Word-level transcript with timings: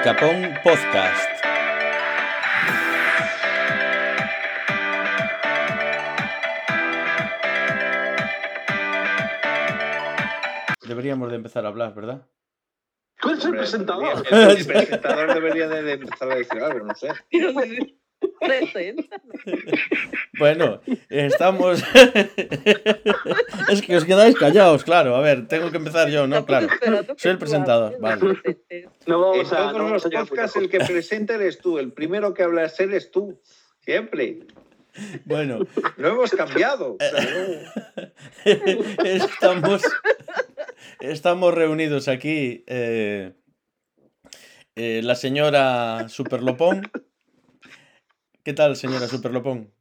Icapón 0.00 0.54
Podcast. 0.62 1.28
Deberíamos 10.86 11.30
de 11.30 11.36
empezar 11.36 11.64
a 11.64 11.68
hablar, 11.68 11.94
¿verdad? 11.94 12.26
Tú 13.20 13.30
eres 13.30 13.44
el 13.44 13.50
presentador. 13.50 14.24
El 14.30 14.66
presentador 14.66 15.34
debería 15.34 15.66
de 15.82 15.94
empezar 15.94 16.30
a 16.30 16.36
decir 16.36 16.62
algo, 16.62 16.86
no 16.86 16.94
sé. 16.94 17.08
Bueno, 20.38 20.80
estamos. 21.08 21.82
es 23.70 23.82
que 23.82 23.96
os 23.96 24.04
quedáis 24.04 24.36
callados, 24.36 24.84
claro. 24.84 25.16
A 25.16 25.20
ver, 25.20 25.48
tengo 25.48 25.70
que 25.70 25.78
empezar 25.78 26.08
yo, 26.08 26.26
¿no? 26.26 26.44
Claro. 26.46 26.68
Soy 27.16 27.32
el 27.32 27.38
presentador, 27.38 27.98
vale. 28.00 28.36
No 29.06 29.20
vamos 29.20 29.50
En 29.52 29.56
a. 29.56 29.60
todos 29.60 29.72
no 29.72 29.84
vamos 29.84 30.04
los 30.04 30.28
podcasts 30.28 30.56
el 30.56 30.68
que 30.68 30.78
presenta 30.80 31.34
eres 31.34 31.58
tú, 31.58 31.78
el 31.78 31.92
primero 31.92 32.34
que 32.34 32.42
hablas 32.42 32.78
eres 32.80 33.10
tú. 33.10 33.40
Siempre. 33.80 34.40
Bueno, 35.24 35.60
No 35.96 36.08
hemos 36.08 36.30
cambiado. 36.32 36.96
estamos, 39.04 39.82
estamos 41.00 41.54
reunidos 41.54 42.08
aquí. 42.08 42.64
eh, 42.66 43.32
eh, 44.76 45.00
la 45.02 45.14
señora 45.14 46.08
Superlopón. 46.08 46.90
¿Qué 48.44 48.52
tal, 48.52 48.76
señora 48.76 49.08
Superlopón? 49.08 49.72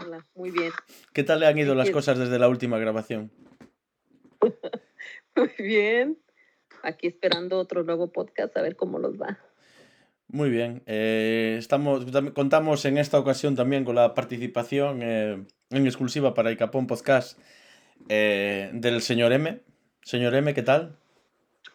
Hola, 0.00 0.26
muy 0.34 0.50
bien, 0.50 0.72
¿Qué 1.12 1.22
tal 1.22 1.40
le 1.40 1.46
han 1.46 1.58
ido 1.58 1.74
las 1.74 1.90
cosas 1.90 2.18
desde 2.18 2.38
la 2.38 2.48
última 2.48 2.78
grabación? 2.78 3.30
muy 5.36 5.50
bien. 5.58 6.18
Aquí 6.82 7.06
esperando 7.06 7.58
otro 7.58 7.82
nuevo 7.82 8.12
podcast 8.12 8.56
a 8.56 8.62
ver 8.62 8.76
cómo 8.76 8.98
nos 8.98 9.20
va. 9.20 9.38
Muy 10.28 10.50
bien. 10.50 10.82
eh, 10.86 11.56
estamos, 11.58 12.06
tam- 12.06 12.32
contamos 12.32 12.84
en 12.84 12.98
esta 12.98 13.18
ocasión 13.18 13.54
también 13.56 13.84
con 13.84 13.94
la 13.94 14.14
participación 14.14 15.00
eh, 15.02 15.44
en 15.70 15.86
exclusiva 15.86 16.34
para 16.34 16.50
Icapón 16.52 16.86
Podcast 16.86 17.38
eh, 18.08 18.70
del 18.74 19.00
señor 19.00 19.32
M. 19.32 19.60
Señor 20.02 20.34
M, 20.34 20.52
¿qué 20.54 20.62
tal? 20.62 20.96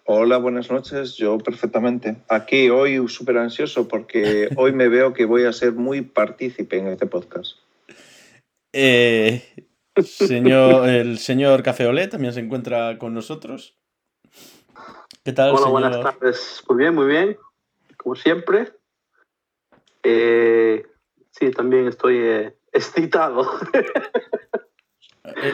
Hola, 0.06 0.38
buenas 0.38 0.70
noches. 0.70 1.16
Yo 1.16 1.38
perfectamente. 1.38 2.18
Aquí 2.28 2.70
hoy 2.70 3.08
súper 3.08 3.38
ansioso 3.38 3.88
porque 3.88 4.50
hoy 4.58 4.74
me 4.74 4.90
veo 4.90 5.14
que 5.14 5.26
voy 5.26 5.46
a 5.46 5.54
ser 5.54 5.74
muy 5.74 6.02
partícipe 6.02 6.78
en 6.78 6.88
este 6.88 7.06
podcast. 7.08 7.58
Eh, 8.74 9.68
señor, 10.04 10.88
el 10.88 11.18
señor 11.18 11.64
Café 11.64 11.88
Olé 11.88 12.08
también 12.08 12.34
se 12.34 12.40
encuentra 12.40 12.98
con 12.98 13.14
nosotros. 13.14 13.76
¿Qué 15.24 15.34
tal, 15.34 15.50
Hola, 15.50 15.58
señor? 15.60 15.72
buenas 15.72 16.02
tardes. 16.02 16.64
Muy 16.70 16.78
bien, 16.78 16.96
muy 16.96 17.08
bien. 17.08 17.38
Como 17.98 18.16
siempre. 18.16 18.72
Eh, 20.04 20.86
sí, 21.32 21.52
también 21.52 21.88
estoy 21.88 22.18
eh, 22.18 22.56
excitado. 22.72 23.60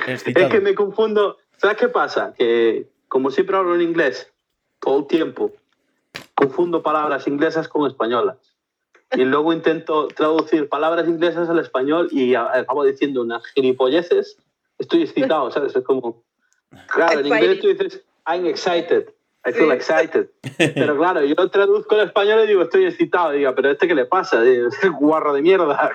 Excitado. 0.07 0.45
Es 0.47 0.51
que 0.51 0.61
me 0.61 0.73
confundo. 0.73 1.37
¿Sabes 1.57 1.77
qué 1.77 1.89
pasa? 1.89 2.33
Que 2.37 2.87
como 3.07 3.29
siempre 3.31 3.55
hablo 3.57 3.75
en 3.75 3.81
inglés 3.81 4.31
todo 4.79 4.99
el 4.99 5.07
tiempo, 5.07 5.51
confundo 6.35 6.81
palabras 6.83 7.27
inglesas 7.27 7.67
con 7.67 7.87
españolas. 7.87 8.37
Y 9.13 9.23
luego 9.23 9.53
intento 9.53 10.07
traducir 10.07 10.67
palabras 10.67 11.07
inglesas 11.07 11.49
al 11.49 11.59
español 11.59 12.09
y 12.11 12.35
acabo 12.35 12.83
diciendo 12.83 13.21
unas 13.21 13.45
gilipolleces. 13.47 14.37
Estoy 14.79 15.03
excitado, 15.03 15.51
¿sabes? 15.51 15.75
Es 15.75 15.83
como. 15.83 16.23
Claro, 16.87 17.19
en 17.21 17.27
inglés 17.27 17.61
tú 17.61 17.67
dices, 17.67 18.01
I'm 18.27 18.45
excited. 18.45 19.09
I 19.47 19.51
feel 19.53 19.71
excited. 19.71 20.27
Pero 20.57 20.97
claro, 20.97 21.23
yo 21.23 21.35
traduzco 21.51 21.93
al 21.95 22.07
español 22.07 22.43
y 22.43 22.47
digo, 22.47 22.63
estoy 22.63 22.85
excitado. 22.85 23.33
Y 23.33 23.37
digo, 23.39 23.53
pero 23.53 23.69
¿este 23.69 23.87
qué 23.87 23.93
le 23.93 24.05
pasa? 24.05 24.43
Es 24.45 24.73
guarro 24.99 25.33
de 25.33 25.43
mierda. 25.43 25.91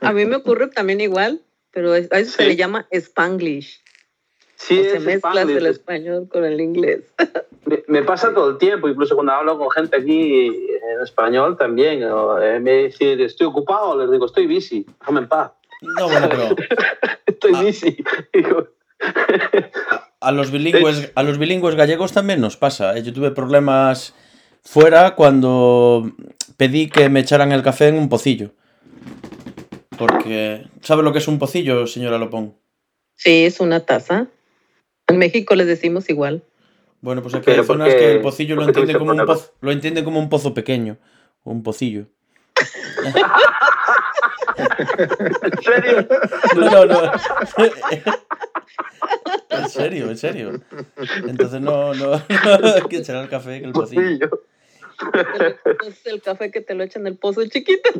A 0.00 0.12
mí 0.12 0.24
me 0.24 0.36
ocurre 0.36 0.68
también 0.68 1.00
igual, 1.02 1.42
pero 1.70 1.92
a 1.92 1.98
eso 1.98 2.30
se 2.30 2.42
Sí. 2.42 2.48
le 2.48 2.56
llama 2.56 2.86
Spanglish. 2.90 3.82
Sí, 4.56 4.78
o 4.80 4.82
se 4.84 4.96
el 4.96 5.66
es- 5.66 5.76
español 5.76 6.28
con 6.30 6.44
el 6.44 6.60
inglés. 6.60 7.00
Me, 7.66 7.82
me 7.88 8.02
pasa 8.04 8.32
todo 8.32 8.50
el 8.50 8.58
tiempo, 8.58 8.88
incluso 8.88 9.16
cuando 9.16 9.32
hablo 9.32 9.58
con 9.58 9.68
gente 9.72 9.96
aquí 9.96 10.46
en 10.46 11.02
español 11.02 11.56
también. 11.56 12.00
eh, 12.40 12.60
me 12.60 12.84
dicen, 12.84 13.18
estoy 13.20 13.48
ocupado, 13.48 13.98
les 14.00 14.08
digo, 14.08 14.26
estoy 14.26 14.46
busy, 14.46 14.86
déjame 15.00 15.20
en 15.22 15.28
paz. 15.28 15.50
No, 15.82 16.08
bueno, 16.08 16.28
pero 16.30 16.48
Estoy 17.26 17.52
Ah. 17.56 17.62
busy. 17.62 17.96
Digo, 18.32 18.68
a 20.20 20.30
los 20.30 20.52
bilingües, 20.52 21.10
a 21.16 21.22
los 21.24 21.38
bilingües 21.38 21.74
gallegos 21.74 22.12
también 22.12 22.40
nos 22.40 22.56
pasa. 22.56 22.96
eh. 22.96 23.02
Yo 23.02 23.12
tuve 23.12 23.32
problemas 23.32 24.14
fuera 24.62 25.16
cuando 25.16 26.12
pedí 26.56 26.88
que 26.88 27.08
me 27.08 27.18
echaran 27.18 27.50
el 27.50 27.64
café 27.64 27.88
en 27.88 27.98
un 27.98 28.08
pocillo. 28.08 28.52
Porque, 29.98 30.66
¿sabe 30.82 31.02
lo 31.02 31.12
que 31.12 31.18
es 31.18 31.26
un 31.28 31.38
pocillo, 31.40 31.86
señora 31.88 32.18
Lopón? 32.18 32.54
Sí, 33.14 33.44
es 33.44 33.58
una 33.60 33.80
taza. 33.80 34.28
En 35.08 35.18
México 35.18 35.54
les 35.54 35.66
decimos 35.66 36.08
igual. 36.10 36.42
Bueno, 37.00 37.22
pues 37.22 37.34
aquí 37.34 37.50
hay 37.50 37.64
zonas 37.64 37.94
que 37.94 38.12
el 38.14 38.20
pocillo 38.20 38.56
lo 38.56 38.64
entiende 38.64 38.98
como 38.98 39.12
un 39.12 39.24
pozo, 39.26 39.54
lo 39.60 39.70
entiende 39.70 40.02
como 40.04 40.18
un 40.18 40.28
pozo 40.28 40.54
pequeño. 40.54 40.98
o 41.44 41.50
Un 41.52 41.62
pocillo. 41.62 42.06
¿En 45.42 45.62
serio? 45.62 46.08
No, 46.56 46.86
no, 46.86 47.02
no. 47.02 47.12
En 49.50 49.68
serio, 49.68 50.10
en 50.10 50.16
serio. 50.16 50.60
Entonces 51.26 51.60
no, 51.60 51.94
no, 51.94 52.10
no 52.10 52.74
hay 52.74 52.82
que 52.88 52.98
echar 52.98 53.22
el 53.22 53.28
café 53.28 53.56
en 53.56 53.66
el 53.66 53.72
pocillo. 53.72 54.30
Pocillo. 54.30 54.30
Es 55.86 56.06
el 56.06 56.22
café 56.22 56.50
que 56.50 56.60
te 56.62 56.74
lo 56.74 56.82
echan 56.84 57.02
en 57.02 57.08
el 57.08 57.18
pozo 57.18 57.46
chiquito. 57.46 57.90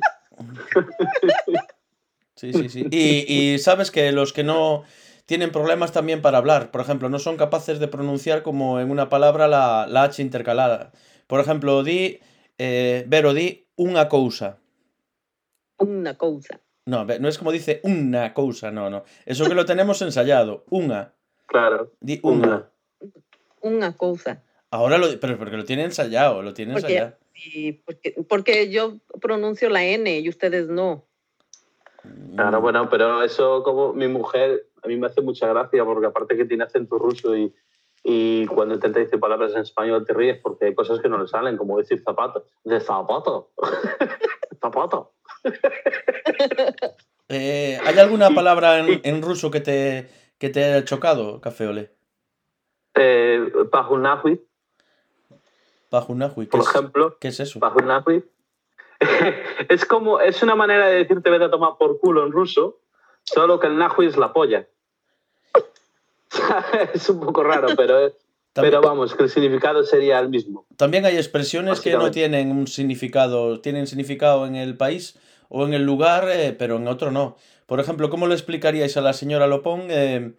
Sí, 2.34 2.52
sí, 2.52 2.68
sí. 2.68 2.86
Y, 2.90 3.52
y 3.54 3.58
sabes 3.58 3.90
que 3.90 4.12
los 4.12 4.32
que 4.32 4.44
no 4.44 4.84
tienen 5.26 5.50
problemas 5.52 5.92
también 5.92 6.22
para 6.22 6.38
hablar, 6.38 6.70
por 6.70 6.80
ejemplo, 6.80 7.08
no 7.08 7.18
son 7.18 7.36
capaces 7.36 7.78
de 7.78 7.88
pronunciar 7.88 8.42
como 8.42 8.80
en 8.80 8.90
una 8.90 9.08
palabra 9.08 9.48
la, 9.48 9.86
la 9.88 10.04
H 10.04 10.22
intercalada. 10.22 10.92
Por 11.26 11.40
ejemplo, 11.40 11.82
di, 11.82 12.20
eh, 12.58 13.04
Vero, 13.08 13.34
di 13.34 13.66
una 13.76 14.08
cousa. 14.08 14.58
Una 15.78 16.16
cosa. 16.16 16.60
No, 16.86 17.04
no 17.04 17.28
es 17.28 17.38
como 17.38 17.50
dice 17.50 17.80
una 17.82 18.32
cousa, 18.32 18.70
no, 18.70 18.88
no. 18.88 19.04
Eso 19.24 19.46
que 19.46 19.54
lo 19.54 19.64
tenemos 19.66 20.00
ensayado, 20.02 20.64
una. 20.70 21.12
Claro. 21.46 21.92
Di 22.00 22.20
una. 22.22 22.46
Una. 22.46 22.70
Una 23.60 23.96
cosa. 23.96 24.42
Ahora 24.70 24.96
lo, 24.96 25.08
pero 25.18 25.36
porque 25.38 25.56
lo 25.56 25.64
tiene 25.64 25.84
ensayado, 25.84 26.42
lo 26.42 26.54
tiene 26.54 26.72
Porque, 26.74 26.92
ensayado. 26.92 27.16
sí, 27.34 27.82
porque, 27.84 28.14
porque 28.28 28.70
yo 28.70 28.98
pronuncio 29.20 29.68
la 29.68 29.84
N 29.84 30.20
y 30.20 30.28
ustedes 30.28 30.68
no. 30.68 31.04
Claro, 32.36 32.60
bueno, 32.60 32.88
pero 32.88 33.22
eso 33.24 33.64
como 33.64 33.92
mi 33.92 34.06
mujer, 34.06 34.66
a 34.86 34.88
mí 34.88 34.96
me 34.96 35.08
hace 35.08 35.20
mucha 35.20 35.48
gracia 35.48 35.84
porque 35.84 36.06
aparte 36.06 36.36
que 36.36 36.44
tiene 36.44 36.62
acento 36.62 36.96
ruso 36.96 37.36
y, 37.36 37.52
y 38.04 38.46
cuando 38.46 38.74
intenta 38.74 39.00
decir 39.00 39.18
palabras 39.18 39.52
en 39.52 39.62
español 39.62 40.06
te 40.06 40.14
ríes 40.14 40.38
porque 40.40 40.66
hay 40.66 40.74
cosas 40.74 41.00
que 41.00 41.08
no 41.08 41.18
le 41.18 41.26
salen, 41.26 41.56
como 41.56 41.76
decir 41.76 42.00
zapato. 42.00 42.44
De 42.62 42.80
zapato. 42.80 43.50
zapato. 44.60 45.12
Eh, 47.28 47.76
¿Hay 47.84 47.98
alguna 47.98 48.30
palabra 48.30 48.78
en, 48.78 49.00
en 49.02 49.20
ruso 49.20 49.50
que 49.50 49.58
te, 49.58 50.08
que 50.38 50.48
te 50.48 50.62
haya 50.62 50.84
chocado, 50.84 51.40
Café 51.40 51.66
Ole? 51.66 51.90
Eh, 52.94 53.50
¿qué 56.46 56.46
por 56.46 56.60
es, 56.60 56.68
ejemplo. 56.68 57.16
¿qué 57.20 57.28
es 57.28 57.40
eso? 57.40 57.58
Pajunahui. 57.58 58.24
es 59.68 59.84
como, 59.84 60.20
es 60.20 60.40
una 60.44 60.54
manera 60.54 60.86
de 60.86 60.98
decirte 60.98 61.30
vete 61.30 61.46
a 61.46 61.50
tomar 61.50 61.72
por 61.78 61.98
culo 61.98 62.24
en 62.24 62.30
ruso, 62.30 62.78
solo 63.24 63.58
que 63.58 63.66
el 63.66 63.76
nahui 63.76 64.06
es 64.06 64.16
la 64.16 64.32
polla. 64.32 64.68
es 66.94 67.08
un 67.08 67.20
poco 67.20 67.42
raro, 67.44 67.68
pero, 67.76 67.94
También, 68.52 68.72
pero 68.72 68.80
vamos, 68.82 69.14
que 69.14 69.22
el 69.24 69.30
significado 69.30 69.82
sería 69.84 70.18
el 70.18 70.28
mismo. 70.28 70.66
también 70.76 71.04
hay 71.06 71.16
expresiones 71.16 71.80
que 71.80 71.92
no 71.92 72.10
tienen 72.10 72.50
un 72.50 72.66
significado, 72.66 73.60
tienen 73.60 73.86
significado 73.86 74.46
en 74.46 74.56
el 74.56 74.76
país 74.76 75.18
o 75.48 75.64
en 75.66 75.74
el 75.74 75.84
lugar, 75.84 76.28
eh, 76.28 76.52
pero 76.58 76.76
en 76.76 76.88
otro 76.88 77.10
no. 77.10 77.36
Por 77.66 77.80
ejemplo, 77.80 78.10
¿cómo 78.10 78.26
le 78.26 78.34
explicaríais 78.34 78.96
a 78.96 79.00
la 79.00 79.12
señora 79.12 79.46
Lopón 79.46 79.86
eh, 79.90 80.34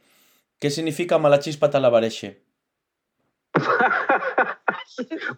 qué 0.59 0.69
significa 0.69 1.17
malachispa 1.17 1.69
talabareche? 1.69 2.43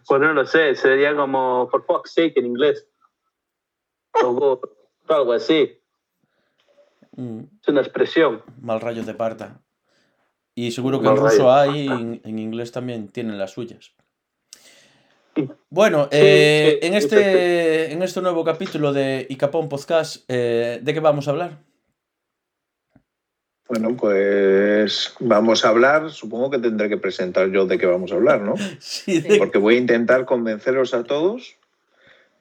Pues 0.06 0.20
no 0.20 0.32
lo 0.32 0.46
sé, 0.46 0.74
sería 0.74 1.14
como 1.14 1.68
for 1.70 1.84
fuck's 1.84 2.12
sake 2.14 2.38
en 2.38 2.46
inglés. 2.46 2.86
O 4.24 4.60
algo 5.08 5.32
así. 5.32 5.78
Mm, 7.16 7.40
Es 7.62 7.68
una 7.68 7.80
expresión. 7.82 8.42
mal 8.60 8.80
rayo 8.80 9.02
de 9.04 9.14
parta. 9.14 9.60
Y 10.60 10.72
seguro 10.72 11.00
que 11.00 11.08
en 11.08 11.16
ruso 11.16 11.50
hay, 11.50 11.86
y 11.86 11.88
en, 11.88 12.20
en 12.22 12.38
inglés 12.38 12.70
también 12.70 13.08
tienen 13.08 13.38
las 13.38 13.52
suyas. 13.52 13.92
Bueno, 15.70 16.04
Sí, 16.04 16.08
eh, 16.20 16.78
sí, 16.82 16.86
en, 16.86 16.94
este, 16.94 17.92
en 17.92 18.02
este 18.02 18.20
nuevo 18.20 18.44
capítulo 18.44 18.92
de 18.92 19.26
Icapón 19.30 19.70
Podcast, 19.70 20.22
eh, 20.28 20.78
¿de 20.82 20.92
qué 20.92 21.00
vamos 21.00 21.28
a 21.28 21.30
hablar? 21.30 21.58
Bueno, 23.68 23.96
pues 23.96 25.14
vamos 25.20 25.64
a 25.64 25.70
hablar. 25.70 26.10
Supongo 26.10 26.50
que 26.50 26.58
tendré 26.58 26.90
que 26.90 26.98
presentar 26.98 27.48
yo 27.50 27.64
de 27.64 27.78
qué 27.78 27.86
vamos 27.86 28.12
a 28.12 28.16
hablar, 28.16 28.42
¿no? 28.42 28.54
Sí, 28.80 29.18
de- 29.22 29.38
Porque 29.38 29.56
voy 29.56 29.76
a 29.76 29.78
intentar 29.78 30.26
convenceros 30.26 30.92
a 30.92 31.04
todos 31.04 31.56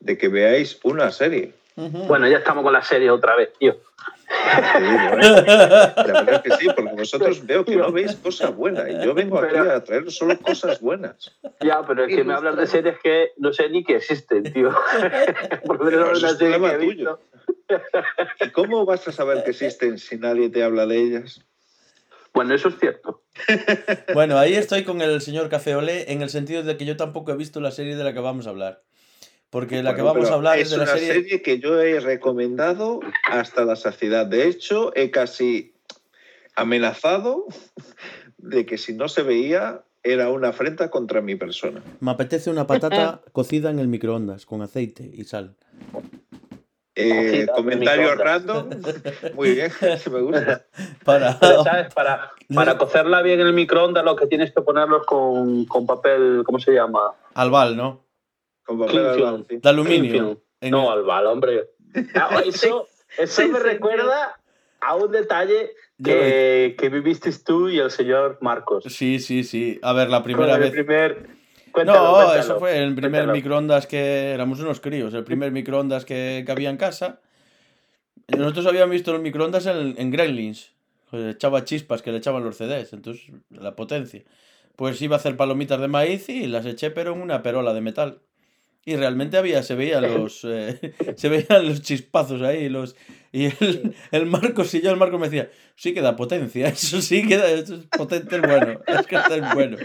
de 0.02 0.18
que 0.18 0.28
veáis 0.28 0.78
una 0.84 1.10
serie. 1.14 1.54
Bueno, 1.78 2.28
ya 2.28 2.40
estamos 2.40 2.66
con 2.66 2.74
la 2.74 2.82
serie 2.84 3.10
otra 3.12 3.38
vez, 3.38 3.54
tío. 3.58 3.78
Te 4.74 4.82
digo, 4.82 5.00
¿eh? 5.18 5.44
La 5.48 6.04
verdad 6.04 6.34
es 6.36 6.40
que 6.42 6.52
sí, 6.58 6.68
porque 6.76 6.94
vosotros 6.96 7.46
veo 7.46 7.66
que 7.66 7.76
no 7.76 7.92
veis 7.92 8.16
cosas 8.16 8.56
buenas. 8.56 8.90
Y 8.90 9.04
yo 9.06 9.14
vengo 9.14 9.40
aquí 9.40 9.50
Pero- 9.54 9.72
a 9.72 9.84
traeros 9.84 10.16
solo 10.16 10.38
cosas 10.40 10.80
buenas. 10.82 11.38
Ya, 11.62 11.82
pero 11.88 12.06
es 12.06 12.16
que 12.16 12.24
me 12.24 12.34
hablas 12.34 12.58
de 12.58 12.68
series 12.68 12.98
que 13.04 13.30
no 13.38 13.54
sé 13.54 13.70
ni 13.70 13.84
que 13.84 13.98
existen, 13.98 14.44
tío. 14.52 14.70
Por 15.66 15.84
menos 15.84 16.18
eso 16.18 16.20
una 16.20 16.32
es 16.32 16.38
serie 16.38 16.54
que 16.54 16.60
problema 16.60 16.74
he 16.74 16.78
visto. 16.78 17.20
¿Y 18.46 18.50
cómo 18.50 18.86
vas 18.86 19.08
a 19.08 19.12
saber 19.12 19.44
que 19.44 19.52
existen 19.52 19.98
si 19.98 20.18
nadie 20.18 20.50
te 20.50 20.64
habla 20.64 20.86
de 20.86 20.98
ellas? 20.98 21.42
Bueno, 22.34 22.54
eso 22.54 22.70
es 22.70 22.80
cierto. 22.80 23.24
Bueno, 24.14 24.38
ahí 24.38 24.54
estoy 24.54 24.84
con 24.84 25.02
el 25.02 25.20
señor 25.22 25.50
Café 25.50 25.76
Olé 25.76 26.12
en 26.12 26.22
el 26.22 26.30
sentido 26.30 26.62
de 26.64 26.78
que 26.78 26.86
yo 26.86 26.96
tampoco 26.96 27.32
he 27.32 27.36
visto 27.36 27.60
la 27.60 27.72
serie 27.72 27.96
de 27.96 28.04
la 28.04 28.14
que 28.14 28.20
vamos 28.20 28.46
a 28.48 28.52
hablar. 28.52 28.82
Porque 29.50 29.82
la 29.82 29.96
que 29.96 30.02
vamos 30.02 30.30
a 30.30 30.36
hablar 30.36 30.60
es, 30.60 30.66
es 30.66 30.72
de 30.72 30.78
la 30.78 30.84
una 30.84 30.98
serie... 30.98 31.42
que 31.42 31.60
yo 31.60 31.82
he 31.82 32.00
recomendado 32.00 33.00
hasta 33.24 33.66
la 33.66 33.76
saciedad. 33.76 34.26
De 34.26 34.48
hecho, 34.48 34.92
he 34.96 35.10
casi 35.10 35.74
amenazado 36.56 37.46
de 38.38 38.66
que 38.66 38.78
si 38.78 38.94
no 38.94 39.08
se 39.08 39.24
veía 39.24 39.84
era 40.04 40.30
una 40.30 40.50
afrenta 40.50 40.90
contra 40.90 41.22
mi 41.22 41.36
persona. 41.36 41.82
Me 42.00 42.12
apetece 42.12 42.50
una 42.50 42.68
patata 42.68 43.22
cocida 43.32 43.70
en 43.70 43.80
el 43.80 43.88
microondas 43.88 44.46
con 44.46 44.62
aceite 44.62 45.10
y 45.12 45.24
sal. 45.24 45.56
Eh, 46.96 47.48
comentario 47.56 48.14
random. 48.16 48.70
Muy 49.34 49.52
bien, 49.56 49.72
me 50.12 50.22
gusta. 50.22 50.66
Para... 51.06 51.40
Para, 51.96 52.32
para 52.54 52.78
cocerla 52.78 53.22
bien 53.22 53.40
en 53.40 53.48
el 53.48 53.54
microondas 53.54 54.04
lo 54.04 54.16
que 54.16 54.28
tienes 54.28 54.52
que 54.54 54.62
ponerlos 54.62 55.06
con, 55.06 55.66
con 55.66 55.86
papel, 55.86 56.44
¿cómo 56.46 56.60
se 56.60 56.74
llama? 56.74 57.14
Albal, 57.34 57.78
¿no? 57.78 58.09
Con 58.70 58.80
papel 58.86 59.16
film. 59.16 59.46
sí. 59.50 59.58
De 59.58 59.70
aluminio. 59.70 60.42
En 60.62 60.72
No, 60.72 60.94
el- 60.94 61.00
albal, 61.00 61.26
hombre. 61.26 61.70
Ah, 62.14 62.42
Eso, 62.46 62.88
eso 63.18 63.42
Sí, 63.42 63.48
me 63.50 63.58
sí, 63.58 63.64
recuerda 63.64 64.40
a 64.82 64.96
un 64.96 65.12
detalle 65.12 65.72
que, 66.04 66.76
que 66.78 66.90
viviste 66.90 67.32
tú 67.44 67.68
y 67.70 67.80
el 67.80 67.90
señor 67.90 68.38
Marcos. 68.42 68.84
Sí, 68.88 69.20
sí, 69.20 69.44
sí. 69.44 69.80
A 69.82 69.94
ver, 69.94 70.10
la 70.10 70.22
primera 70.24 70.54
Con 70.54 70.56
el 70.56 70.62
vez... 70.62 70.72
primer... 70.72 71.28
Cuéntalo, 71.72 72.00
No, 72.04 72.14
cuéntalo. 72.16 72.40
eso 72.40 72.60
fue 72.60 72.78
el 72.78 72.94
primer 72.96 73.12
Cuéntalo. 73.22 73.34
microondas 73.34 73.88
que 73.88 74.32
éramos 74.32 74.60
unos 74.60 74.80
críos, 74.80 75.14
el 75.14 75.24
primer 75.24 75.52
microondas 75.52 76.06
que, 76.06 76.44
que 76.46 76.52
había 76.52 76.70
en 76.70 76.78
casa. 76.78 77.22
Nosotros 78.28 78.66
habíamos 78.68 78.92
visto 78.92 79.12
los 79.12 79.22
microondas 79.22 79.66
en, 79.66 79.96
en 79.98 80.12
Gremlins, 80.12 80.74
que 81.12 81.32
echaba 81.32 81.64
chispas 81.66 82.02
que 82.02 82.12
le 82.12 82.18
echaban 82.20 82.44
los 82.44 82.58
CDs, 82.58 82.94
entonces 82.94 83.24
la 83.50 83.76
potencia. 83.76 84.24
Pues 84.76 85.02
iba 85.02 85.16
a 85.16 85.20
hacer 85.20 85.36
palomitas 85.36 85.80
de 85.82 85.88
maíz 85.88 86.30
y 86.30 86.46
las 86.48 86.66
eché 86.66 86.92
pero 86.92 87.14
en 87.14 87.22
una 87.22 87.42
perola 87.42 87.74
de 87.74 87.82
metal. 87.82 88.20
Y 88.90 88.96
realmente 88.96 89.38
había, 89.38 89.62
se 89.62 89.76
veían 89.76 90.02
los, 90.16 90.44
eh, 90.46 90.96
se 91.16 91.30
veían 91.30 91.68
los 91.68 91.84
chispazos 91.84 92.42
ahí, 92.42 92.70
los, 92.70 92.96
y 93.32 93.46
el, 93.46 93.96
el 94.12 94.26
Marcos 94.26 94.74
y 94.74 94.82
yo, 94.82 94.90
el 94.90 94.98
Marcos 94.98 95.20
me 95.20 95.30
decía, 95.30 95.52
sí 95.76 95.94
que 95.94 96.02
da 96.02 96.16
potencia, 96.16 96.68
eso 96.70 97.00
sí 97.04 97.28
que 97.28 97.38
da, 97.38 97.52
eso 97.52 97.76
es 97.76 97.86
potente, 97.86 98.38
es 98.38 98.42
bueno, 98.42 98.82
es 98.88 99.06
que 99.06 99.16
este 99.16 99.38
es 99.38 99.54
bueno. 99.54 99.78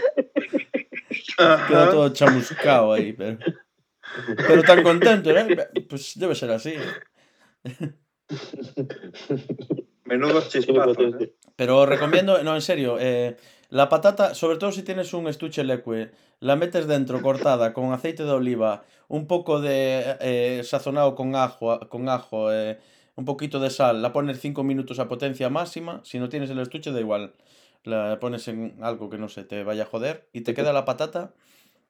Queda 1.37 1.91
todo 1.91 2.09
chamuscado 2.09 2.93
ahí, 2.93 3.13
pero. 3.13 3.37
Pero 4.47 4.63
tan 4.63 4.81
contento, 4.81 5.29
¿eh? 5.29 5.69
Pues 5.87 6.17
debe 6.17 6.33
ser 6.33 6.49
así. 6.49 6.73
Menudos 10.05 10.49
chispazos. 10.49 11.21
¿eh? 11.21 11.35
Pero 11.55 11.79
os 11.79 11.89
recomiendo, 11.89 12.41
no, 12.43 12.55
en 12.55 12.61
serio, 12.61 12.97
eh, 12.99 13.35
la 13.69 13.87
patata, 13.89 14.33
sobre 14.33 14.57
todo 14.57 14.71
si 14.71 14.83
tienes 14.83 15.13
un 15.13 15.27
estuche 15.27 15.63
leque, 15.63 16.11
la 16.39 16.55
metes 16.55 16.87
dentro 16.87 17.21
cortada 17.21 17.73
con 17.73 17.91
aceite 17.91 18.23
de 18.23 18.31
oliva, 18.31 18.83
un 19.07 19.27
poco 19.27 19.61
de 19.61 20.17
eh, 20.19 20.61
sazonado 20.63 21.15
con 21.15 21.35
ajo, 21.35 21.79
con 21.89 22.09
ajo 22.09 22.51
eh, 22.51 22.79
un 23.15 23.25
poquito 23.25 23.59
de 23.59 23.69
sal, 23.69 24.01
la 24.01 24.11
pones 24.11 24.39
5 24.39 24.63
minutos 24.63 24.99
a 24.99 25.07
potencia 25.07 25.49
máxima, 25.49 26.01
si 26.03 26.19
no 26.19 26.29
tienes 26.29 26.49
el 26.49 26.59
estuche 26.59 26.91
da 26.91 26.99
igual, 26.99 27.33
la 27.83 28.19
pones 28.19 28.47
en 28.47 28.77
algo 28.81 29.09
que 29.09 29.17
no 29.17 29.29
se 29.29 29.43
te 29.43 29.63
vaya 29.63 29.83
a 29.83 29.87
joder 29.87 30.27
y 30.33 30.41
te 30.41 30.53
queda 30.53 30.73
la 30.73 30.85
patata 30.85 31.33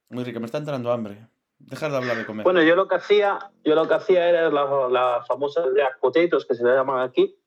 muy 0.09 0.23
rica, 0.23 0.39
me 0.39 0.45
está 0.45 0.59
entrando 0.59 0.91
hambre. 0.91 1.27
Dejar 1.57 1.89
de 1.89 1.97
hablar 1.97 2.17
de 2.17 2.25
comer. 2.25 2.43
Bueno, 2.43 2.61
yo 2.61 2.75
lo 2.75 2.87
que 2.87 2.95
hacía, 2.95 3.39
yo 3.63 3.75
lo 3.75 3.87
que 3.87 3.93
hacía 3.93 4.27
era 4.27 4.49
las 4.49 4.91
las 4.91 5.25
famosas 5.25 5.67
jack 5.75 5.99
potatoes 5.99 6.45
que 6.45 6.53
se 6.53 6.63
le 6.63 6.75
llaman 6.75 7.01
aquí, 7.01 7.37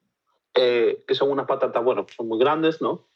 eh, 0.54 1.04
que 1.06 1.14
son 1.14 1.30
unas 1.30 1.46
patatas, 1.46 1.84
bueno, 1.84 2.06
son 2.16 2.26
muy 2.26 2.38
grandes, 2.38 2.80
¿no? 2.80 3.06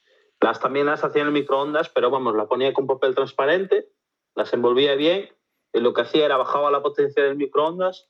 Las 0.42 0.58
también 0.58 0.86
las 0.86 1.04
hacía 1.04 1.22
en 1.22 1.28
el 1.28 1.32
microondas, 1.32 1.88
pero 1.88 2.10
vamos, 2.10 2.34
las 2.34 2.48
ponía 2.48 2.72
con 2.72 2.88
papel 2.88 3.14
transparente, 3.14 3.88
las 4.34 4.52
envolvía 4.52 4.96
bien, 4.96 5.30
y 5.72 5.80
lo 5.80 5.94
que 5.94 6.02
hacía 6.02 6.26
era 6.26 6.36
bajaba 6.36 6.70
la 6.72 6.82
potencia 6.82 7.22
del 7.22 7.36
microondas 7.36 8.08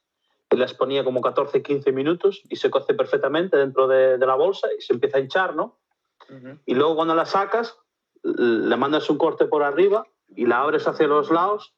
y 0.51 0.57
las 0.57 0.73
ponía 0.73 1.05
como 1.05 1.21
14-15 1.21 1.93
minutos 1.93 2.43
y 2.49 2.57
se 2.57 2.71
coce 2.71 2.95
perfectamente 2.95 3.57
dentro 3.59 3.87
de, 3.87 4.17
de 4.17 4.27
la 4.27 4.35
bolsa 4.35 4.69
y 4.77 4.81
se 4.81 4.95
empieza 4.95 5.19
a 5.19 5.21
hinchar, 5.21 5.55
¿no? 5.55 5.79
Y 6.65 6.75
luego 6.75 6.97
cuando 6.97 7.15
la 7.15 7.27
sacas, 7.27 7.77
le 8.23 8.77
mandas 8.77 9.11
un 9.11 9.19
corte 9.19 9.45
por 9.45 9.63
arriba 9.63 10.07
y 10.29 10.47
la 10.47 10.63
abres 10.63 10.89
hacia 10.89 11.07
los 11.07 11.31
lados 11.31 11.75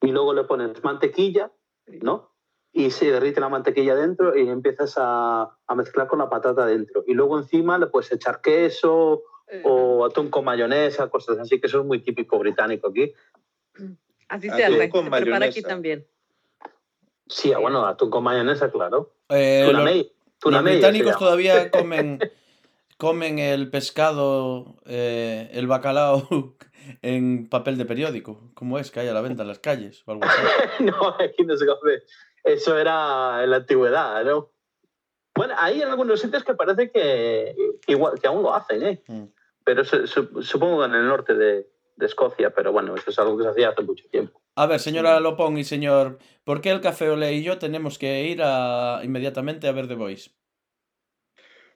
y 0.00 0.12
luego 0.12 0.32
le 0.32 0.44
pones 0.44 0.82
mantequilla, 0.82 1.52
¿no? 1.86 2.32
Y 2.72 2.90
se 2.90 3.10
derrite 3.10 3.40
la 3.40 3.50
mantequilla 3.50 3.94
dentro 3.94 4.34
y 4.34 4.48
empiezas 4.48 4.94
a, 4.96 5.58
a 5.66 5.74
mezclar 5.74 6.06
con 6.06 6.20
la 6.20 6.30
patata 6.30 6.64
dentro. 6.64 7.04
Y 7.06 7.12
luego 7.12 7.38
encima 7.38 7.76
le 7.76 7.88
puedes 7.88 8.10
echar 8.12 8.40
queso 8.40 9.22
o 9.64 10.04
atún 10.04 10.30
con 10.30 10.44
mayonesa, 10.44 11.08
cosas 11.08 11.38
así, 11.38 11.60
que 11.60 11.66
eso 11.66 11.80
es 11.80 11.86
muy 11.86 12.00
típico 12.02 12.38
británico 12.38 12.88
aquí. 12.88 13.12
Así 14.28 14.50
se 14.50 14.64
hace. 14.64 14.90
con 14.90 15.04
Se 15.04 15.10
prepara 15.10 15.46
aquí 15.46 15.60
mayonesa. 15.62 15.68
también. 15.68 16.06
Sí, 17.28 17.52
bueno, 17.54 17.86
atún 17.86 18.10
con 18.10 18.22
mayonesa, 18.24 18.70
claro. 18.70 19.14
Eh, 19.28 19.64
Tuna 20.38 20.62
los- 20.62 20.64
británicos 20.72 21.18
todavía 21.18 21.70
comen, 21.70 22.18
comen 22.96 23.38
el 23.38 23.70
pescado, 23.70 24.76
eh, 24.86 25.50
el 25.52 25.66
bacalao 25.66 26.56
en 27.02 27.48
papel 27.48 27.76
de 27.78 27.84
periódico. 27.84 28.50
¿Cómo 28.54 28.78
es 28.78 28.90
que 28.90 29.00
hay 29.00 29.08
a 29.08 29.12
la 29.12 29.20
venta 29.20 29.42
en 29.42 29.48
las 29.48 29.58
calles 29.58 30.02
o 30.06 30.12
algo 30.12 30.24
así? 30.24 30.42
no, 30.84 31.08
aquí 31.18 31.44
no 31.44 31.56
se 31.56 31.66
come. 31.66 31.98
Eso 32.44 32.78
era 32.78 33.42
en 33.44 33.50
la 33.50 33.56
antigüedad, 33.56 34.24
¿no? 34.24 34.50
Bueno, 35.34 35.54
hay 35.58 35.82
en 35.82 35.88
algunos 35.88 36.20
sitios 36.20 36.42
que 36.44 36.54
parece 36.54 36.90
que, 36.90 37.54
igual, 37.86 38.18
que 38.20 38.26
aún 38.26 38.42
lo 38.42 38.54
hacen, 38.54 38.82
¿eh? 38.82 39.02
Mm. 39.06 39.24
Pero 39.68 39.84
su- 39.84 40.06
su- 40.06 40.42
supongo 40.42 40.78
que 40.80 40.86
en 40.86 40.94
el 40.94 41.06
norte 41.06 41.34
de, 41.34 41.66
de 41.96 42.06
Escocia, 42.06 42.48
pero 42.54 42.72
bueno, 42.72 42.94
eso 42.94 43.10
es 43.10 43.18
algo 43.18 43.36
que 43.36 43.44
se 43.44 43.50
hacía 43.50 43.68
hace 43.68 43.82
mucho 43.82 44.02
tiempo. 44.10 44.40
A 44.54 44.66
ver, 44.66 44.80
señora 44.80 45.20
Lopón 45.20 45.58
y 45.58 45.64
señor, 45.64 46.18
¿por 46.42 46.62
qué 46.62 46.70
el 46.70 46.80
Café 46.80 47.10
Olé 47.10 47.34
y 47.34 47.42
yo 47.42 47.58
tenemos 47.58 47.98
que 47.98 48.28
ir 48.28 48.40
a, 48.42 49.02
inmediatamente 49.04 49.68
a 49.68 49.72
ver 49.72 49.86
The 49.86 49.94
Voice? 49.94 50.30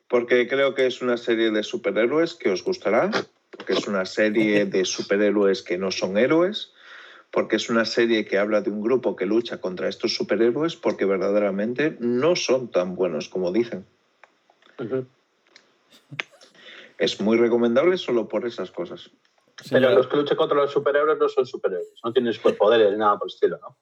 Porque 0.09 0.49
creo 0.49 0.73
que 0.75 0.87
es 0.87 1.03
una 1.03 1.19
serie 1.19 1.51
de 1.51 1.63
superhéroes 1.63 2.33
que 2.33 2.49
os 2.49 2.65
gustará, 2.65 3.11
porque 3.51 3.75
es 3.75 3.87
una 3.87 4.07
serie 4.07 4.65
de 4.65 4.87
superhéroes 4.87 5.61
que 5.63 5.77
no 5.77 5.91
son 5.91 6.17
héroes, 6.17 6.73
porque 7.31 7.57
es 7.57 7.69
una 7.69 7.85
serie 7.85 8.25
que 8.25 8.39
habla 8.39 8.63
de 8.63 8.71
un 8.71 8.81
grupo 8.81 9.17
que 9.17 9.27
lucha 9.27 9.61
contra 9.61 9.91
estos 9.91 10.15
superhéroes 10.15 10.77
porque 10.77 11.05
verdaderamente 11.05 11.99
no 12.01 12.37
son 12.37 12.71
tan 12.71 12.95
buenos 12.97 13.29
como 13.29 13.53
dicen. 13.53 13.85
Ujú. 14.79 15.05
Es 16.99 17.21
muy 17.21 17.37
recomendable 17.37 17.97
solo 17.97 18.29
por 18.29 18.47
esas 18.47 18.71
cosas. 18.71 19.11
Pero 19.71 19.91
los 19.91 20.07
que 20.07 20.17
luchan 20.17 20.37
contra 20.37 20.57
los 20.57 20.73
superhéroes 20.73 21.19
no 21.19 21.29
son 21.29 21.47
superhéroes, 21.47 22.01
no 22.05 22.13
tienen 22.13 22.33
superpoderes 22.33 22.91
ni 22.93 22.99
nada 22.99 23.19
por 23.19 23.29
el 23.29 23.35
estilo, 23.35 23.59
¿no? 23.61 23.77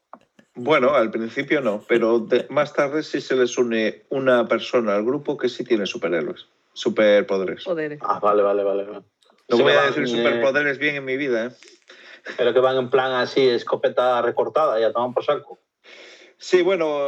Bueno, 0.55 0.95
al 0.95 1.11
principio 1.11 1.61
no, 1.61 1.83
pero 1.89 2.19
de- 2.19 2.47
más 2.51 2.73
tarde 2.75 3.03
sí 3.03 3.21
se 3.21 3.37
les 3.37 3.57
une 3.57 4.05
una 4.11 4.47
persona 4.49 4.95
al 4.97 5.05
grupo 5.05 5.37
que 5.39 5.49
sí 5.49 5.65
tiene 5.65 5.87
superhéroes, 5.87 6.47
superpoderes. 6.73 7.65
Poderes. 7.65 7.99
Ah, 8.03 8.19
vale, 8.21 8.43
vale, 8.43 8.65
vale. 8.65 8.85
No 8.85 9.57
Sí 9.57 9.63
voy 9.63 9.73
a 9.73 9.77
van, 9.77 9.87
decir 9.87 10.03
eh, 10.03 10.07
superpoderes 10.07 10.79
bien 10.79 10.97
en 10.97 11.05
mi 11.05 11.17
vida, 11.17 11.47
¿eh? 11.47 11.51
Pero 12.37 12.53
que 12.53 12.61
van 12.61 12.77
en 12.77 12.91
plan 12.91 13.13
así, 13.13 13.49
escopeta 13.49 14.21
recortada, 14.23 14.79
ya 14.79 14.93
toman 14.93 15.15
por 15.15 15.25
saco. 15.25 15.61
Sí, 16.37 16.63
bueno, 16.63 17.07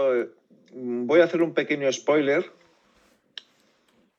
voy 0.72 1.20
a 1.20 1.24
hacer 1.24 1.42
un 1.42 1.52
pequeño 1.52 1.92
spoiler, 1.92 2.50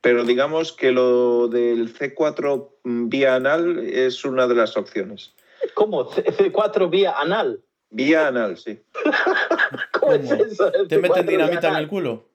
pero 0.04 0.26
digamos 0.26 0.74
que 0.74 0.92
lo 0.92 1.48
del 1.48 1.98
C4 1.98 2.72
vía 2.84 3.36
anal 3.36 3.80
es 3.80 4.26
una 4.26 4.48
de 4.48 4.56
las 4.56 4.76
opciones. 4.76 5.34
¿Cómo? 5.76 6.12
C- 6.12 6.26
C4 6.26 6.90
vía 6.90 7.14
anal. 7.18 7.64
Vía 7.90 8.28
anal, 8.28 8.58
sí. 8.58 8.82
¿Cómo, 9.98 10.12
es 10.12 10.30
eso? 10.30 10.70
¿Te 10.90 11.00
C4 11.00 11.02
meten 11.02 11.26
dinamita 11.26 11.70
en 11.70 11.76
el 11.78 11.88
culo? 11.88 12.28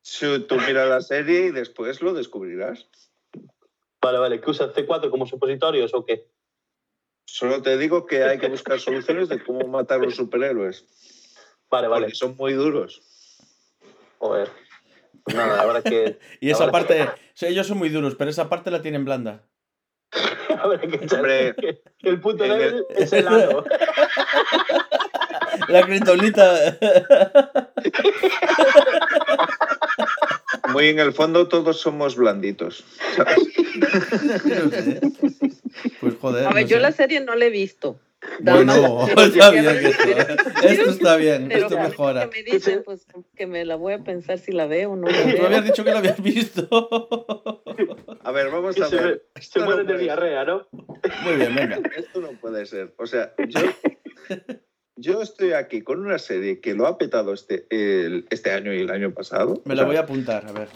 Si 0.00 0.38
tú 0.46 0.54
miras 0.60 0.88
la 0.88 1.00
serie 1.00 1.46
y 1.46 1.50
después 1.50 2.00
lo 2.02 2.14
descubrirás. 2.14 2.86
Vale, 4.00 4.18
vale, 4.18 4.40
¿que 4.40 4.50
usan 4.50 4.70
C4 4.72 5.10
como 5.10 5.26
supositorios 5.26 5.92
o 5.94 6.04
qué? 6.06 6.28
Solo 7.26 7.62
te 7.62 7.76
digo 7.78 8.06
que 8.06 8.22
hay 8.22 8.38
que 8.38 8.48
buscar 8.48 8.78
soluciones 8.80 9.28
de 9.28 9.42
cómo 9.42 9.66
matar 9.66 10.00
a 10.00 10.04
los 10.04 10.14
superhéroes, 10.14 10.86
Vale, 11.68 11.88
vale. 11.88 12.04
porque 12.06 12.14
son 12.14 12.36
muy 12.36 12.52
duros. 12.52 13.02
Joder. 14.18 14.48
Pues 15.28 15.36
nada, 15.36 15.60
habrá 15.60 15.82
que. 15.82 16.18
Y 16.40 16.50
esa 16.50 16.70
parte, 16.70 17.06
Sí, 17.34 17.46
ellos 17.46 17.66
son 17.66 17.76
muy 17.78 17.90
duros, 17.90 18.14
pero 18.16 18.30
esa 18.30 18.48
parte 18.48 18.70
la 18.70 18.80
tienen 18.80 19.04
blanda. 19.04 19.42
Que, 20.80 21.54
que 21.98 22.08
el 22.08 22.20
punto 22.20 22.44
el- 22.44 22.58
débil 22.58 22.84
es 22.96 23.12
el 23.12 23.28
ano. 23.28 23.62
La 25.68 25.82
criptonita. 25.84 26.78
Muy 30.72 30.88
en 30.88 30.98
el 30.98 31.12
fondo 31.12 31.46
todos 31.48 31.80
somos 31.80 32.16
blanditos. 32.16 32.84
¿sabes? 33.16 33.36
Pues 36.00 36.14
joder. 36.20 36.46
A 36.46 36.52
ver, 36.52 36.64
no 36.64 36.68
yo 36.68 36.76
sé. 36.76 36.82
la 36.82 36.92
serie 36.92 37.20
no 37.20 37.34
la 37.34 37.44
he 37.44 37.50
visto. 37.50 38.00
Bueno, 38.40 39.06
bien 39.06 39.14
pero- 39.14 39.70
esto. 39.70 40.08
¿eh? 40.08 40.36
está 40.90 41.16
bien, 41.16 41.48
Pero 41.48 41.66
esto 41.66 41.78
mejora. 41.78 42.28
que 42.30 42.42
me 42.44 42.50
dicen, 42.52 42.82
pues 42.84 43.06
que 43.36 43.46
me 43.46 43.64
la 43.64 43.76
voy 43.76 43.94
a 43.94 43.98
pensar 44.04 44.38
si 44.38 44.52
la 44.52 44.66
veo 44.66 44.92
o 44.92 44.96
no 44.96 45.06
la 45.08 45.36
Tú 45.36 45.44
habías 45.46 45.64
dicho 45.64 45.84
que 45.84 45.90
lo 45.90 45.98
habías 45.98 46.22
visto. 46.22 46.68
A 48.22 48.30
ver, 48.32 48.50
vamos 48.50 48.74
Que 48.76 48.82
a 48.82 48.86
se, 48.86 48.96
ver. 48.96 49.26
se 49.40 49.58
no 49.60 49.64
mueren 49.66 49.86
de 49.86 49.98
diarrea, 49.98 50.44
¿no? 50.44 50.66
Muy 51.24 51.36
bien, 51.36 51.54
venga. 51.54 51.80
Esto 51.96 52.20
no 52.20 52.28
puede 52.40 52.66
ser. 52.66 52.94
O 52.98 53.06
sea, 53.06 53.32
yo, 53.48 53.60
yo 54.96 55.22
estoy 55.22 55.52
aquí 55.52 55.82
con 55.82 56.00
una 56.04 56.18
serie 56.18 56.60
que 56.60 56.74
lo 56.74 56.86
ha 56.86 56.98
petado 56.98 57.32
este, 57.32 57.66
el- 57.70 58.26
este 58.30 58.50
año 58.52 58.72
y 58.74 58.80
el 58.80 58.90
año 58.90 59.12
pasado. 59.14 59.62
Me 59.64 59.74
la 59.74 59.84
voy 59.84 59.96
a 59.96 60.00
apuntar, 60.00 60.46
a 60.46 60.52
ver. 60.52 60.68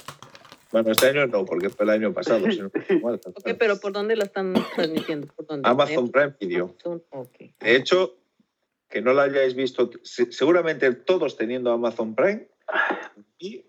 Bueno, 0.72 0.90
este 0.90 1.06
año 1.08 1.26
no, 1.26 1.44
porque 1.44 1.68
fue 1.68 1.84
el 1.84 1.90
año 1.90 2.12
pasado. 2.12 2.46
igual, 2.88 3.20
Ok, 3.26 3.50
pero 3.58 3.78
¿por 3.78 3.92
dónde 3.92 4.16
la 4.16 4.24
están 4.24 4.54
transmitiendo? 4.74 5.26
¿Por 5.34 5.46
dónde? 5.46 5.68
Amazon 5.68 6.10
Prime 6.10 6.34
Video. 6.40 6.64
Amazon, 6.84 7.02
ok. 7.10 7.36
De 7.60 7.76
hecho, 7.76 8.16
que 8.88 9.00
no 9.02 9.12
la 9.12 9.24
hayáis 9.24 9.54
visto, 9.54 9.90
se- 10.02 10.32
seguramente 10.32 10.92
todos 10.94 11.36
teniendo 11.36 11.70
Amazon 11.72 12.14
Prime, 12.14 12.48
y 13.38 13.64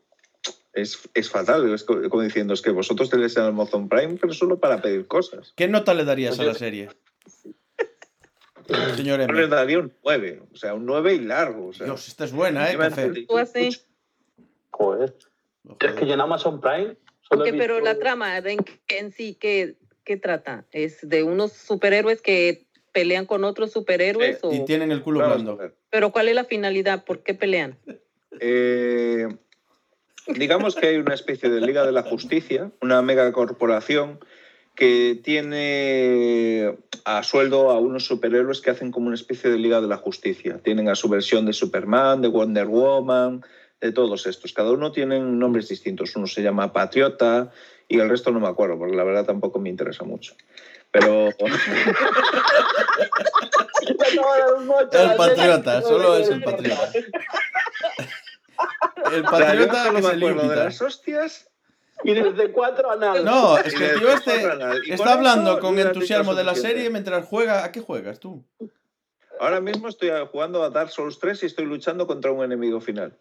es, 0.74 1.00
es 1.14 1.30
fatal. 1.30 1.72
Es 1.74 1.84
co- 1.84 2.10
como 2.10 2.24
diciendo, 2.24 2.54
es 2.54 2.62
que 2.62 2.72
vosotros 2.72 3.10
tenéis 3.10 3.38
Amazon 3.38 3.90
Prime, 3.90 4.18
pero 4.20 4.34
solo 4.34 4.60
para 4.60 4.82
pedir 4.82 5.06
cosas. 5.08 5.54
¿Qué 5.56 5.68
nota 5.68 5.94
le 5.94 6.06
darías 6.06 6.40
a 6.40 6.44
la 6.44 6.54
serie? 6.54 6.90
Señor 8.96 9.20
Yo 9.20 9.28
le 9.34 9.44
M. 9.44 9.48
daría 9.48 9.80
un 9.80 9.94
9, 10.04 10.44
o 10.54 10.56
sea, 10.56 10.74
un 10.74 10.86
9 10.86 11.14
y 11.16 11.20
largo. 11.20 11.68
O 11.68 11.74
sea, 11.74 11.86
Dios, 11.86 12.08
esta 12.08 12.24
es 12.24 12.32
buena, 12.32 12.72
¿eh? 12.72 12.78
Café. 12.78 13.26
Tú 13.28 13.38
así. 13.38 13.70
Joder. 14.72 15.14
Es 15.80 15.94
que 15.94 16.06
yo 16.06 16.14
en 16.14 16.22
Amazon 16.22 16.60
Prime 16.60 16.98
solo 17.22 17.46
he 17.46 17.52
Ok, 17.52 17.58
pero 17.58 17.80
la 17.80 17.98
trama 17.98 18.38
en, 18.38 18.60
en 18.88 19.12
sí, 19.12 19.38
¿qué, 19.40 19.76
¿qué 20.04 20.18
trata? 20.18 20.66
¿Es 20.72 21.08
de 21.08 21.24
unos 21.24 21.54
superhéroes 21.54 22.22
que 22.22 22.68
pelean 22.92 23.26
con 23.26 23.44
otros 23.44 23.72
superhéroes? 23.72 24.38
Sí, 24.38 24.48
o... 24.48 24.54
Y 24.54 24.66
tienen 24.66 24.92
el 24.92 25.02
culo 25.02 25.20
blando. 25.20 25.60
¿Pero 25.90 26.12
cuál 26.12 26.30
es 26.30 26.36
la 26.36 26.46
finalidad? 26.46 27.06
¿Por 27.06 27.24
qué 27.24 27.34
pelean? 27.34 27.78
Eh, 28.40 29.28
digamos 30.26 30.76
que 30.76 30.88
hay 30.88 30.96
una 30.98 31.14
especie 31.14 31.52
de 31.52 31.62
Liga 31.62 31.86
de 31.86 31.92
la 31.92 32.02
Justicia, 32.02 32.72
una 32.82 33.00
megacorporación 33.04 34.20
que 34.76 35.20
tiene 35.24 36.76
a 37.06 37.22
sueldo 37.22 37.70
a 37.70 37.80
unos 37.80 38.06
superhéroes 38.06 38.62
que 38.62 38.72
hacen 38.72 38.92
como 38.92 39.08
una 39.08 39.16
especie 39.16 39.52
de 39.52 39.58
Liga 39.58 39.82
de 39.82 39.88
la 39.88 39.98
Justicia. 39.98 40.60
Tienen 40.64 40.90
a 40.90 40.96
su 40.96 41.10
versión 41.10 41.46
de 41.46 41.54
Superman, 41.54 42.22
de 42.22 42.28
Wonder 42.28 42.66
Woman, 42.66 43.44
de 43.84 43.92
todos 43.92 44.26
estos. 44.26 44.54
Cada 44.54 44.72
uno 44.72 44.94
tiene 44.94 45.20
nombres 45.20 45.68
distintos. 45.68 46.16
Uno 46.16 46.26
se 46.26 46.42
llama 46.42 46.72
Patriota 46.72 47.52
y 47.90 48.00
el 48.00 48.10
resto 48.10 48.32
no 48.32 48.40
me 48.40 48.48
acuerdo, 48.48 48.78
porque 48.78 48.96
la 48.96 49.04
verdad 49.04 49.26
tampoco 49.26 49.60
me 49.60 49.70
interesa 49.70 50.06
mucho. 50.06 50.36
Pero 50.90 51.28
El 54.94 55.16
patriota, 55.18 55.82
solo 55.82 56.16
es 56.16 56.30
el 56.30 56.42
patriota. 56.42 56.92
El 59.12 59.26
o 59.26 59.30
sea, 59.30 59.32
patriota 59.32 59.84
solo 59.84 59.96
que 59.96 60.02
me 60.02 60.10
se 60.10 60.16
acuerdo 60.16 60.48
de 60.50 60.56
las 60.56 60.82
hostias 60.82 61.50
Y 62.06 62.14
desde 62.14 62.52
cuatro 62.54 62.90
a 62.90 62.96
nada. 62.96 63.20
No, 63.20 63.58
es 63.58 63.76
que 63.76 63.90
el 63.90 64.00
tío 64.00 64.14
este 64.14 64.94
está 64.94 65.14
hablando 65.14 65.52
eso 65.52 65.60
con 65.60 65.78
entusiasmo 65.78 66.36
de 66.36 66.46
la 66.46 66.56
serie 66.56 66.90
mientras 66.90 67.26
juega. 67.26 67.66
¿A 67.66 67.72
qué 67.74 67.82
juegas 67.82 68.22
tú? 68.22 68.46
Ahora 69.42 69.60
mismo 69.60 69.90
estoy 69.90 70.10
jugando 70.32 70.64
a 70.64 70.70
Dark 70.70 70.92
Souls 70.92 71.20
3 71.20 71.44
y 71.44 71.48
estoy 71.48 71.66
luchando 71.66 72.08
contra 72.08 72.32
un 72.32 72.46
enemigo 72.46 72.80
final. 72.80 73.18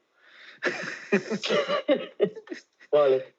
Vale. 2.93 3.35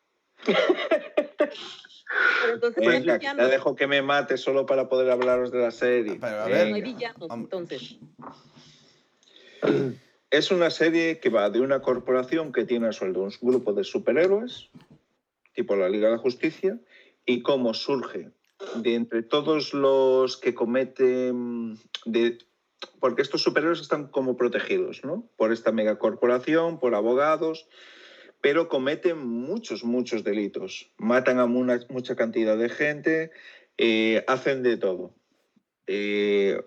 Pero 0.46 2.54
entonces 2.54 2.84
no 2.84 2.90
hay 2.90 3.00
Venga, 3.00 3.14
que 3.14 3.20
villanos. 3.20 3.46
te 3.46 3.52
dejo 3.52 3.76
que 3.76 3.88
me 3.88 4.02
mate 4.02 4.38
solo 4.38 4.66
para 4.66 4.90
poder 4.90 5.10
hablaros 5.12 5.52
de 5.52 5.60
la 5.60 5.72
serie. 5.72 6.18
Pero, 6.20 6.44
a 6.44 6.50
No 6.50 6.56
hay 6.56 6.74
Venga. 6.74 6.86
villanos, 6.86 7.32
Am- 7.32 7.42
entonces. 7.42 7.98
Es 10.30 10.50
una 10.50 10.72
serie 10.72 11.20
que 11.20 11.30
va 11.30 11.52
de 11.52 11.62
una 11.62 11.84
corporación 11.84 12.52
que 12.52 12.66
tiene 12.66 12.88
a 12.88 12.92
sueldo 12.92 13.22
un 13.22 13.32
grupo 13.40 13.72
de 13.72 13.84
superhéroes, 13.84 14.68
tipo 15.54 15.76
la 15.76 15.88
Liga 15.90 16.08
de 16.08 16.14
la 16.16 16.20
Justicia, 16.20 16.80
y 17.24 17.44
cómo 17.44 17.76
surge 17.76 18.32
de 18.78 18.96
entre 18.96 19.22
todos 19.22 19.76
los 19.76 20.38
que 20.38 20.56
cometen 20.56 21.78
de 22.06 22.40
porque 22.86 23.22
estos 23.22 23.42
superhéroes 23.42 23.82
están 23.82 24.08
como 24.08 24.38
protegidos, 24.38 25.04
¿no? 25.04 25.28
Por 25.38 25.52
esta 25.52 25.72
megacorporación, 25.72 26.80
por 26.80 26.96
abogados, 26.96 27.68
pero 28.42 28.68
cometen 28.68 29.26
muchos, 29.26 29.84
muchos 29.84 30.24
delitos. 30.24 30.92
Matan 30.98 31.40
a 31.40 31.46
mucha 31.46 32.16
cantidad 32.16 32.58
de 32.58 32.70
gente, 32.70 33.32
eh, 33.78 34.24
hacen 34.28 34.64
de 34.64 34.78
todo. 34.78 35.14
Eh, 35.88 36.62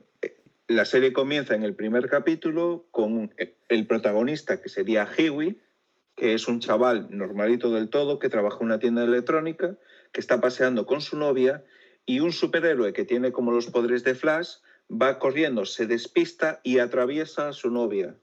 la 0.69 0.85
serie 0.85 1.13
comienza 1.13 1.55
en 1.55 1.63
el 1.63 1.75
primer 1.75 2.09
capítulo 2.09 2.87
con 2.91 3.33
el 3.69 3.87
protagonista, 3.87 4.61
que 4.61 4.69
sería 4.69 5.07
Hiwi, 5.07 5.61
que 6.17 6.35
es 6.35 6.49
un 6.49 6.61
chaval 6.61 7.09
normalito 7.11 7.71
del 7.71 7.89
todo, 7.89 8.19
que 8.19 8.29
trabaja 8.29 8.59
en 8.61 8.67
una 8.67 8.79
tienda 8.79 9.05
electrónica, 9.05 9.77
que 10.13 10.21
está 10.21 10.41
paseando 10.41 10.87
con 10.87 11.01
su 11.01 11.17
novia, 11.17 11.63
y 12.07 12.21
un 12.21 12.33
superhéroe 12.33 12.93
que 12.93 13.05
tiene 13.05 13.33
como 13.33 13.53
los 13.53 13.67
poderes 13.67 14.03
de 14.03 14.15
Flash 14.15 14.57
va 14.91 15.19
corriendo, 15.19 15.65
se 15.65 15.87
despista 15.87 16.61
y 16.63 16.79
atraviesa 16.79 17.49
a 17.49 17.53
su 17.53 17.71
novia. 17.71 18.17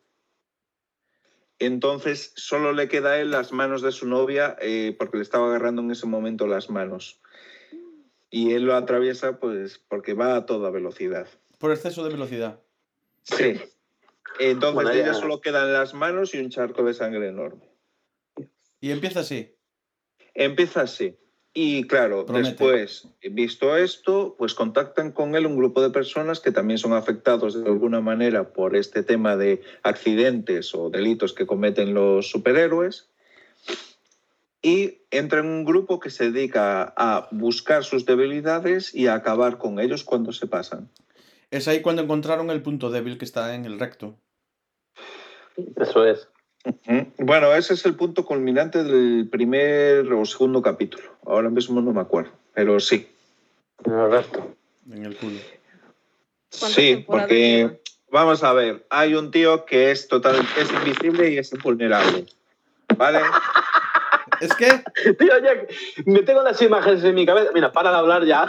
Entonces 1.60 2.34
solo 2.36 2.74
le 2.74 2.88
queda 2.88 3.12
a 3.12 3.20
él 3.20 3.32
las 3.32 3.52
manos 3.52 3.82
de 3.82 3.92
su 3.92 4.08
novia 4.08 4.58
eh, 4.60 4.96
porque 4.98 5.18
le 5.18 5.24
estaba 5.24 5.48
agarrando 5.48 5.82
en 5.82 5.92
ese 5.92 6.08
momento 6.08 6.48
las 6.48 6.70
manos. 6.70 7.22
Y 8.30 8.54
él 8.54 8.64
lo 8.64 8.76
atraviesa 8.76 9.40
pues 9.40 9.80
porque 9.88 10.14
va 10.14 10.36
a 10.36 10.46
toda 10.46 10.72
velocidad. 10.72 11.28
Por 11.60 11.72
exceso 11.72 12.04
de 12.04 12.10
velocidad. 12.10 12.60
Sí. 13.22 13.62
Entonces 14.40 14.74
Bueno, 14.74 14.90
de 14.90 15.02
ella 15.02 15.14
solo 15.14 15.40
quedan 15.40 15.72
las 15.72 15.94
manos 15.94 16.34
y 16.34 16.40
un 16.40 16.50
charco 16.50 16.84
de 16.84 16.94
sangre 16.94 17.28
enorme. 17.28 17.70
Y 18.82 18.92
empieza 18.92 19.22
así. 19.22 19.56
Empieza 20.34 20.82
así. 20.82 21.16
Y 21.56 21.84
claro, 21.84 22.26
Promete. 22.26 22.50
después, 22.50 23.08
visto 23.22 23.78
esto, 23.78 24.36
pues 24.40 24.56
contactan 24.56 25.12
con 25.12 25.36
él 25.36 25.46
un 25.46 25.56
grupo 25.56 25.84
de 25.84 25.92
personas 25.92 26.40
que 26.40 26.52
también 26.52 26.80
son 26.80 26.94
afectados 26.94 27.54
de 27.54 27.70
alguna 27.70 28.02
manera 28.02 28.54
por 28.54 28.76
este 28.76 29.04
tema 29.04 29.38
de 29.38 29.62
accidentes 29.84 30.74
o 30.74 30.90
delitos 30.90 31.34
que 31.34 31.46
cometen 31.46 31.94
los 31.94 32.30
superhéroes. 32.30 33.08
Y 34.64 35.02
entra 35.12 35.42
en 35.42 35.46
un 35.46 35.66
grupo 35.66 36.00
que 36.00 36.10
se 36.10 36.32
dedica 36.32 36.92
a 36.98 37.28
buscar 37.32 37.84
sus 37.84 38.06
debilidades 38.06 38.96
y 38.96 39.08
a 39.08 39.14
acabar 39.14 39.60
con 39.60 39.80
ellos 39.80 40.04
cuando 40.04 40.32
se 40.32 40.48
pasan. 40.48 40.90
Es 41.52 41.68
ahí 41.68 41.82
cuando 41.82 42.02
encontraron 42.02 42.50
el 42.50 42.64
punto 42.64 42.90
débil 42.90 43.20
que 43.20 43.26
está 43.26 43.54
en 43.54 43.66
el 43.66 43.80
recto. 43.80 44.18
Eso 45.76 46.06
es. 46.06 46.28
Bueno, 47.18 47.54
ese 47.54 47.74
es 47.74 47.86
el 47.86 47.96
punto 47.96 48.24
culminante 48.26 48.84
del 48.84 49.28
primer 49.30 50.12
o 50.14 50.26
segundo 50.26 50.62
capítulo. 50.62 51.04
Ahora 51.26 51.50
mismo 51.50 51.82
no 51.82 51.92
me 51.92 52.02
acuerdo, 52.02 52.32
pero 52.54 52.80
sí. 52.80 53.08
El 53.86 54.12
resto. 54.12 54.56
En 54.90 55.06
el 55.06 55.16
culo. 55.16 55.40
¿Cuántas 56.50 56.72
Sí, 56.74 57.04
porque 57.06 57.82
vamos 58.10 58.44
a 58.44 58.54
ver, 58.54 58.86
hay 58.90 59.16
un 59.16 59.32
tío 59.32 59.66
que 59.66 59.92
es 59.92 60.08
total, 60.08 60.36
es 60.58 60.72
invisible 60.72 61.32
y 61.32 61.38
es 61.38 61.52
invulnerable. 61.54 62.26
¿Vale? 62.98 63.20
Es 64.40 64.54
que 64.56 64.68
Tío, 65.14 65.40
ya, 65.40 65.54
me 66.06 66.22
tengo 66.24 66.42
las 66.42 66.62
imágenes 66.62 67.04
en 67.04 67.16
mi 67.16 67.26
cabeza. 67.26 67.52
Mira, 67.54 67.72
para 67.72 67.92
de 67.92 67.98
hablar 67.98 68.26
ya. 68.26 68.48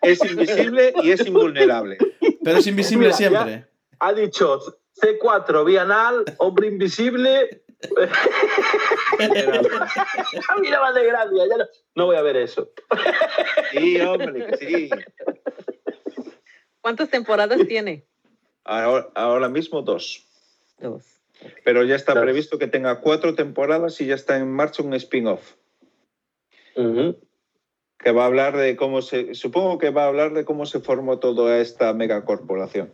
Es 0.00 0.24
invisible 0.24 0.94
y 1.02 1.10
es 1.10 1.26
invulnerable. 1.26 1.98
Pero 2.44 2.58
es 2.58 2.66
invisible 2.66 3.06
Mira, 3.06 3.16
siempre. 3.16 3.66
Ha 3.98 4.12
dicho 4.12 4.60
C4, 5.00 5.64
bienal, 5.64 6.24
hombre 6.38 6.68
invisible. 6.68 7.62
A 10.48 10.56
mí 10.58 10.70
no 10.70 10.84
hace 10.84 11.04
gracia. 11.04 11.46
ya 11.48 11.56
no, 11.56 11.64
no 11.94 12.06
voy 12.06 12.16
a 12.16 12.22
ver 12.22 12.36
eso. 12.36 12.70
Sí, 13.72 14.00
hombre, 14.00 14.56
sí. 14.58 14.88
¿Cuántas 16.80 17.10
temporadas 17.10 17.60
tiene? 17.68 18.06
Ahora, 18.64 19.08
ahora 19.14 19.48
mismo 19.48 19.82
dos. 19.82 20.24
Dos. 20.78 21.04
Pero 21.64 21.84
ya 21.84 21.94
está 21.96 22.14
Dos. 22.14 22.22
previsto 22.22 22.58
que 22.58 22.66
tenga 22.66 23.00
cuatro 23.00 23.34
temporadas 23.34 24.00
y 24.00 24.06
ya 24.06 24.14
está 24.14 24.38
en 24.38 24.50
marcha 24.50 24.82
un 24.82 24.94
spin-off. 24.94 25.54
Que 26.74 28.12
va 28.12 28.22
a 28.22 28.26
hablar 28.26 28.56
de 28.56 28.76
cómo 28.76 29.02
se. 29.02 29.34
Supongo 29.34 29.78
que 29.78 29.90
va 29.90 30.04
a 30.04 30.08
hablar 30.08 30.32
de 30.32 30.44
cómo 30.44 30.66
se 30.66 30.80
formó 30.80 31.18
toda 31.18 31.58
esta 31.58 31.92
megacorporación. 31.92 32.92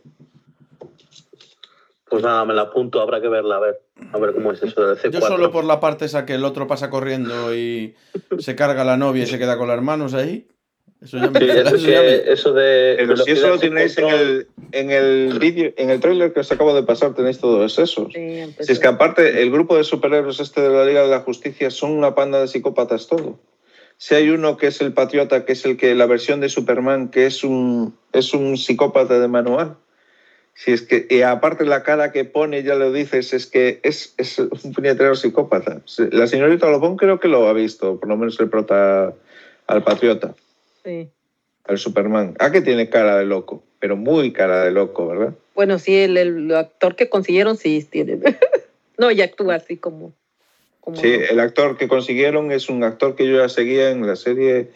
Pues 2.13 2.23
nada, 2.23 2.45
me 2.45 2.53
la 2.53 2.63
apunto, 2.63 3.01
habrá 3.01 3.23
que 3.23 3.29
verla, 3.29 3.57
a 3.57 3.61
ver. 3.61 3.81
A 4.13 4.19
ver 4.19 4.35
cómo 4.35 4.53
es 4.53 4.63
eso 4.63 4.87
del 4.87 4.99
C4. 4.99 5.13
Yo 5.13 5.21
solo 5.23 5.51
por 5.51 5.65
la 5.65 5.81
parte 5.81 6.05
esa 6.05 6.27
que 6.27 6.35
el 6.35 6.45
otro 6.45 6.67
pasa 6.67 6.91
corriendo 6.91 7.55
y 7.55 7.95
se 8.39 8.55
carga 8.55 8.85
la 8.85 8.99
novia 8.99 9.23
y 9.23 9.27
se 9.27 9.39
queda 9.39 9.57
con 9.57 9.67
las 9.67 9.81
manos 9.81 10.13
ahí. 10.13 10.47
Eso 11.01 11.17
ya 11.17 11.31
me, 11.31 11.41
Sí, 11.41 11.47
eso, 11.51 11.75
eso 11.75 11.89
ya 11.89 12.03
me- 12.03 12.31
eso 12.31 12.53
de. 12.53 12.97
Pero 12.99 13.17
si 13.17 13.31
eso 13.31 13.49
lo 13.49 13.59
tenéis 13.59 13.97
en 13.97 14.09
el, 14.11 14.47
en 14.73 14.91
el 14.91 15.39
vídeo, 15.39 15.73
en 15.79 15.89
el 15.89 16.01
tráiler 16.01 16.35
que 16.35 16.41
os 16.41 16.53
acabo 16.53 16.75
de 16.75 16.83
pasar, 16.83 17.15
tenéis 17.15 17.39
todos 17.41 17.79
esos. 17.79 18.13
Sí. 18.13 18.55
Si 18.61 18.73
es 18.73 18.79
que 18.79 18.89
aparte, 18.89 19.41
el 19.41 19.51
grupo 19.51 19.79
de 19.79 19.85
superhéroes 19.85 20.39
este 20.39 20.61
de 20.61 20.69
la 20.69 20.85
Liga 20.85 21.01
de 21.05 21.09
la 21.09 21.21
Justicia 21.21 21.71
son 21.71 21.93
una 21.93 22.15
panda 22.15 22.43
de 22.43 22.47
psicópatas 22.49 23.07
todo. 23.07 23.39
Si 23.97 24.15
hay 24.15 24.29
uno 24.29 24.59
que 24.59 24.67
es 24.67 24.83
el 24.83 24.93
patriota, 24.93 25.47
que 25.47 25.53
es 25.53 25.65
el 25.65 25.79
que 25.79 25.95
la 25.95 26.05
versión 26.05 26.41
de 26.41 26.51
Superman, 26.51 27.09
que 27.09 27.25
es 27.25 27.43
un, 27.43 27.97
es 28.13 28.35
un 28.35 28.59
psicópata 28.59 29.19
de 29.19 29.29
manual. 29.29 29.77
Si 30.55 30.71
es 30.73 30.83
que, 30.83 31.07
y 31.09 31.23
aparte 31.23 31.65
la 31.65 31.83
cara 31.83 32.13
que 32.13 32.25
pone, 32.25 32.63
ya 32.63 32.75
lo 32.75 32.93
dices, 32.93 33.33
es 33.33 33.47
que 33.47 33.81
es, 33.83 34.15
es 34.19 34.39
un 34.39 34.73
puñetero 34.73 35.15
psicópata. 35.15 35.81
La 36.11 36.27
señorita 36.27 36.71
Lobón 36.71 36.97
creo 36.97 37.19
que 37.19 37.29
lo 37.29 37.49
ha 37.49 37.53
visto, 37.53 37.99
por 37.99 38.09
lo 38.09 38.17
menos 38.17 38.39
el 38.39 38.49
prota 38.51 39.15
al 39.67 39.83
patriota, 39.83 40.35
Sí. 40.85 41.09
al 41.65 41.79
Superman. 41.79 42.35
Ah, 42.39 42.51
que 42.53 42.61
tiene 42.61 42.91
cara 42.91 43.17
de 43.17 43.25
loco, 43.25 43.63
pero 43.79 43.97
muy 43.97 44.33
cara 44.33 44.65
de 44.65 44.73
loco, 44.73 45.07
¿verdad? 45.09 45.35
Bueno, 45.55 45.79
sí, 45.79 45.97
el, 45.97 46.17
el 46.17 46.55
actor 46.55 46.97
que 46.97 47.09
consiguieron 47.09 47.57
sí 47.57 47.87
tiene. 47.91 48.19
no, 48.99 49.11
y 49.11 49.23
actúa 49.23 49.55
así 49.57 49.77
como. 49.79 50.13
como 50.81 50.97
Sí, 50.97 51.13
el 51.31 51.41
actor 51.41 51.77
que 51.79 51.89
consiguieron 51.89 52.53
es 52.53 52.69
un 52.69 52.85
actor 52.85 53.17
que 53.17 53.27
yo 53.27 53.39
ya 53.39 53.49
seguía 53.49 53.91
en 53.91 54.07
la 54.07 54.17
serie 54.17 54.71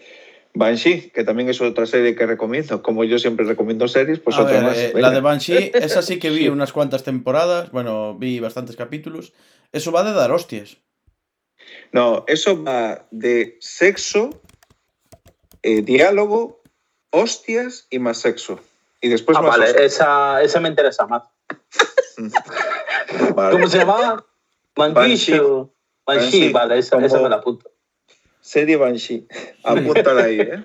Banshee, 0.58 1.10
que 1.10 1.22
también 1.24 1.48
es 1.48 1.60
otra 1.60 1.86
serie 1.86 2.14
que 2.16 2.26
recomiendo. 2.26 2.82
Como 2.82 3.04
yo 3.04 3.18
siempre 3.18 3.44
recomiendo 3.44 3.86
series, 3.88 4.20
pues 4.20 4.36
A 4.36 4.42
otra 4.42 4.54
ver, 4.54 4.62
más. 4.62 4.76
eh, 4.78 4.92
la 4.94 5.10
de 5.10 5.20
Banshee, 5.20 5.70
esa 5.74 6.02
sí 6.02 6.18
que 6.18 6.30
vi 6.30 6.38
Sí. 6.44 6.48
unas 6.48 6.72
cuantas 6.72 7.04
temporadas. 7.04 7.70
Bueno, 7.72 8.14
vi 8.16 8.40
bastantes 8.40 8.76
capítulos. 8.76 9.32
Eso 9.72 9.92
va 9.92 10.02
de 10.04 10.12
dar 10.12 10.30
hostias. 10.32 10.78
No, 11.92 12.24
eso 12.26 12.62
va 12.62 13.06
de 13.10 13.56
sexo, 13.60 14.30
eh, 15.62 15.82
diálogo, 15.82 16.62
hostias 17.10 17.86
y 17.90 17.98
más 17.98 18.18
sexo. 18.18 18.58
Y 19.00 19.08
después 19.08 19.36
Ah, 19.36 19.42
más 19.42 19.50
vale, 19.52 19.66
hostias. 19.66 19.84
esa, 19.94 20.42
esa 20.42 20.60
me 20.60 20.68
interesa 20.68 21.06
más. 21.06 21.22
Vale. 23.34 23.52
¿Cómo 23.52 23.68
se 23.68 23.78
llamaba? 23.78 24.24
Banshee. 24.74 25.38
Banshee, 25.38 25.68
Banshee. 26.06 26.52
vale, 26.52 26.78
esa, 26.78 26.96
Como- 26.96 27.06
esa 27.06 27.20
me 27.20 27.28
la 27.28 27.36
apunto. 27.36 27.70
Serie 28.46 28.76
Banshee. 28.76 29.26
Apúntala 29.64 30.22
ahí, 30.22 30.38
¿eh? 30.38 30.64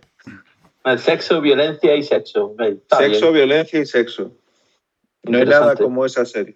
El 0.85 0.99
sexo, 0.99 1.41
violencia 1.41 1.95
y 1.95 2.03
sexo. 2.03 2.55
Está 2.59 2.97
Sexo, 2.97 3.31
bien. 3.31 3.47
violencia 3.47 3.79
y 3.79 3.87
sexo. 3.87 4.31
No 5.23 5.39
hay 5.39 5.45
nada 5.45 5.75
como 5.75 6.05
esa 6.05 6.23
serie. 6.25 6.55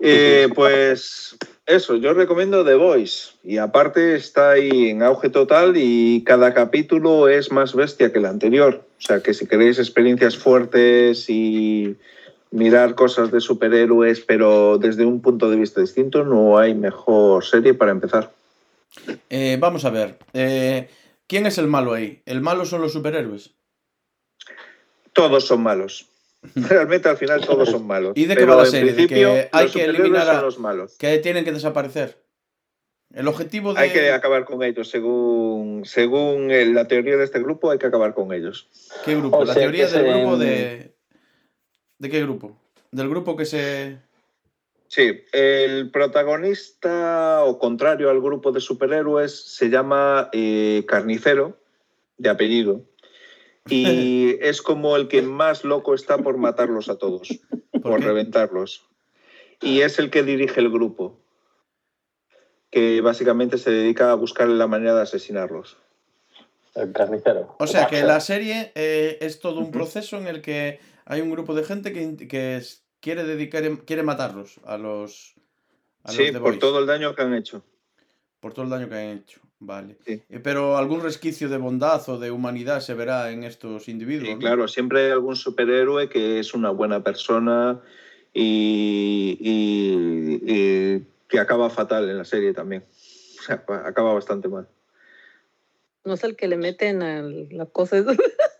Eh, 0.00 0.48
pues 0.52 1.36
eso, 1.66 1.94
yo 1.94 2.12
recomiendo 2.12 2.64
The 2.64 2.74
Voice. 2.74 3.34
Y 3.44 3.58
aparte 3.58 4.16
está 4.16 4.50
ahí 4.50 4.88
en 4.88 5.04
auge 5.04 5.28
total 5.30 5.74
y 5.76 6.24
cada 6.24 6.52
capítulo 6.54 7.28
es 7.28 7.52
más 7.52 7.72
bestia 7.72 8.12
que 8.12 8.18
el 8.18 8.26
anterior. 8.26 8.84
O 8.98 9.00
sea 9.00 9.20
que 9.20 9.32
si 9.32 9.46
queréis 9.46 9.78
experiencias 9.78 10.36
fuertes 10.36 11.30
y 11.30 11.94
mirar 12.50 12.96
cosas 12.96 13.30
de 13.30 13.40
superhéroes, 13.40 14.20
pero 14.22 14.78
desde 14.78 15.04
un 15.04 15.22
punto 15.22 15.48
de 15.50 15.56
vista 15.56 15.80
distinto, 15.80 16.24
no 16.24 16.58
hay 16.58 16.74
mejor 16.74 17.44
serie 17.44 17.74
para 17.74 17.92
empezar. 17.92 18.30
Eh, 19.30 19.56
vamos 19.60 19.84
a 19.84 19.90
ver. 19.90 20.18
eh, 20.34 20.88
¿Quién 21.26 21.46
es 21.46 21.56
el 21.58 21.66
malo 21.66 21.94
ahí? 21.94 22.22
¿El 22.26 22.40
malo 22.42 22.64
son 22.66 22.80
los 22.82 22.92
superhéroes? 22.92 23.54
Todos 25.12 25.46
son 25.46 25.62
malos. 25.62 26.08
Realmente 26.54 27.08
al 27.08 27.16
final 27.16 27.40
todos 27.46 27.68
son 27.70 27.86
malos. 27.86 28.12
¿Y 28.16 28.24
de 28.26 28.36
qué 28.36 28.44
va 28.44 28.56
la 28.56 28.64
en 28.64 28.70
serie? 28.70 28.90
¿De 28.90 28.94
principio, 28.94 29.32
que 29.34 29.48
hay 29.52 29.64
los 29.64 29.72
que 29.72 29.84
eliminar 29.84 30.28
a- 30.28 30.42
los 30.42 30.58
malos. 30.58 30.96
Que 30.98 31.18
tienen 31.18 31.44
que 31.44 31.52
desaparecer. 31.52 32.20
El 33.14 33.28
objetivo 33.28 33.74
de. 33.74 33.80
Hay 33.80 33.90
que 33.90 34.10
acabar 34.10 34.44
con 34.44 34.62
ellos. 34.62 34.88
Según, 34.88 35.82
según 35.84 36.48
la 36.74 36.88
teoría 36.88 37.16
de 37.16 37.24
este 37.24 37.40
grupo, 37.40 37.70
hay 37.70 37.78
que 37.78 37.86
acabar 37.86 38.14
con 38.14 38.32
ellos. 38.32 38.68
¿Qué 39.04 39.14
grupo? 39.14 39.36
O 39.38 39.44
la 39.44 39.54
teoría 39.54 39.86
del 39.86 39.92
se- 40.04 40.10
grupo 40.12 40.36
de. 40.38 40.94
¿De 41.98 42.10
qué 42.10 42.22
grupo? 42.22 42.56
Del 42.90 43.08
grupo 43.10 43.36
que 43.36 43.44
se. 43.44 43.98
Sí, 44.92 45.24
el 45.32 45.90
protagonista, 45.90 47.44
o 47.44 47.58
contrario 47.58 48.10
al 48.10 48.20
grupo 48.20 48.52
de 48.52 48.60
superhéroes, 48.60 49.32
se 49.56 49.70
llama 49.70 50.28
eh, 50.34 50.84
Carnicero, 50.86 51.58
de 52.18 52.28
apellido. 52.28 52.82
Y 53.70 54.36
es 54.42 54.60
como 54.60 54.96
el 54.96 55.08
que 55.08 55.22
más 55.22 55.64
loco 55.64 55.94
está 55.94 56.18
por 56.18 56.36
matarlos 56.36 56.90
a 56.90 56.98
todos, 56.98 57.40
por 57.82 58.02
reventarlos. 58.02 58.86
Y 59.62 59.80
es 59.80 59.98
el 59.98 60.10
que 60.10 60.24
dirige 60.24 60.60
el 60.60 60.68
grupo, 60.70 61.18
que 62.70 63.00
básicamente 63.00 63.56
se 63.56 63.70
dedica 63.70 64.10
a 64.12 64.14
buscar 64.16 64.46
la 64.46 64.66
manera 64.66 64.94
de 64.94 65.00
asesinarlos. 65.00 65.78
El 66.74 66.92
carnicero. 66.92 67.56
O 67.58 67.66
sea 67.66 67.86
que 67.86 68.02
la 68.02 68.20
serie 68.20 68.72
eh, 68.74 69.16
es 69.22 69.40
todo 69.40 69.60
un 69.60 69.70
proceso 69.70 70.18
en 70.18 70.26
el 70.26 70.42
que 70.42 70.80
hay 71.06 71.22
un 71.22 71.30
grupo 71.30 71.54
de 71.54 71.64
gente 71.64 71.94
que, 71.94 72.28
que 72.28 72.56
es- 72.56 72.81
quiere 73.02 73.24
dedicar, 73.24 73.62
quiere 73.84 74.02
matarlos 74.02 74.58
a 74.64 74.78
los. 74.78 75.34
A 76.04 76.08
los 76.08 76.16
Sí, 76.16 76.24
The 76.32 76.38
por 76.40 76.52
Boys. 76.52 76.58
todo 76.58 76.78
el 76.78 76.86
daño 76.86 77.14
que 77.14 77.20
han 77.22 77.34
hecho. 77.34 77.62
Por 78.40 78.54
todo 78.54 78.64
el 78.64 78.70
daño 78.70 78.88
que 78.88 78.94
han 78.94 79.18
hecho. 79.18 79.40
Vale. 79.58 79.96
Sí. 80.04 80.22
Eh, 80.28 80.40
Pero 80.42 80.76
algún 80.76 81.02
resquicio 81.02 81.48
de 81.48 81.56
bondad 81.58 82.02
o 82.08 82.18
de 82.18 82.30
humanidad 82.32 82.80
se 82.80 82.94
verá 82.94 83.30
en 83.30 83.44
estos 83.44 83.86
individuos. 83.88 84.26
Sí, 84.28 84.34
¿no? 84.34 84.40
claro, 84.40 84.66
siempre 84.66 85.04
hay 85.04 85.10
algún 85.12 85.36
superhéroe 85.36 86.08
que 86.08 86.40
es 86.40 86.54
una 86.54 86.70
buena 86.70 87.04
persona 87.04 87.80
y, 88.32 89.36
y- 89.40 90.40
y 90.52 91.06
que 91.28 91.38
acaba 91.38 91.70
fatal 91.70 92.08
en 92.10 92.18
la 92.18 92.24
serie 92.24 92.52
también. 92.52 92.84
O 93.38 93.42
sea, 93.44 93.64
acaba 93.84 94.14
bastante 94.14 94.48
mal. 94.48 94.68
No 96.04 96.14
es 96.14 96.24
el 96.24 96.34
que 96.34 96.48
le 96.48 96.56
meten 96.56 97.02
a 97.02 97.22
la 97.22 97.66
cosa. 97.66 97.96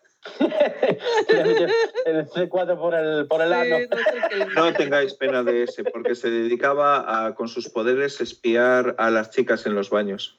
el 2.07 2.27
C4 2.29 2.79
por 2.79 2.95
el, 2.95 3.27
por 3.27 3.41
el 3.43 3.49
Sí, 3.49 3.55
ano. 3.55 3.77
no 3.79 4.47
es 4.47 4.55
No 4.55 4.73
tengáis 4.73 5.15
pena 5.15 5.43
de 5.43 5.65
ese, 5.65 5.85
porque 5.85 6.15
se 6.15 6.31
dedicaba 6.31 7.27
a, 7.27 7.35
con 7.35 7.49
sus 7.49 7.69
poderes, 7.69 8.21
espiar 8.21 8.95
a 8.99 9.11
las 9.11 9.31
chicas 9.31 9.67
en 9.67 9.75
los 9.75 9.91
baños. 9.91 10.39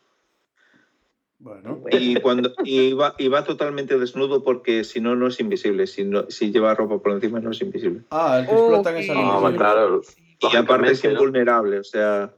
Bueno. 1.40 1.84
Y, 1.92 2.16
cuando, 2.22 2.54
y, 2.64 2.94
va, 2.94 3.16
y 3.18 3.28
va 3.28 3.44
totalmente 3.44 3.98
desnudo 4.00 4.44
porque 4.46 4.86
si 4.86 5.02
no, 5.02 5.16
no 5.16 5.28
es 5.28 5.40
invisible. 5.42 5.88
Si, 5.88 6.06
no, 6.06 6.30
si 6.30 6.52
lleva 6.54 6.74
ropa 6.74 7.00
por 7.00 7.12
encima, 7.12 7.42
no 7.42 7.52
es 7.52 7.62
invisible. 7.62 8.02
Ah, 8.12 8.38
el 8.40 8.46
que 8.46 8.54
Oh, 8.54 8.58
explota 8.58 8.92
en 8.92 9.04
sí. 9.04 9.10
esa 9.12 9.14
Ah, 9.20 9.40
línea. 9.42 9.58
claro. 9.58 10.02
Y 10.40 10.56
aparte 10.56 10.92
es 10.92 11.04
¿no? 11.04 11.12
invulnerable. 11.12 11.80
O 11.80 11.84
sea, 11.84 12.34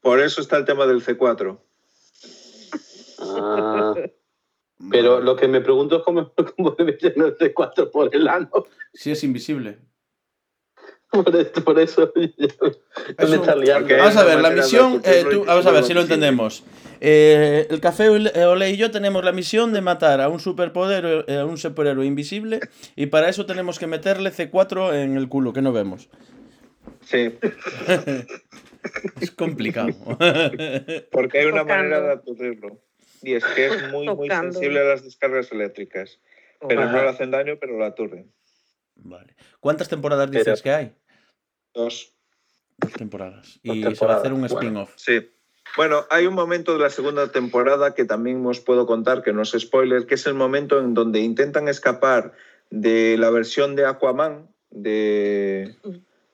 por 0.00 0.18
eso 0.20 0.40
está 0.40 0.56
el 0.56 0.64
tema 0.64 0.86
del 0.86 1.00
C4. 1.04 1.58
Ah, 3.20 3.94
pero 4.90 5.20
lo 5.20 5.36
que 5.36 5.48
me 5.48 5.60
pregunto 5.60 5.96
es 5.98 6.02
cómo, 6.04 6.32
cómo 6.56 6.74
le 6.78 6.84
meten 6.84 7.12
el 7.16 7.36
C4 7.36 7.90
por 7.90 8.14
el 8.14 8.28
ano. 8.28 8.50
Sí, 8.94 9.10
es 9.10 9.22
invisible. 9.24 9.78
Por, 11.10 11.34
esto, 11.36 11.64
por 11.64 11.78
eso. 11.80 12.12
Eso- 12.38 12.74
Vamos 13.18 14.16
a 14.16 14.24
ver, 14.24 14.40
la 14.40 14.50
misión. 14.50 15.00
eh, 15.04 15.22
cumplirlo 15.22 15.30
tú- 15.30 15.44
vamos 15.46 15.66
a 15.66 15.70
ver 15.70 15.84
si 15.84 15.94
lo 15.94 16.02
entendemos. 16.02 16.64
Eh, 17.00 17.66
el 17.70 17.80
Café 17.80 18.08
Ole 18.10 18.30
Ole 18.44 18.70
y 18.70 18.76
yo 18.76 18.90
tenemos 18.90 19.24
la 19.24 19.32
misión 19.32 19.72
de 19.72 19.80
matar 19.80 20.20
a 20.20 20.28
un 20.28 20.38
superpoder, 20.40 21.24
eh, 21.28 21.38
a 21.38 21.46
un 21.46 21.56
superhéroe 21.56 22.04
invisible. 22.04 22.60
Y 22.94 23.06
para 23.06 23.28
eso 23.30 23.46
tenemos 23.46 23.78
que 23.78 23.86
meterle 23.86 24.30
C4 24.32 24.94
en 24.94 25.16
el 25.16 25.28
culo, 25.28 25.52
que 25.54 25.62
no 25.62 25.72
vemos. 25.72 26.10
Sí, 27.02 27.32
Es 29.20 29.30
complicado. 29.30 29.88
porque 31.10 31.38
hay 31.38 31.46
una 31.46 31.64
manera 31.64 32.00
de 32.00 32.12
aturdirlo. 32.12 32.80
Y 33.22 33.34
es 33.34 33.44
que 33.44 33.66
es 33.66 33.82
muy, 33.92 34.08
muy 34.14 34.28
sensible 34.28 34.80
a 34.80 34.84
las 34.84 35.04
descargas 35.04 35.50
eléctricas. 35.52 36.20
Pero 36.68 36.82
Ajá. 36.82 36.92
no 36.92 37.02
le 37.02 37.08
hacen 37.08 37.30
daño, 37.30 37.56
pero 37.60 37.76
lo 37.78 37.84
aturden. 37.84 38.32
vale. 38.96 39.34
¿Cuántas 39.60 39.88
temporadas 39.88 40.30
dices 40.30 40.44
Pero- 40.46 40.62
que 40.62 40.70
hay? 40.70 40.94
Dos. 41.74 42.14
Dos 42.78 42.92
temporadas. 42.92 43.58
Y 43.62 43.82
Dos 43.82 43.98
se 43.98 44.06
va 44.06 44.14
a 44.14 44.16
hacer 44.18 44.32
un 44.32 44.40
bueno. 44.40 44.54
spin-off. 44.56 44.92
Sí. 44.96 45.30
Bueno, 45.76 46.06
hay 46.10 46.26
un 46.26 46.34
momento 46.34 46.72
de 46.72 46.78
la 46.78 46.90
segunda 46.90 47.30
temporada 47.30 47.94
que 47.94 48.04
también 48.04 48.44
os 48.46 48.60
puedo 48.60 48.86
contar, 48.86 49.22
que 49.22 49.32
no 49.32 49.42
es 49.42 49.50
spoiler, 49.58 50.06
que 50.06 50.14
es 50.14 50.26
el 50.26 50.34
momento 50.34 50.78
en 50.78 50.94
donde 50.94 51.20
intentan 51.20 51.68
escapar 51.68 52.32
de 52.70 53.16
la 53.18 53.30
versión 53.30 53.76
de 53.76 53.84
Aquaman, 53.84 54.48
de, 54.70 55.76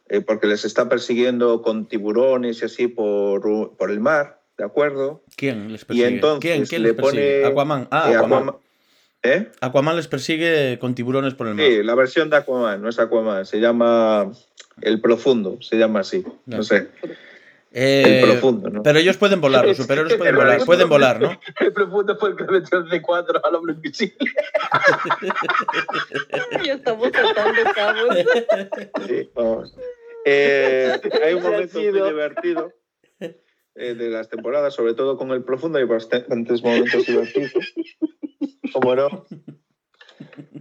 eh, 0.09 0.21
porque 0.21 0.47
les 0.47 0.65
está 0.65 0.89
persiguiendo 0.89 1.63
con 1.63 1.89
tiburones 1.89 2.63
y 2.63 2.65
así 2.67 2.87
por, 2.89 3.77
por 3.77 3.91
el 3.91 4.01
mar, 4.01 4.41
¿de 4.59 4.65
acuerdo? 4.65 5.23
¿Quién 5.37 5.73
les 5.73 5.83
Y 5.83 5.85
persigue? 5.87 6.07
entonces 6.09 6.41
¿Quién, 6.41 6.67
quién 6.67 6.83
le 6.83 6.89
les 6.89 6.97
persigue? 6.97 7.41
pone... 7.41 7.45
Aquaman. 7.53 7.89
Ah, 7.91 8.11
eh, 8.11 8.17
Aquaman. 8.17 8.43
Aquaman- 8.47 8.57
¿Eh? 9.27 9.51
Aquaman 9.61 9.97
les 9.97 10.07
persigue 10.09 10.79
con 10.79 10.95
tiburones 10.95 11.33
por 11.35 11.47
el 11.49 11.55
mar. 11.55 11.65
Sí, 11.67 11.83
la 11.83 11.95
versión 11.95 12.29
de 12.31 12.37
Aquaman, 12.37 12.83
no 12.83 12.89
es 12.91 12.99
Aquaman, 12.99 13.47
se 13.47 13.59
llama 13.59 14.31
El 14.83 15.01
Profundo, 15.01 15.57
se 15.63 15.77
llama 15.79 16.01
así, 16.01 16.23
no 16.47 16.63
sé. 16.63 16.89
Eh, 17.77 18.21
El 18.23 18.31
profundo, 18.31 18.71
¿no? 18.71 18.83
Pero 18.85 19.01
ellos 19.01 19.17
pueden 19.17 19.41
volar, 19.41 19.67
los 19.67 19.77
superhéroes 19.79 20.15
pueden 20.15 20.37
volar, 20.37 20.59
profundo. 20.59 20.67
pueden 20.67 20.89
volar, 20.89 21.21
¿no? 21.21 21.41
El 21.59 21.73
profundo 21.73 22.17
fue 22.19 22.29
el 22.31 22.37
que 22.37 22.45
le 22.45 22.53
metió 22.61 22.79
el 22.79 22.85
C4 22.89 23.41
al 23.43 23.55
hombre 23.57 23.73
invisible. 23.75 24.31
Ya 26.65 26.75
estamos 26.75 27.09
saltando 27.13 27.63
cabos. 27.75 28.17
Sí, 29.09 29.31
vamos. 29.35 29.75
Eh, 30.25 31.01
hay 31.25 31.35
un 31.35 31.43
momento 31.43 31.79
muy 31.81 31.93
divertido 31.93 32.73
eh, 33.75 33.95
de 33.95 34.09
las 34.11 34.29
temporadas, 34.29 34.75
sobre 34.75 34.95
todo 34.95 35.17
con 35.17 35.31
el 35.31 35.43
profundo, 35.45 35.79
hay 35.79 35.85
bastantes 35.85 36.63
momentos 36.63 37.07
divertidos. 37.07 37.53
Como 38.73 38.95
no. 38.95 39.27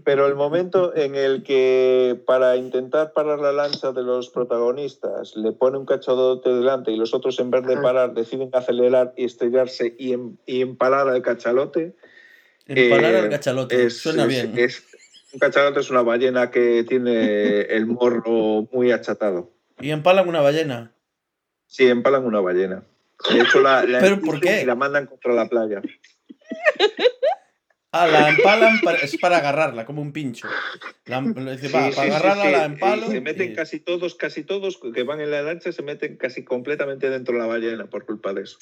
Pero 0.04 0.28
el 0.28 0.36
momento 0.36 0.96
en 0.96 1.16
el 1.16 1.44
que 1.44 2.20
para 2.26 2.58
intentar 2.58 3.14
parar 3.14 3.40
la 3.40 3.52
lancha 3.52 3.92
de 3.92 4.02
los 4.02 4.30
protagonistas 4.30 5.36
le 5.36 5.52
pone 5.54 5.78
un 5.78 5.86
cachadote 5.86 6.50
delante 6.50 6.92
y 6.92 6.98
los 6.98 7.14
otros 7.14 7.40
en 7.40 7.52
vez 7.52 7.66
de 7.66 7.78
parar 7.78 8.14
deciden 8.14 8.50
acelerar 8.54 9.14
y 9.16 9.26
estrellarse 9.26 9.96
y, 9.98 10.14
em- 10.14 10.38
y 10.46 10.62
empalar 10.62 11.08
al 11.08 11.22
cachalote. 11.22 11.96
Empalar 12.68 13.14
eh, 13.14 13.20
al 13.20 13.30
cachalote, 13.30 13.86
es- 13.86 13.98
suena 13.98 14.24
es- 14.24 14.30
bien. 14.30 14.54
es- 14.58 14.84
un 15.34 15.40
cachalote 15.40 15.80
es 15.80 15.90
una 15.90 16.02
ballena 16.02 16.52
que 16.52 16.84
tiene 16.84 17.62
el 17.62 17.86
morro 17.86 18.68
muy 18.72 18.92
achatado. 18.92 19.52
Y 19.80 19.92
empalan 19.92 20.28
una 20.28 20.42
ballena. 20.42 20.92
Sí, 21.68 21.88
empalan 21.88 22.26
una 22.26 22.40
ballena. 22.42 22.84
De 23.32 23.40
hecho, 23.42 23.62
la, 23.62 23.84
la 23.86 24.00
¿Pero 24.00 24.20
por 24.22 24.40
qué? 24.40 24.62
Y 24.62 24.66
la 24.66 24.76
mandan 24.76 25.06
contra 25.06 25.34
la 25.34 25.48
playa. 25.48 25.82
Ah, 27.96 28.08
la 28.08 28.30
empalan 28.30 28.82
para- 28.82 28.98
es 28.98 29.18
para 29.18 29.38
agarrarla, 29.38 29.86
como 29.86 30.02
un 30.02 30.12
pincho. 30.12 30.48
La, 31.06 31.22
le 31.22 31.52
dice, 31.58 31.70
va, 31.70 31.90
Sí, 31.92 31.92
para 31.92 31.92
sí, 31.92 32.00
sí, 32.02 32.10
agarrarla 32.10 32.46
sí. 32.46 32.52
la 32.52 32.66
empalo. 32.66 33.06
Y 33.08 33.12
se 33.12 33.22
meten 33.22 33.52
y- 33.52 33.56
casi 33.56 33.80
todos, 33.80 34.16
casi 34.16 34.44
todos 34.44 34.80
que 34.80 35.04
van 35.04 35.22
en 35.22 35.30
la 35.30 35.44
lancha, 35.44 35.72
se 35.72 35.84
meten 35.84 36.18
casi 36.18 36.44
completamente 36.44 37.10
dentro 37.12 37.36
de 37.36 37.40
la 37.42 37.46
ballena 37.46 37.86
por 37.92 38.06
culpa 38.06 38.34
de 38.34 38.42
eso. 38.44 38.58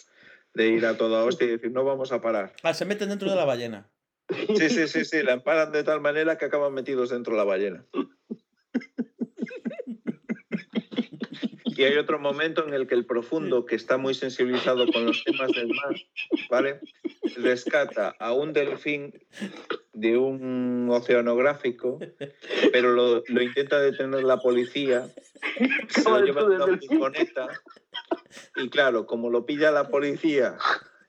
De 0.53 0.67
ir 0.67 0.85
a 0.85 0.97
toda 0.97 1.23
hostia 1.23 1.47
y 1.47 1.51
decir, 1.51 1.71
no 1.71 1.85
vamos 1.85 2.11
a 2.11 2.19
parar. 2.21 2.53
Ah, 2.61 2.73
se 2.73 2.83
meten 2.83 3.07
dentro 3.07 3.29
de 3.29 3.37
la 3.37 3.45
ballena. 3.45 3.89
Sí, 4.57 4.69
sí, 4.69 4.87
sí, 4.89 5.05
sí, 5.05 5.23
la 5.23 5.33
empalan 5.33 5.71
de 5.71 5.83
tal 5.85 6.01
manera 6.01 6.37
que 6.37 6.45
acaban 6.45 6.73
metidos 6.73 7.09
dentro 7.09 7.31
de 7.33 7.37
la 7.37 7.43
ballena. 7.45 7.85
Y 11.81 11.83
hay 11.83 11.97
otro 11.97 12.19
momento 12.19 12.67
en 12.67 12.75
el 12.75 12.85
que 12.85 12.93
el 12.93 13.07
profundo, 13.07 13.65
que 13.65 13.75
está 13.75 13.97
muy 13.97 14.13
sensibilizado 14.13 14.85
con 14.91 15.03
los 15.03 15.23
temas 15.23 15.51
del 15.51 15.69
mar, 15.69 15.95
¿vale? 16.47 16.79
Rescata 17.37 18.15
a 18.19 18.33
un 18.33 18.53
delfín 18.53 19.19
de 19.91 20.15
un 20.15 20.87
oceanográfico, 20.91 21.97
pero 22.71 22.91
lo, 22.91 23.23
lo 23.25 23.41
intenta 23.41 23.79
detener 23.79 24.23
la 24.23 24.37
policía, 24.37 25.09
se 25.89 26.03
lo 26.03 26.23
lleva 26.23 26.41
en 26.41 26.61
una 26.61 26.77
furgoneta, 26.77 27.47
y 28.57 28.69
claro, 28.69 29.07
como 29.07 29.31
lo 29.31 29.47
pilla 29.47 29.71
la 29.71 29.89
policía 29.89 30.59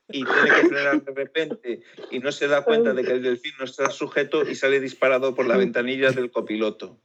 y 0.08 0.24
tiene 0.24 0.56
que 0.56 0.68
frenar 0.68 1.04
de 1.04 1.12
repente 1.12 1.82
y 2.10 2.18
no 2.18 2.32
se 2.32 2.48
da 2.48 2.64
cuenta 2.64 2.94
de 2.94 3.04
que 3.04 3.12
el 3.12 3.22
delfín 3.22 3.52
no 3.58 3.66
está 3.66 3.90
sujeto 3.90 4.48
y 4.48 4.54
sale 4.54 4.80
disparado 4.80 5.34
por 5.34 5.46
la 5.46 5.58
ventanilla 5.58 6.12
del 6.12 6.30
copiloto. 6.30 6.98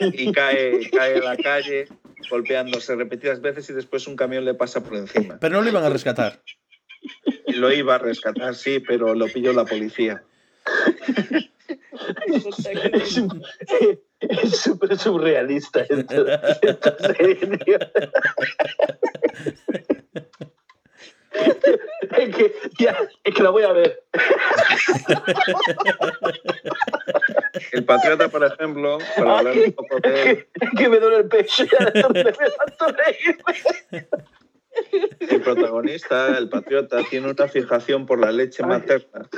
Y 0.00 0.32
cae, 0.32 0.90
cae 0.90 1.16
a 1.16 1.22
la 1.22 1.36
calle 1.36 1.86
golpeándose 2.30 2.94
repetidas 2.96 3.40
veces 3.40 3.68
y 3.70 3.72
después 3.72 4.06
un 4.06 4.16
camión 4.16 4.44
le 4.44 4.54
pasa 4.54 4.82
por 4.82 4.96
encima. 4.96 5.38
Pero 5.40 5.56
no 5.56 5.62
lo 5.62 5.70
iban 5.70 5.84
a 5.84 5.90
rescatar. 5.90 6.42
Lo 7.46 7.72
iba 7.72 7.94
a 7.94 7.98
rescatar, 7.98 8.54
sí, 8.54 8.80
pero 8.80 9.14
lo 9.14 9.26
pilló 9.28 9.52
la 9.52 9.64
policía. 9.64 10.22
Es 14.20 14.60
súper 14.60 14.98
surrealista 14.98 15.82
esto, 15.82 16.26
esta 16.62 17.14
serie, 17.14 17.58
tío. 17.58 17.78
Es 22.16 22.34
que, 22.34 22.54
ya, 22.78 22.96
es 23.24 23.34
que 23.34 23.42
la 23.42 23.50
voy 23.50 23.64
a 23.64 23.72
ver. 23.72 24.04
El 27.72 27.84
Patriota, 27.84 28.28
por 28.28 28.44
ejemplo, 28.44 28.98
para 29.16 29.38
hablar 29.38 29.54
un 29.56 29.72
poco 29.72 29.98
de 30.00 30.30
él, 30.30 30.48
Es 30.60 30.70
que 30.76 30.88
me 30.88 30.98
duele 30.98 31.18
el 31.18 31.28
pecho 31.28 31.64
el 35.20 35.40
protagonista, 35.40 36.38
el 36.38 36.48
Patriota, 36.48 37.02
tiene 37.08 37.30
una 37.30 37.48
fijación 37.48 38.06
por 38.06 38.20
la 38.20 38.32
leche 38.32 38.62
materna. 38.62 39.28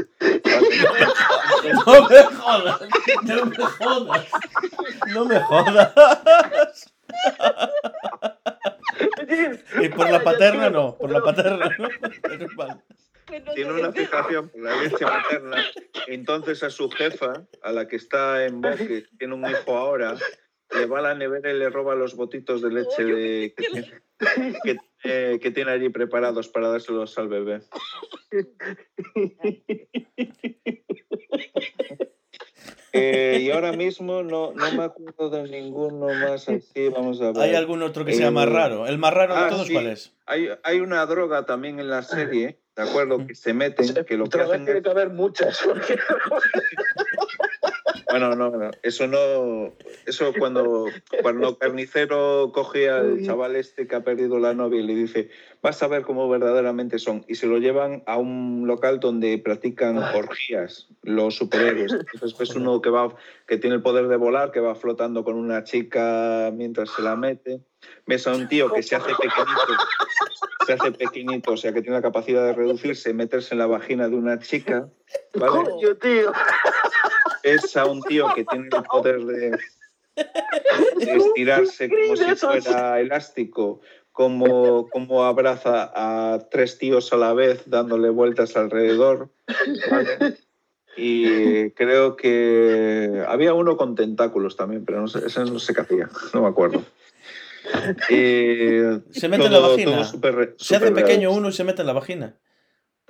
No 1.87 2.09
me 2.09 2.23
jodas, 2.25 2.81
no 3.23 3.47
me 3.47 3.57
jodas. 3.57 4.27
No 5.09 5.25
me 5.25 5.41
jodas. 5.41 5.95
Y 9.81 9.89
por 9.91 10.11
la 10.11 10.23
paterna 10.23 10.71
no, 10.71 10.97
por 10.97 11.11
la 11.11 11.21
paterna 11.21 11.77
no. 11.79 11.89
Tiene 13.55 13.73
una 13.73 13.93
fijación 13.93 14.49
por 14.49 14.63
la 14.63 14.83
leche 14.83 15.05
materna. 15.05 15.63
Entonces 16.07 16.63
a 16.63 16.71
su 16.71 16.89
jefa, 16.91 17.47
a 17.63 17.73
la 17.73 17.87
que 17.87 17.97
está 17.97 18.47
en 18.47 18.63
voz, 18.63 18.77
que 18.77 19.05
tiene 19.19 19.35
un 19.35 19.45
hijo 19.49 19.77
ahora, 19.77 20.17
le 20.75 20.87
va 20.87 21.01
a 21.01 21.03
la 21.03 21.15
nevera 21.15 21.51
y 21.53 21.59
le 21.59 21.69
roba 21.69 21.95
los 21.95 22.17
botitos 22.17 22.63
de 22.63 22.71
leche 22.71 23.05
de- 23.05 23.55
que, 23.55 23.65
tiene, 23.65 23.93
que, 24.65 24.77
eh, 25.05 25.39
que 25.43 25.51
tiene 25.51 25.73
allí 25.73 25.91
preparados 25.91 26.49
para 26.49 26.69
dárselos 26.69 27.19
al 27.19 27.29
bebé. 27.29 27.61
Eh, 32.93 33.39
y 33.43 33.51
ahora 33.51 33.73
mismo 33.73 34.23
no, 34.23 34.53
no 34.53 34.73
me 34.73 34.85
acuerdo 34.85 35.29
de 35.31 35.43
ninguno 35.49 36.07
más 36.07 36.49
así. 36.49 36.89
Vamos 36.89 37.21
a 37.21 37.33
ver. 37.33 37.39
¿Hay 37.43 37.55
algún 37.55 37.83
otro 37.83 38.05
que 38.05 38.15
sea 38.15 38.29
Eh, 38.29 38.31
más 38.31 38.49
raro? 38.49 38.87
¿El 38.87 38.99
más 38.99 39.13
raro 39.13 39.35
de 39.35 39.41
ah, 39.41 39.49
todos 39.51 39.67
sí. 39.67 39.73
cuál 39.75 39.89
es? 39.89 40.13
Hay, 40.27 40.49
hay 40.63 40.81
una 40.81 41.05
droga 41.07 41.45
también 41.47 41.81
en 41.81 41.89
la 41.91 42.03
serie, 42.03 42.59
¿de 42.77 42.83
acuerdo? 42.83 43.27
Que 43.27 43.35
se 43.35 43.53
meten, 43.55 44.05
que 44.07 44.17
lo 44.17 44.27
que 44.27 44.41
hacen 44.41 44.65
tiene 44.65 44.79
es 44.79 44.85
que 44.85 44.91
haber 44.91 45.11
muchas. 45.11 45.61
porque- 45.65 45.99
Bueno, 48.11 48.35
no, 48.35 48.51
no, 48.51 48.71
eso 48.83 49.07
no. 49.07 49.75
Eso 50.07 50.33
cuando, 50.39 50.87
cuando 51.23 51.59
Carnicero 51.59 52.51
coge 52.55 52.89
al 52.89 53.23
chaval 53.25 53.55
este 53.57 53.87
que 53.87 53.97
ha 53.97 54.01
perdido 54.01 54.39
la 54.39 54.55
novia 54.55 54.81
y 54.81 54.87
le 54.87 54.95
dice, 54.95 55.29
vas 55.63 55.83
a 55.83 55.89
ver 55.89 56.03
cómo 56.03 56.29
verdaderamente 56.29 56.99
son. 56.99 57.25
Y 57.29 57.35
se 57.35 57.47
lo 57.47 57.59
llevan 57.59 58.03
a 58.07 58.17
un 58.17 58.65
local 58.67 59.01
donde 59.01 59.39
practican 59.39 59.99
orgías, 59.99 60.89
los 61.03 61.37
superhéroes. 61.37 61.93
Entonces 61.93 62.39
ves 62.39 62.55
uno 62.57 62.81
que 62.81 62.91
va, 62.91 63.15
que 63.47 63.59
tiene 63.59 63.77
el 63.77 63.83
poder 63.83 64.09
de 64.09 64.17
volar, 64.17 64.51
que 64.53 64.61
va 64.61 64.75
flotando 64.75 65.25
con 65.25 65.37
una 65.37 65.65
chica 65.65 66.51
mientras 66.55 66.91
se 66.91 67.03
la 67.03 67.17
mete. 67.17 67.61
Ves 68.07 68.27
a 68.27 68.35
un 68.35 68.49
tío 68.49 68.73
que 68.73 68.83
se 68.83 68.97
hace 68.97 69.11
pequeñito, 69.11 69.77
se 70.67 70.73
hace 70.73 70.93
pequeñito, 70.93 71.53
o 71.53 71.57
sea 71.57 71.73
que 71.73 71.81
tiene 71.81 71.97
la 71.97 72.03
capacidad 72.03 72.45
de 72.45 72.53
reducirse, 72.53 73.13
meterse 73.15 73.55
en 73.55 73.59
la 73.59 73.67
vagina 73.67 74.09
de 74.09 74.17
una 74.17 74.39
chica. 74.39 74.89
¿vale? 75.35 75.53
Coño, 75.53 75.97
tío. 75.97 76.33
es 77.43 77.77
a 77.77 77.87
un 77.87 78.03
tío 78.03 78.27
que 78.35 78.45
tiene 78.45 78.69
el 78.73 78.83
poder 78.83 79.25
de, 79.25 79.51
de 80.97 81.13
estirarse 81.17 81.89
como 81.89 82.17
si 82.17 82.35
fuera 82.35 83.01
elástico, 83.01 83.81
como, 84.19 84.89
como 84.89 85.23
abraza 85.23 85.93
a 85.95 86.41
tres 86.51 86.77
tíos 86.77 87.13
a 87.13 87.17
la 87.17 87.35
vez 87.35 87.63
dándole 87.67 88.11
vueltas 88.11 88.57
alrededor. 88.57 89.31
¿vale? 89.89 90.37
Y 90.97 91.71
creo 91.71 92.17
que 92.17 93.23
había 93.29 93.55
uno 93.55 93.77
con 93.77 93.95
tentáculos 93.95 94.57
también, 94.57 94.85
pero 94.85 95.01
no 95.01 95.07
sé, 95.07 95.25
ese 95.25 95.45
no 95.45 95.61
sé 95.61 95.73
qué 95.73 95.83
hacía, 95.83 96.11
no 96.35 96.43
me 96.43 96.49
acuerdo. 96.49 96.83
Eh, 98.11 98.99
Se 99.13 99.29
mete 99.29 99.47
en 99.47 99.53
la 99.53 99.61
vagina. 99.61 100.05
Se 100.57 100.75
hace 100.75 100.91
pequeño 100.91 101.31
uno 101.31 101.51
y 101.51 101.53
se 101.53 101.63
mete 101.63 101.83
en 101.83 101.87
la 101.87 101.93
vagina. 101.93 102.35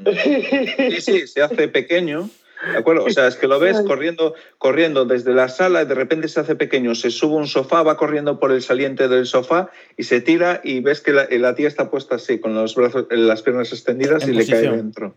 Sí, 0.04 1.00
sí, 1.00 1.26
se 1.26 1.40
hace 1.40 1.68
pequeño. 1.68 2.28
¿De 2.72 2.78
acuerdo? 2.78 3.04
O 3.04 3.10
sea, 3.10 3.28
es 3.28 3.36
que 3.36 3.46
lo 3.46 3.58
ves 3.58 3.80
corriendo, 3.86 4.34
corriendo 4.58 5.04
desde 5.04 5.32
la 5.32 5.48
sala 5.48 5.82
y 5.82 5.86
de 5.86 5.94
repente 5.94 6.28
se 6.28 6.40
hace 6.40 6.56
pequeño, 6.56 6.94
se 6.94 7.10
sube 7.10 7.34
a 7.34 7.38
un 7.38 7.46
sofá, 7.46 7.82
va 7.82 7.96
corriendo 7.96 8.40
por 8.40 8.52
el 8.52 8.62
saliente 8.62 9.08
del 9.08 9.26
sofá 9.26 9.70
y 9.96 10.04
se 10.04 10.20
tira 10.20 10.60
y 10.64 10.80
ves 10.80 11.00
que 11.00 11.12
la, 11.12 11.28
la 11.30 11.54
tía 11.54 11.68
está 11.68 11.90
puesta 11.90 12.16
así, 12.16 12.40
con 12.40 12.54
los 12.54 12.74
brazos, 12.74 13.06
las 13.10 13.42
piernas 13.42 13.72
extendidas 13.72 14.24
En 14.24 14.30
y 14.30 14.38
le 14.38 14.46
cae 14.46 14.70
dentro. 14.70 15.16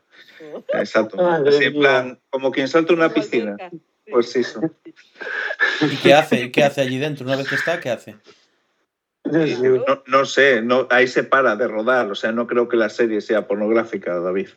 Exacto. 0.73 1.19
Así 1.19 1.65
en 1.65 1.73
plan, 1.73 2.19
como 2.29 2.51
quien 2.51 2.67
salta 2.67 2.93
una 2.93 3.13
piscina. 3.13 3.57
Pues 4.09 4.35
eso. 4.35 4.61
¿Y 5.81 5.95
qué 5.97 6.13
hace? 6.13 6.51
¿Qué 6.51 6.63
hace 6.63 6.81
allí 6.81 6.97
dentro? 6.97 7.25
Una 7.25 7.37
vez 7.37 7.47
que 7.47 7.55
está, 7.55 7.79
¿qué 7.79 7.89
hace? 7.89 8.15
No, 9.31 10.03
no 10.05 10.25
sé, 10.25 10.61
no, 10.61 10.87
ahí 10.89 11.07
se 11.07 11.23
para 11.23 11.55
de 11.55 11.67
rodar, 11.67 12.11
o 12.11 12.15
sea, 12.15 12.31
no 12.31 12.47
creo 12.47 12.67
que 12.67 12.77
la 12.77 12.89
serie 12.89 13.21
sea 13.21 13.47
pornográfica, 13.47 14.19
David. 14.19 14.49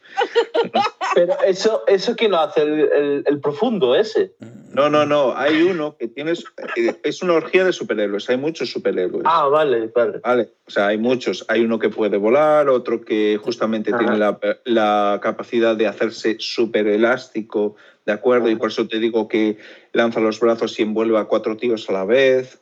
Pero 1.15 1.35
eso, 1.47 1.85
eso 1.87 2.17
¿quién 2.17 2.33
lo 2.33 2.41
hace? 2.41 2.63
El, 2.63 2.81
el- 2.93 3.25
el 3.27 3.41
profundo 3.41 3.95
ese. 3.95 4.35
No, 4.73 4.91
no, 4.91 5.07
no, 5.07 5.37
hay 5.37 5.63
uno 5.63 5.97
que 5.97 6.09
tienes, 6.09 6.45
eh, 6.77 6.97
es 7.05 7.23
una 7.23 7.35
orgía 7.35 7.65
de 7.65 7.73
superhéroes, 7.73 8.29
hay 8.29 8.37
muchos 8.37 8.71
superhéroes. 8.73 9.23
Ah, 9.25 9.47
vale, 9.47 9.93
vale. 9.95 10.19
Vale, 10.25 10.49
o 10.67 10.71
sea, 10.71 10.89
hay 10.89 10.99
muchos. 10.99 11.45
Hay 11.49 11.65
uno 11.65 11.79
que 11.79 11.89
puede 11.91 12.17
volar, 12.17 12.69
otro 12.69 13.01
que 13.03 13.39
justamente 13.41 13.91
Ajá. 13.91 13.99
tiene 13.99 14.19
la, 14.19 14.39
la 14.65 15.21
capacidad 15.23 15.77
de 15.77 15.87
hacerse 15.87 16.37
súper 16.41 16.89
elástico, 16.89 17.77
¿de 18.05 18.13
acuerdo? 18.13 18.51
Y 18.51 18.57
por 18.57 18.71
eso 18.71 18.89
te 18.89 18.99
digo 18.99 19.29
que 19.29 19.59
lanza 19.93 20.19
los 20.19 20.41
brazos 20.41 20.77
y 20.81 20.83
envuelve 20.83 21.17
a 21.19 21.27
cuatro 21.27 21.57
tíos 21.57 21.89
a 21.89 21.93
la 21.93 22.05
vez. 22.05 22.61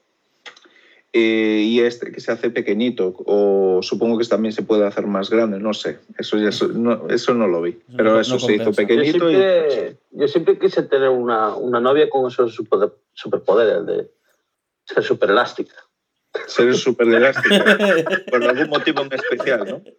Eh, 1.14 1.62
y 1.66 1.80
este 1.80 2.10
que 2.10 2.20
se 2.20 2.32
hace 2.32 2.48
pequeñito, 2.50 3.14
o 3.26 3.80
supongo 3.82 4.16
que 4.18 4.24
también 4.24 4.52
se 4.52 4.62
puede 4.62 4.86
hacer 4.86 5.06
más 5.06 5.28
grande, 5.30 5.58
no 5.58 5.74
sé, 5.74 5.98
eso, 6.18 6.38
ya, 6.38 6.48
eso, 6.48 6.68
no, 6.68 7.08
eso 7.10 7.34
no 7.34 7.46
lo 7.48 7.60
vi, 7.60 7.78
pero 7.96 8.14
No- 8.14 8.20
eso 8.20 8.34
no 8.34 8.40
se 8.40 8.54
hizo. 8.54 8.64
Yo 8.70 8.72
pequeñito 8.72 9.30
y 9.30 9.36
yo 10.12 10.28
siempre 10.28 10.58
quise 10.58 10.82
tener 10.84 11.10
una, 11.10 11.54
una 11.54 11.80
novia 11.80 12.08
con 12.08 12.28
esos 12.30 12.54
super- 12.54 12.92
superpoderes 13.12 13.84
de 13.86 14.10
ser 14.86 15.04
super 15.04 15.28
elástica. 15.30 15.74
ser 16.46 16.74
súper 16.74 17.08
elástico, 17.08 17.56
por 18.30 18.42
algún 18.42 18.70
motivo 18.70 19.02
en 19.02 19.12
especial, 19.12 19.66
¿no? 19.68 19.82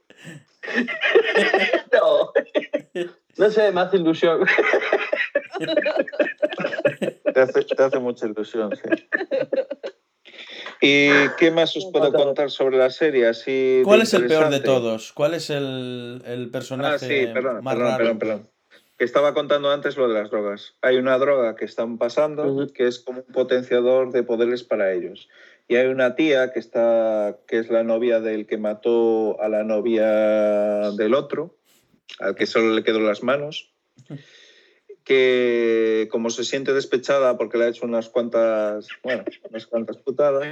No, 1.94 2.32
no 3.38 3.50
sé, 3.52 3.72
me 3.72 3.82
hace 3.82 3.98
ilusión. 3.98 4.46
Te 7.34 7.40
hace, 7.42 7.64
te 7.64 7.84
hace 7.84 8.00
mucha 8.00 8.26
ilusión, 8.28 8.72
sí. 8.76 8.82
¿Y 10.86 11.30
qué 11.38 11.50
más 11.50 11.76
os 11.78 11.86
puedo 11.92 12.12
contar 12.12 12.52
sobre 12.52 12.78
la 12.78 12.90
serie? 12.90 13.28
Así 13.28 13.82
¿Cuál 13.86 14.02
es 14.02 14.14
el 14.14 14.28
peor 14.28 14.50
de 14.50 14.60
todos? 14.60 15.14
¿Cuál 15.14 15.34
es 15.34 15.50
el, 15.50 16.22
el 16.26 16.52
personaje 16.52 16.96
Ah, 16.96 17.00
sí, 17.00 17.28
perdón, 17.34 17.64
más 17.64 17.76
perdón, 17.76 17.92
raro? 17.92 17.98
perdón, 18.04 18.20
perdón. 18.20 18.50
Que 18.98 19.06
estaba 19.06 19.34
contando 19.34 19.72
antes 19.72 19.96
lo 19.96 20.08
de 20.10 20.14
las 20.14 20.30
drogas. 20.30 20.76
Hay 20.82 20.98
una 20.98 21.18
droga 21.18 21.56
que 21.56 21.66
están 21.66 21.98
pasando 21.98 22.46
Ujú. 22.46 22.74
que 22.74 22.88
es 22.88 23.00
como 23.00 23.22
un 23.26 23.34
potenciador 23.34 24.12
de 24.12 24.24
poderes 24.24 24.64
para 24.64 24.92
ellos. 24.92 25.30
Y 25.70 25.78
hay 25.78 25.88
una 25.88 26.16
tía 26.16 26.52
que 26.52 26.60
está, 26.60 27.38
que 27.48 27.60
es 27.60 27.70
la 27.70 27.84
novia 27.84 28.20
del 28.20 28.46
que 28.46 28.58
mató 28.58 29.42
a 29.42 29.48
la 29.48 29.64
novia 29.64 30.92
del 30.92 31.14
otro, 31.14 31.56
al 32.20 32.36
que 32.36 32.46
solo 32.46 32.74
le 32.76 32.84
quedó 32.84 33.00
las 33.00 33.24
manos, 33.24 33.74
que 35.04 36.08
como 36.12 36.30
se 36.30 36.44
siente 36.44 36.74
despechada 36.74 37.38
porque 37.38 37.58
le 37.58 37.66
ha 37.66 37.68
hecho 37.70 37.86
unas 37.86 38.10
cuantas, 38.10 38.88
bueno, 39.04 39.24
unas 39.50 39.68
cuantas 39.68 39.98
putadas, 39.98 40.48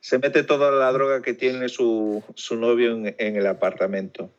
se 0.00 0.18
mete 0.18 0.42
toda 0.42 0.70
la 0.70 0.92
droga 0.92 1.22
que 1.22 1.34
tiene 1.34 1.68
su, 1.68 2.22
su 2.34 2.56
novio 2.56 2.92
en, 2.92 3.14
en 3.18 3.36
el 3.36 3.46
apartamento. 3.46 4.30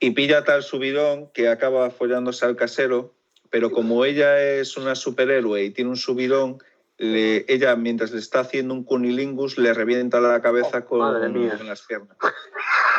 Y 0.00 0.12
pilla 0.12 0.44
tal 0.44 0.62
subidón 0.62 1.30
que 1.32 1.48
acaba 1.48 1.90
follándose 1.90 2.44
al 2.44 2.56
casero, 2.56 3.14
pero 3.50 3.70
como 3.70 4.04
ella 4.04 4.42
es 4.42 4.76
una 4.76 4.94
superhéroe 4.94 5.62
y 5.64 5.70
tiene 5.70 5.90
un 5.90 5.96
subidón, 5.96 6.58
le- 6.98 7.44
ella 7.52 7.76
mientras 7.76 8.12
le 8.12 8.18
está 8.18 8.40
haciendo 8.40 8.72
un 8.74 8.84
cunilingus 8.84 9.58
le 9.58 9.74
revienta 9.74 10.20
la 10.20 10.40
cabeza 10.40 10.84
con, 10.84 11.00
Madre 11.00 11.28
mía. 11.28 11.56
con 11.58 11.66
las 11.66 11.82
piernas. 11.82 12.16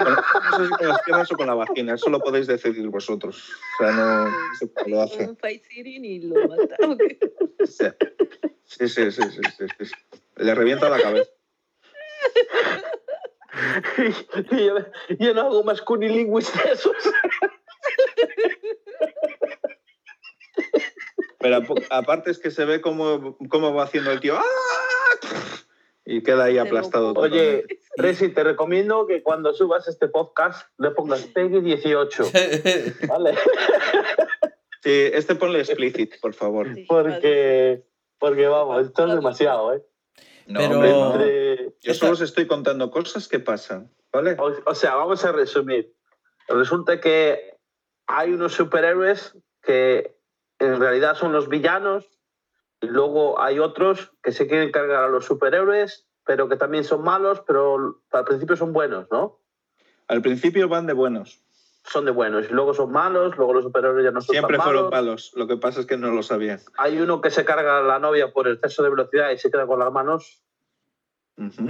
Bueno, 0.04 0.18
no 0.52 0.58
sé 0.58 0.64
si 0.68 0.70
con 0.78 0.88
las 0.88 1.02
piernas 1.04 1.32
o 1.32 1.36
con 1.38 1.48
la 1.48 1.54
vagina, 1.54 1.94
eso 1.96 2.10
lo 2.10 2.20
podéis 2.20 2.48
decidir 2.48 2.88
vosotros. 2.90 3.52
O 3.80 3.84
sea, 3.84 3.92
no, 3.94 4.26
no 4.30 4.56
sé 4.56 4.72
cómo 4.74 4.96
lo 4.96 5.02
hace. 5.02 5.26
Un 5.28 5.38
Fight 5.38 5.64
y 5.72 6.20
lo 6.22 6.48
mataron. 6.48 6.98
Sí, 7.66 7.86
sí, 8.66 8.90
sí, 8.90 9.12
sí, 9.12 9.22
sí, 9.32 9.42
sí, 9.58 9.86
sí. 9.86 9.92
Le 10.38 10.54
revienta 10.56 10.90
la 10.90 11.02
cabeza. 11.02 11.30
Y 14.52 14.66
yo, 14.66 14.76
yo 15.20 15.34
no 15.34 15.42
hago 15.42 15.64
más 15.64 15.82
cunilingüis 15.82 16.52
de 16.54 16.72
esos. 16.72 16.96
Pero 21.40 21.56
ap- 21.58 21.84
aparte 21.90 22.32
es 22.32 22.40
que 22.40 22.52
se 22.52 22.66
ve 22.66 22.82
cómo, 22.82 23.38
cómo 23.50 23.74
va 23.74 23.84
haciendo 23.84 24.12
el 24.12 24.20
tío. 24.20 24.38
¡Ah! 24.38 24.44
Y 26.06 26.22
queda 26.22 26.46
ahí 26.46 26.58
aplastado. 26.58 27.14
Oye. 27.16 27.66
Resi, 27.96 28.30
te 28.30 28.44
recomiendo 28.44 29.06
que 29.08 29.24
cuando 29.24 29.54
subas 29.54 29.88
este 29.88 30.08
podcast 30.10 30.68
le 30.78 30.92
pongas 30.92 31.22
Peggy 31.34 31.62
18. 31.62 32.24
¿Vale? 33.08 33.36
Sí, 34.82 35.10
este 35.14 35.36
ponle 35.36 35.60
explicit, 35.60 36.20
por 36.20 36.34
favor. 36.34 36.74
Sí, 36.76 36.86
Porque, 36.90 37.84
porque 38.20 38.48
vamos, 38.48 38.86
esto 38.88 39.08
es 39.08 39.14
demasiado, 39.16 39.74
¿eh? 39.76 39.82
No, 40.48 40.60
Pero- 40.60 40.76
hombre, 40.76 40.92
no. 40.92 41.12
Entre- 41.14 41.74
Yo 41.82 41.94
solo 41.94 42.12
os 42.14 42.22
estoy 42.22 42.48
contando 42.48 42.92
cosas 42.92 43.30
que 43.30 43.40
pasan, 43.40 43.90
¿vale? 44.12 44.36
O, 44.40 44.52
o 44.66 44.76
sea, 44.76 44.96
vamos 44.96 45.24
a 45.24 45.32
resumir. 45.32 45.94
Resulta 46.50 47.00
que 47.00 47.56
hay 48.08 48.34
unos 48.34 48.54
superhéroes 48.54 49.38
que 49.62 50.18
en 50.60 50.80
realidad 50.82 51.16
son 51.16 51.32
los 51.32 51.48
villanos 51.48 52.13
luego 52.88 53.42
hay 53.42 53.60
otros 53.60 54.12
que 54.22 54.32
se 54.32 54.48
quieren 54.48 54.72
cargar 54.72 55.04
a 55.04 55.10
los 55.10 55.26
superhéroes, 55.26 56.06
pero 56.26 56.48
que 56.50 56.58
también 56.58 56.84
son 56.84 57.04
malos, 57.04 57.42
pero 57.46 58.02
al 58.12 58.26
principio 58.26 58.56
son 58.56 58.74
buenos, 58.74 59.08
¿no? 59.12 59.40
Al 60.08 60.22
principio 60.22 60.68
van 60.68 60.88
de 60.88 60.94
buenos. 60.94 61.42
Son 61.86 62.06
de 62.06 62.12
buenos 62.12 62.50
y 62.50 62.54
luego 62.54 62.74
son 62.74 62.92
malos, 62.92 63.36
luego 63.38 63.54
los 63.56 63.66
superhéroes 63.66 64.06
ya 64.06 64.12
no 64.12 64.22
son 64.22 64.34
Siempre 64.34 64.58
tan 64.58 64.66
fueron 64.66 64.84
malos. 64.90 65.06
malos. 65.06 65.32
Lo 65.36 65.48
que 65.48 65.58
pasa 65.58 65.82
es 65.82 65.86
que 65.86 65.98
no 65.98 66.12
lo 66.12 66.24
sabían. 66.24 66.60
Hay 66.78 67.00
uno 67.00 67.20
que 67.20 67.30
se 67.30 67.44
carga 67.44 67.80
a 67.80 67.82
la 67.84 68.00
novia 68.00 68.32
por 68.32 68.48
exceso 68.48 68.84
de 68.84 68.90
velocidad 68.90 69.32
y 69.32 69.38
se 69.38 69.52
queda 69.52 69.68
con 69.68 69.80
las 69.80 69.92
manos. 69.92 70.42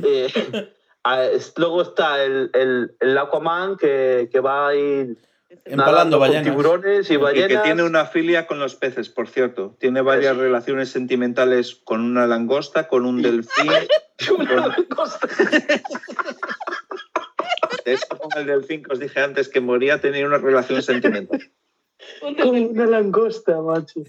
Eh, 0.04 0.28
luego 1.58 1.82
está 1.82 2.23
el, 2.23 2.52
el, 2.54 2.95
el 2.99 3.17
Aquaman 3.17 3.76
que, 3.78 4.30
que 4.32 4.39
va 4.39 4.67
a 4.67 4.76
ir 4.76 5.17
Empalando 5.66 6.18
con 6.20 6.28
ballenas. 6.28 6.44
tiburones 6.46 7.10
y 7.10 7.13
Y 7.13 7.18
ballenas. 7.18 7.48
que 7.50 7.58
tiene 7.60 7.84
una 7.84 8.06
filia 8.06 8.48
con 8.48 8.60
los 8.60 8.76
peces, 8.76 9.10
por 9.10 9.28
cierto. 9.28 9.76
Tiene 9.80 10.02
varias 10.02 10.36
Sí. 10.36 10.42
relaciones 10.42 10.89
sentimentales 10.89 11.76
con 11.84 12.02
una 12.02 12.28
langosta, 12.28 12.88
con 12.88 13.06
un 13.06 13.22
delfín. 13.22 13.72
Una 14.38 14.76
cosa. 14.96 15.20
De 17.86 17.94
hecho, 17.94 18.08
con 18.18 18.30
el 18.39 18.46
delfín 18.48 18.84
que 18.84 18.94
os 18.94 19.00
dije 19.00 19.20
antes 19.20 19.50
que 19.50 19.60
moría, 19.60 20.00
tenía 20.00 20.26
una 20.26 20.38
relación 20.38 20.82
sentimental. 20.82 21.52
Con 22.22 22.36
una 22.50 22.86
langosta, 22.86 23.62
macho. 23.62 24.02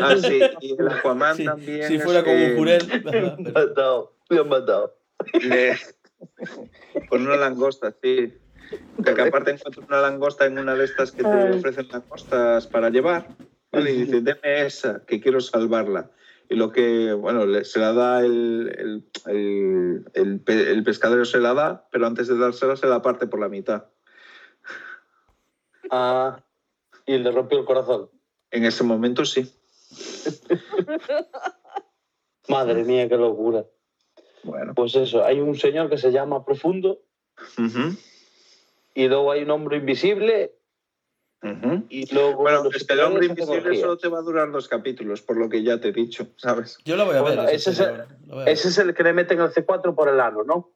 Ah, 0.00 0.14
sí. 0.20 0.40
Y 0.60 0.76
el 0.80 0.88
Aquaman 0.88 1.36
Sí, 1.36 1.44
también. 1.44 1.88
si 1.88 1.98
fuera 1.98 2.22
como 2.22 2.36
que 2.36 2.50
un 2.52 2.56
jurel. 2.56 3.02
Me 3.04 3.18
han 3.18 3.42
matado. 3.52 4.16
Me 4.30 4.38
han 4.38 4.48
matado. 4.48 4.96
le- 5.42 5.78
Con 7.08 7.22
una 7.26 7.36
langosta, 7.36 7.94
sí. 8.02 8.32
Que, 9.04 9.14
que 9.14 9.22
aparte 9.22 9.52
encuentra 9.52 9.84
una 9.86 10.00
langosta 10.00 10.46
en 10.46 10.58
una 10.58 10.74
de 10.74 10.84
estas 10.84 11.12
que 11.12 11.24
te 11.24 11.52
ofrecen 11.52 11.88
langostas 11.88 12.66
para 12.66 12.90
llevar. 12.90 13.34
¿vale? 13.72 13.92
Y 13.92 14.04
dice, 14.04 14.20
deme 14.20 14.66
esa, 14.66 15.04
que 15.06 15.20
quiero 15.20 15.40
salvarla. 15.40 16.10
Y 16.50 16.56
lo 16.56 16.72
que, 16.72 17.12
bueno, 17.12 17.42
se 17.64 17.78
la 17.78 17.92
da 17.92 18.20
el, 18.20 18.74
el, 18.78 19.04
el, 19.26 20.04
el 20.14 20.40
pe- 20.40 20.70
el 20.70 20.82
pescadero, 20.82 21.24
se 21.24 21.38
la 21.38 21.54
da, 21.54 21.88
pero 21.92 22.06
antes 22.06 22.26
de 22.28 22.38
dársela 22.38 22.76
se 22.76 22.86
la 22.86 23.02
parte 23.02 23.26
por 23.26 23.40
la 23.40 23.48
mitad. 23.48 23.84
Ah, 25.90 26.42
y 27.06 27.18
le 27.18 27.30
rompió 27.30 27.58
el 27.58 27.64
corazón. 27.64 28.10
En 28.50 28.64
ese 28.64 28.82
momento 28.82 29.24
sí. 29.24 29.52
Madre 32.48 32.84
mía, 32.84 33.08
qué 33.08 33.16
locura. 33.16 33.64
Bueno. 34.42 34.74
Pues 34.74 34.94
eso, 34.94 35.24
hay 35.24 35.40
un 35.40 35.54
señor 35.54 35.90
que 35.90 35.98
se 35.98 36.12
llama 36.12 36.44
Profundo 36.44 37.00
Ujú, 37.56 37.96
y 38.94 39.08
luego 39.08 39.32
hay 39.32 39.42
un 39.42 39.50
hombre 39.50 39.78
invisible 39.78 40.54
ujú. 41.42 41.84
y 41.88 42.12
luego... 42.12 42.42
Bueno, 42.42 42.64
los 42.64 42.74
es 42.76 42.84
que 42.84 42.94
el 42.94 43.00
hombre 43.00 43.26
invisible 43.26 43.76
solo 43.76 43.96
te 43.96 44.08
va 44.08 44.18
a 44.18 44.22
durar 44.22 44.50
dos 44.50 44.68
capítulos, 44.68 45.22
por 45.22 45.36
lo 45.36 45.48
que 45.48 45.62
ya 45.62 45.80
te 45.80 45.88
he 45.88 45.92
dicho, 45.92 46.28
¿sabes? 46.36 46.78
Yo 46.84 46.96
lo 46.96 47.06
voy 47.06 47.16
a 47.16 47.22
Bueno, 47.22 47.44
ver. 47.44 47.54
ese 47.54 47.70
es 47.70 47.78
lo 47.78 47.86
a 47.86 47.90
ver. 47.90 48.48
Ese 48.48 48.68
es 48.68 48.78
el 48.78 48.94
que 48.94 49.02
le 49.02 49.12
meten 49.12 49.40
el 49.40 49.50
C4 49.50 49.94
por 49.94 50.08
el 50.08 50.20
ano, 50.20 50.44
¿no? 50.44 50.72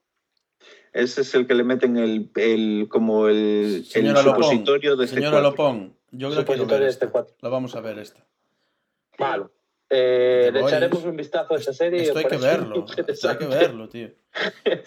Ese 0.92 1.22
es 1.22 1.34
el 1.34 1.46
que 1.46 1.54
le 1.54 1.64
meten 1.64 1.96
el, 1.96 2.30
el 2.36 2.86
como 2.90 3.28
el, 3.28 3.36
el 3.36 3.84
Señora 3.86 4.22
Lopón, 4.22 4.42
supositorio 4.42 4.96
de 4.96 5.06
Señora 5.08 5.38
C4. 5.38 5.42
Lopón, 5.42 5.96
yo 6.10 6.28
ver 6.28 6.44
de 6.44 6.88
esta. 6.88 7.10
C4. 7.10 7.34
La 7.40 7.48
vamos 7.48 7.74
a 7.74 7.80
ver 7.80 7.98
esta. 7.98 8.26
Vale. 9.18 9.46
Eh, 9.94 10.50
le 10.52 10.60
voy. 10.62 10.70
echaremos 10.70 11.04
un 11.04 11.16
vistazo 11.16 11.54
a 11.54 11.58
esa 11.58 11.72
serie. 11.74 12.02
Esto 12.04 12.18
hay 12.18 12.24
que 12.24 12.36
verlo. 12.38 12.86
Esto 13.06 13.28
hay 13.28 13.36
que 13.36 13.46
verlo, 13.46 13.88
tío. 13.90 14.10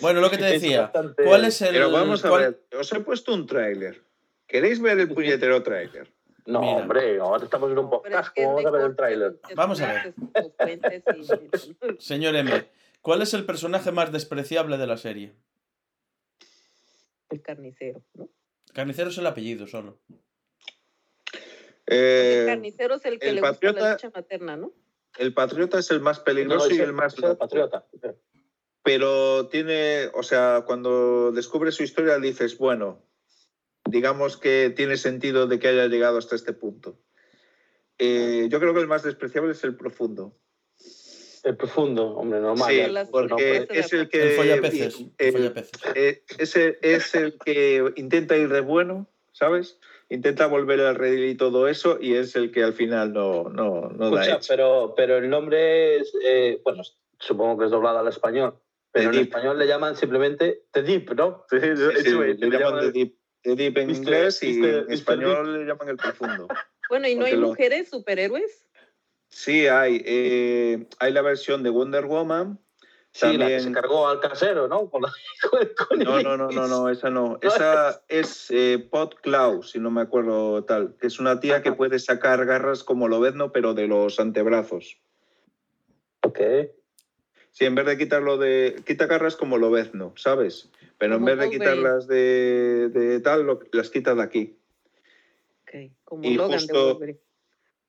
Bueno, 0.02 0.20
lo 0.20 0.32
que 0.32 0.38
te 0.38 0.46
decía. 0.46 0.82
bastante- 0.84 1.24
¿Cuál 1.24 1.46
es 1.46 1.62
el. 1.62 1.74
Pero 1.74 1.92
vamos 1.92 2.26
a 2.26 2.30
cuál- 2.30 2.42
ver, 2.72 2.80
os 2.80 2.92
he 2.92 3.00
puesto 3.02 3.34
un 3.34 3.46
tráiler. 3.46 4.02
¿Queréis 4.48 4.82
ver 4.82 5.00
el 5.00 5.14
puñetero 5.14 5.62
tráiler? 5.64 6.12
No, 6.48 6.62
Mira. 6.62 6.74
hombre, 6.74 7.20
ahora 7.20 7.44
estamos 7.44 7.72
en 7.72 7.78
un 7.80 7.90
Pero 7.90 7.98
es 7.98 8.04
podcast. 8.04 8.34
que 8.36 8.44
¿Cómo 8.44 8.60
es 8.60 8.66
vamos 8.66 8.76
a 8.76 8.78
ver 8.82 8.90
el 8.90 8.96
tráiler? 8.96 9.40
Vamos 9.56 9.82
a 9.82 9.94
ver. 9.94 10.14
Señor 12.00 12.36
M, 12.36 12.66
¿cuál 13.02 13.22
es 13.22 13.34
el 13.34 13.46
personaje 13.46 13.92
más 13.92 14.12
despreciable 14.12 14.78
de 14.78 14.88
la 14.88 14.98
serie? 14.98 15.34
El 17.30 17.42
carnicero, 17.42 18.04
¿no? 18.14 18.30
Carnicero 18.74 19.10
es 19.10 19.18
el 19.18 19.26
apellido 19.26 19.66
solo. 19.68 19.98
el 21.88 21.98
Eh, 21.98 22.44
carnicero 22.48 22.96
es 22.96 23.06
el 23.06 23.20
que 23.20 23.30
el 23.30 23.36
le 23.36 23.42
gusta 23.42 23.72
la 23.72 23.92
lucha 23.94 24.12
materna, 24.14 24.58
¿no? 24.58 24.72
El 25.18 25.34
patriota 25.34 25.80
es 25.80 25.92
el 25.92 26.02
más 26.02 26.20
peligroso 26.20 26.70
No, 26.70 26.76
y 26.76 26.80
el 26.80 26.94
más 26.94 27.16
el 27.18 27.38
patriota. 27.38 27.86
Pero 28.84 29.48
tiene, 29.48 30.10
o 30.14 30.24
sea, 30.24 30.64
cuando 30.66 31.32
descubres 31.32 31.76
su 31.76 31.84
historia 31.84 32.20
dices, 32.20 32.58
bueno, 32.58 33.04
digamos 33.86 34.38
que 34.38 34.72
tiene 34.76 34.98
sentido 34.98 35.48
de 35.48 35.60
que 35.60 35.70
haya 35.70 35.88
llegado 35.88 36.18
hasta 36.18 36.36
este 36.36 36.54
punto. 36.54 37.00
Eh, 37.98 38.48
yo 38.50 38.60
creo 38.60 38.74
que 38.74 38.82
el 38.82 38.88
más 38.88 39.04
despreciable 39.04 39.54
es 39.54 39.64
el 39.64 39.76
profundo. 39.76 40.38
El 41.44 41.56
profundo, 41.58 42.16
hombre, 42.16 42.40
normal. 42.40 42.70
Sí, 42.70 43.10
porque 43.12 43.68
no, 43.70 43.76
es 43.76 43.94
el 43.94 44.10
que... 44.10 44.30
El 44.30 44.36
follapeces. 44.36 45.06
El 45.18 45.32
follapeces. 45.32 45.72
eh, 45.96 46.24
ese 46.40 46.80
es 46.82 47.14
el 47.16 47.38
que 47.38 47.94
intenta 47.96 48.36
ir 48.36 48.50
de 48.50 48.62
bueno, 48.62 49.08
¿sabes? 49.32 49.80
Intenta 50.16 50.48
volver 50.48 50.80
al 50.82 50.96
redil 50.96 51.26
y 51.30 51.36
todo 51.36 51.68
eso, 51.68 51.98
y 52.02 52.16
es 52.16 52.36
el 52.36 52.52
que 52.52 52.64
al 52.64 52.74
final 52.74 53.14
no, 53.14 53.44
no, 53.50 53.90
no 53.90 54.10
da 54.10 54.22
Escucha, 54.24 54.38
hecho. 54.38 54.46
pero, 54.50 54.94
pero 54.96 55.18
el 55.18 55.30
nombre 55.30 55.98
es, 55.98 56.14
eh, 56.24 56.60
bueno, 56.64 56.84
supongo 57.20 57.58
que 57.60 57.66
es 57.66 57.72
doblado 57.72 58.00
al 58.00 58.08
español, 58.08 58.56
Pero 58.92 59.12
The 59.12 59.18
en 59.18 59.24
Deep. 59.24 59.34
español 59.36 59.60
le 59.60 59.68
llaman 59.68 59.96
simplemente 59.96 60.64
The 60.72 60.82
Deep, 60.84 61.14
¿no? 61.16 61.46
Sí, 61.50 61.58
sí, 61.60 61.68
Eso 61.68 62.24
es, 62.24 62.40
le 62.40 62.50
llaman 62.50 62.80
The 62.80 62.92
Deep, 62.92 63.16
The 63.44 63.56
Deep 63.56 63.78
en 63.78 63.88
Mr. 63.90 63.96
inglés 63.98 64.44
y 64.44 64.54
Mr. 64.60 64.66
en 64.88 64.92
español 64.92 65.60
le 65.60 65.66
llaman 65.66 65.90
el 65.90 65.98
profundo. 65.98 66.48
Bueno, 66.90 67.08
¿y 67.08 67.16
no 67.16 67.26
hay 67.26 67.36
mujeres 67.36 67.90
superhéroes? 67.90 68.68
Sí, 69.28 69.66
hay. 69.68 70.04
eh, 70.06 70.86
hay 71.00 71.12
la 71.14 71.24
versión 71.24 71.64
de 71.64 71.72
Wonder 71.72 72.06
Woman. 72.06 72.60
Sí, 73.18 73.38
la 73.38 73.48
que 73.48 73.62
se 73.62 73.72
cargó 73.72 74.10
al 74.10 74.20
casero, 74.20 74.68
¿no? 74.68 74.90
Con 74.92 75.02
la- 75.04 75.14
con- 75.50 75.70
con 75.88 76.00
No, 76.00 76.22
no, 76.22 76.36
no, 76.36 76.52
no, 76.52 76.68
no, 76.68 76.90
esa 76.90 77.10
no. 77.10 77.38
Esa 77.42 78.02
es 78.10 78.48
eh, 78.52 78.78
Pot 78.92 79.22
Cloud, 79.22 79.64
si 79.64 79.80
no 79.80 79.90
me 79.90 80.02
acuerdo 80.02 80.66
tal, 80.66 80.96
que 81.00 81.08
es 81.08 81.18
una 81.20 81.40
tía 81.40 81.62
que 81.64 81.72
puede 81.72 82.00
sacar 82.00 82.46
garras 82.46 82.84
como 82.84 83.08
Lobezno, 83.08 83.54
pero 83.54 83.74
de 83.74 83.88
los 83.88 84.20
antebrazos. 84.20 84.98
Ok. 86.24 86.40
Sí, 87.52 87.64
en 87.64 87.76
vez 87.76 87.86
de 87.86 87.98
quitarlo 87.98 88.38
de. 88.38 88.82
Quita 88.86 89.06
garras 89.08 89.38
como 89.38 89.58
Lobezno, 89.58 90.12
¿sabes? 90.18 90.70
Pero 90.98 91.16
en 91.16 91.24
vez 91.24 91.38
de 91.40 91.50
quitarlas 91.50 92.08
de, 92.08 92.90
de 92.90 93.20
tal, 93.22 93.44
lo- 93.44 93.60
las 93.72 93.90
quita 93.92 94.14
de 94.14 94.24
aquí. 94.24 94.58
Ok, 95.64 95.92
como 96.04 96.24
Y 96.26 96.34
Logan 96.34 96.52
de 96.52 96.58
justo- 96.58 96.94
Wolverine. 96.96 97.20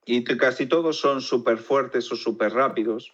Y 0.05 0.23
casi 0.23 0.67
todos 0.67 0.99
son 1.01 1.21
súper 1.21 1.59
fuertes 1.59 2.13
o 2.13 2.17
súper 2.17 2.53
rápidos, 2.53 3.13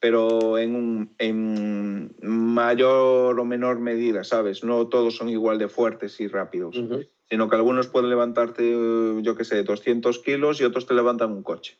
pero 0.00 0.58
en, 0.58 0.74
un- 0.74 1.14
en 1.18 2.14
mayor 2.22 3.38
o 3.38 3.44
menor 3.44 3.78
medida, 3.80 4.24
¿sabes? 4.24 4.64
No 4.64 4.88
todos 4.88 5.16
son 5.16 5.28
igual 5.28 5.58
de 5.58 5.68
fuertes 5.68 6.18
y 6.20 6.26
rápidos, 6.26 6.82
sino 7.28 7.48
que 7.48 7.56
algunos 7.56 7.86
pueden 7.88 8.08
levantarte, 8.08 8.62
eh, 8.64 9.20
yo 9.22 9.36
qué 9.36 9.44
sé, 9.44 9.62
200 9.62 10.18
kilos 10.18 10.60
y 10.60 10.64
otros 10.64 10.86
te 10.86 10.94
levantan 10.94 11.32
un 11.32 11.42
coche. 11.42 11.78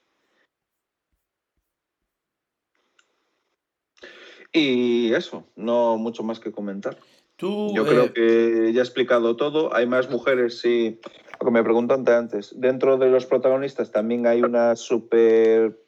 Y 4.53 5.13
eso, 5.15 5.47
no 5.57 5.97
mucho 5.97 6.23
más 6.23 6.41
que 6.41 6.53
comentar. 6.53 6.99
Tú, 7.37 7.73
Yo 7.75 7.85
eh, 7.85 7.89
creo 7.89 8.13
que 8.13 8.73
ya 8.73 8.81
he 8.81 8.85
explicado 8.85 9.37
todo. 9.37 9.75
Hay 9.75 9.87
más 9.87 10.11
mujeres, 10.11 10.59
sí. 10.61 11.01
Lo 11.41 11.47
que 11.47 11.53
me 11.53 11.63
preguntan 11.63 12.07
antes. 12.09 12.53
Dentro 12.61 12.99
de 12.99 13.09
los 13.09 13.27
protagonistas 13.27 13.93
también 13.93 14.27
hay 14.27 14.43
una 14.43 14.77
super, 14.77 15.81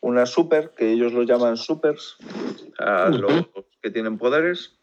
una 0.00 0.26
super, 0.26 0.70
que 0.70 0.92
ellos 0.92 1.12
lo 1.12 1.22
llaman 1.22 1.56
supers, 1.56 2.16
a 2.78 3.08
los 3.08 3.46
que 3.82 3.90
tienen 3.90 4.18
poderes, 4.18 4.76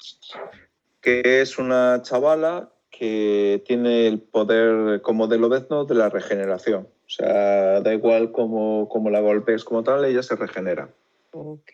que 1.01 1.41
es 1.41 1.57
una 1.57 2.01
chavala 2.01 2.71
que 2.91 3.63
tiene 3.65 4.07
el 4.07 4.19
poder 4.19 5.01
como 5.01 5.27
de 5.27 5.37
Lobezno 5.37 5.85
de 5.85 5.95
la 5.95 6.09
regeneración. 6.09 6.87
O 7.05 7.09
sea, 7.09 7.81
da 7.81 7.93
igual 7.93 8.31
cómo, 8.31 8.89
cómo 8.89 9.09
la 9.09 9.21
golpees 9.21 9.63
como 9.63 9.83
tal, 9.83 10.03
ella 10.05 10.23
se 10.23 10.35
regenera. 10.35 10.89
Ok. 11.31 11.71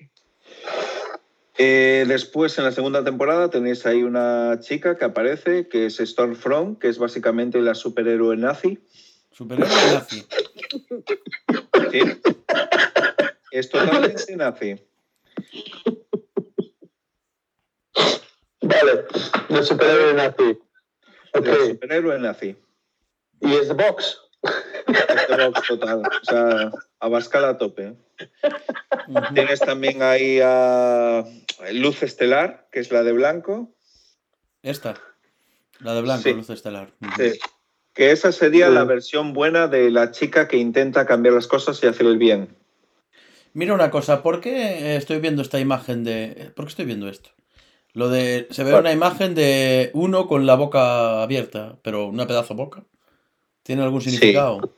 Eh, 1.57 2.05
después, 2.07 2.57
en 2.57 2.65
la 2.65 2.71
segunda 2.71 3.03
temporada, 3.03 3.49
tenéis 3.49 3.85
ahí 3.85 4.03
una 4.03 4.59
chica 4.59 4.97
que 4.97 5.05
aparece, 5.05 5.67
que 5.67 5.85
es 5.85 5.97
Stormfront, 5.97 6.79
que 6.79 6.89
es 6.89 6.97
básicamente 6.97 7.61
la 7.61 7.75
superhéroe 7.75 8.35
nazi. 8.37 8.79
superhéroe 9.31 9.69
nazi. 9.93 10.25
¿sí? 11.91 12.01
Es 13.53 13.69
totalmente 13.69 14.35
nazi. 14.35 14.75
Vale, 18.61 19.05
de 19.49 19.63
superhéroe 19.63 20.13
nazi. 20.15 20.59
Ok. 21.35 21.45
La 21.45 21.65
superhéroe 21.67 22.19
nazi. 22.19 22.55
¿Y 23.41 23.53
es 23.53 23.67
de 23.67 23.73
box? 23.75 24.19
Este 24.87 25.45
box 25.45 25.67
total. 25.67 25.99
O 25.99 26.25
sea, 26.25 26.71
a 26.99 27.07
Bascal 27.09 27.45
a 27.45 27.57
tope. 27.59 27.95
Tienes 29.35 29.59
también 29.59 30.01
ahí 30.01 30.39
a 30.41 31.23
Luz 31.73 32.01
Estelar, 32.01 32.67
que 32.71 32.79
es 32.79 32.91
la 32.91 33.03
de 33.03 33.11
blanco. 33.11 33.71
Esta. 34.63 34.95
La 35.79 35.93
de 35.93 36.01
blanco, 36.01 36.23
Sí. 36.23 36.33
luz 36.33 36.49
estelar. 36.49 36.91
Sí. 37.17 37.37
Que 37.93 38.11
esa 38.11 38.31
sería 38.31 38.69
Sí. 38.69 38.73
la 38.73 38.85
versión 38.85 39.33
buena 39.33 39.67
de 39.67 39.91
la 39.91 40.09
chica 40.11 40.47
que 40.47 40.57
intenta 40.57 41.05
cambiar 41.05 41.35
las 41.35 41.47
cosas 41.47 41.83
y 41.83 41.87
hacer 41.87 42.07
el 42.07 42.17
bien. 42.17 42.55
Mira 43.53 43.73
una 43.73 43.91
cosa, 43.91 44.23
¿por 44.23 44.41
qué 44.41 44.95
estoy 44.95 45.19
viendo 45.19 45.41
esta 45.41 45.59
imagen 45.59 46.03
de... 46.03 46.51
¿Por 46.55 46.65
qué 46.65 46.69
estoy 46.69 46.85
viendo 46.85 47.07
esto? 47.07 47.29
Lo 47.93 48.09
de... 48.09 48.47
Se 48.49 48.63
ve 48.63 48.71
Bueno. 48.71 48.81
una 48.81 48.91
imagen 48.93 49.35
de 49.35 49.91
uno 49.93 50.27
con 50.27 50.45
la 50.45 50.55
boca 50.55 51.21
abierta, 51.21 51.77
pero 51.83 52.07
una 52.07 52.25
pedazo 52.25 52.55
boca. 52.55 52.83
¿Tiene 53.61 53.83
algún 53.83 54.01
Sí. 54.01 54.09
significado? 54.11 54.73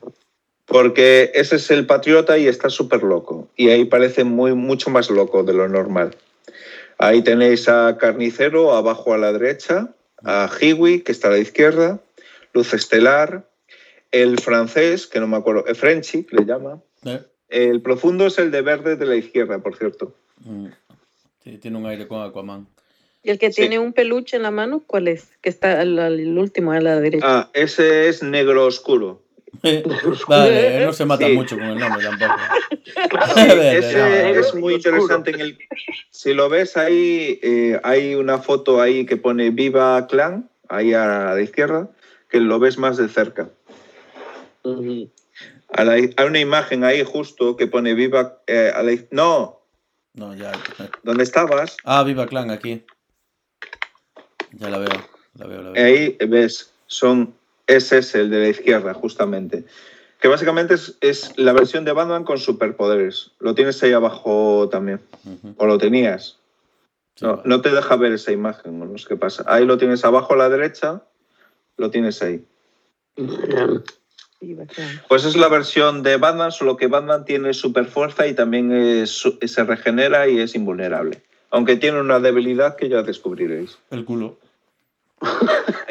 Porque 0.66 1.30
ese 1.34 1.56
es 1.56 1.70
el 1.70 1.86
patriota 1.86 2.36
y 2.38 2.48
está 2.48 2.68
súper 2.68 3.02
loco. 3.02 3.48
Y 3.56 3.70
ahí 3.70 3.84
parece 3.84 4.24
muy, 4.24 4.52
mucho 4.54 4.90
más 4.90 5.08
loco 5.10 5.42
de 5.42 5.54
lo 5.54 5.68
normal. 5.68 6.14
Ahí 6.98 7.22
tenéis 7.22 7.68
a 7.68 7.96
Carnicero 7.98 8.74
abajo 8.74 9.14
a 9.14 9.18
la 9.18 9.32
derecha, 9.32 9.94
a 10.24 10.50
Hiwi, 10.60 11.00
que 11.00 11.12
está 11.12 11.28
a 11.28 11.32
la 11.32 11.38
izquierda, 11.38 12.00
Luz 12.52 12.74
Estelar, 12.74 13.48
el 14.10 14.38
francés, 14.40 15.06
que 15.06 15.20
no 15.20 15.26
me 15.26 15.36
acuerdo, 15.36 15.66
el 15.66 15.76
Frenchy, 15.76 16.26
le 16.30 16.44
llama. 16.44 16.80
¿Eh? 17.04 17.20
El 17.48 17.80
profundo 17.80 18.26
es 18.26 18.38
el 18.38 18.50
de 18.50 18.62
verde 18.62 18.96
de 18.96 19.06
la 19.06 19.16
izquierda, 19.16 19.58
por 19.58 19.76
cierto. 19.76 20.14
Mm. 20.44 20.66
Sí, 21.44 21.58
tiene 21.58 21.78
un 21.78 21.86
aire 21.86 22.08
con 22.08 22.22
Aquaman. 22.22 22.66
¿Y 23.22 23.30
el 23.30 23.38
que 23.38 23.52
Sí. 23.52 23.62
tiene 23.62 23.78
un 23.78 23.92
peluche 23.92 24.36
en 24.36 24.42
la 24.42 24.50
mano, 24.50 24.82
cuál 24.86 25.08
es? 25.08 25.28
Que 25.40 25.48
está 25.48 25.80
al, 25.80 25.98
al- 25.98 26.20
el 26.20 26.36
último, 26.38 26.72
a 26.72 26.80
la 26.80 27.00
derecha. 27.00 27.24
Ah, 27.28 27.50
ese 27.54 28.08
es 28.08 28.22
negro 28.22 28.66
oscuro. 28.66 29.22
vale, 30.28 30.84
no 30.84 30.92
se 30.92 31.04
mata 31.06 31.26
Sí. 31.26 31.32
mucho 31.34 31.56
con 31.56 31.66
el 31.68 31.78
nombre 31.78 32.02
tampoco. 32.04 32.34
Sí, 32.86 32.92
Verde, 33.48 33.78
ese 33.78 34.40
es 34.40 34.54
muy 34.54 34.74
interesante. 34.74 35.30
En 35.30 35.40
el, 35.40 35.58
si 36.10 36.34
lo 36.34 36.48
ves 36.48 36.76
ahí, 36.76 37.38
eh, 37.42 37.80
hay 37.82 38.14
una 38.14 38.38
foto 38.38 38.80
ahí 38.80 39.06
que 39.06 39.16
pone 39.16 39.50
Viva 39.50 40.06
Clan, 40.08 40.48
ahí 40.68 40.92
a 40.94 41.32
la 41.34 41.40
izquierda, 41.40 41.90
que 42.28 42.38
lo 42.40 42.58
ves 42.58 42.78
más 42.78 42.96
de 42.96 43.08
cerca. 43.08 43.48
Ujú. 44.62 45.10
A 45.76 45.84
la- 45.84 45.92
hay 45.92 46.14
una 46.26 46.40
imagen 46.40 46.84
ahí 46.84 47.04
justo 47.04 47.56
que 47.56 47.66
pone 47.66 47.94
Viva... 47.94 48.38
eh, 48.46 48.72
a 48.74 48.82
la 48.82 48.92
iz- 48.92 49.06
no, 49.10 49.60
No, 50.14 50.34
ya. 50.34 50.52
¿dónde 51.02 51.22
estabas? 51.24 51.76
Ah, 51.84 52.02
Viva 52.02 52.26
Clan 52.26 52.50
aquí. 52.50 52.84
Ya 54.52 54.70
la 54.70 54.78
veo. 54.78 54.88
La 55.34 55.46
veo, 55.46 55.62
la 55.62 55.70
veo. 55.72 55.84
Ahí 55.84 56.16
ves, 56.28 56.72
son, 56.86 57.34
ese 57.66 57.98
es 57.98 58.14
el 58.14 58.30
de 58.30 58.38
la 58.40 58.48
izquierda, 58.48 58.94
justamente. 58.94 59.64
Que 60.20 60.28
básicamente 60.28 60.74
es, 60.74 60.96
es 61.02 61.36
la 61.36 61.52
versión 61.52 61.84
de 61.84 61.92
Batman 61.92 62.24
con 62.24 62.38
superpoderes. 62.38 63.32
Lo 63.38 63.54
tienes 63.54 63.82
ahí 63.82 63.92
abajo 63.92 64.68
también. 64.70 65.00
O 65.58 65.66
lo 65.66 65.76
tenías. 65.76 66.38
Sí, 67.16 67.24
No, 67.26 67.36
vale. 67.36 67.42
no 67.48 67.60
te 67.60 67.70
deja 67.70 67.96
ver 67.96 68.12
esa 68.12 68.32
imagen, 68.32 68.78
no 68.78 68.96
sé 68.98 69.06
qué 69.08 69.16
pasa. 69.16 69.44
Ahí 69.46 69.66
lo 69.66 69.76
tienes 69.76 70.04
abajo 70.04 70.32
a 70.32 70.36
la 70.38 70.48
derecha, 70.48 71.02
lo 71.76 71.90
tienes 71.90 72.22
ahí. 72.22 72.42
Sí. 74.74 74.82
Pues 75.08 75.24
es 75.24 75.36
la 75.36 75.48
versión 75.48 76.02
de 76.02 76.16
Batman, 76.18 76.52
solo 76.52 76.76
que 76.76 76.86
Batman 76.86 77.24
tiene 77.24 77.52
super 77.54 77.86
fuerza 77.86 78.26
y 78.26 78.34
también 78.34 78.70
es 78.72 79.10
su- 79.10 79.38
se 79.42 79.64
regenera 79.64 80.28
y 80.28 80.38
es 80.38 80.54
invulnerable. 80.54 81.22
Aunque 81.50 81.76
tiene 81.76 82.00
una 82.00 82.20
debilidad 82.20 82.76
que 82.76 82.88
ya 82.88 83.02
descubriréis. 83.02 83.78
El 83.90 84.04
culo. 84.04 84.36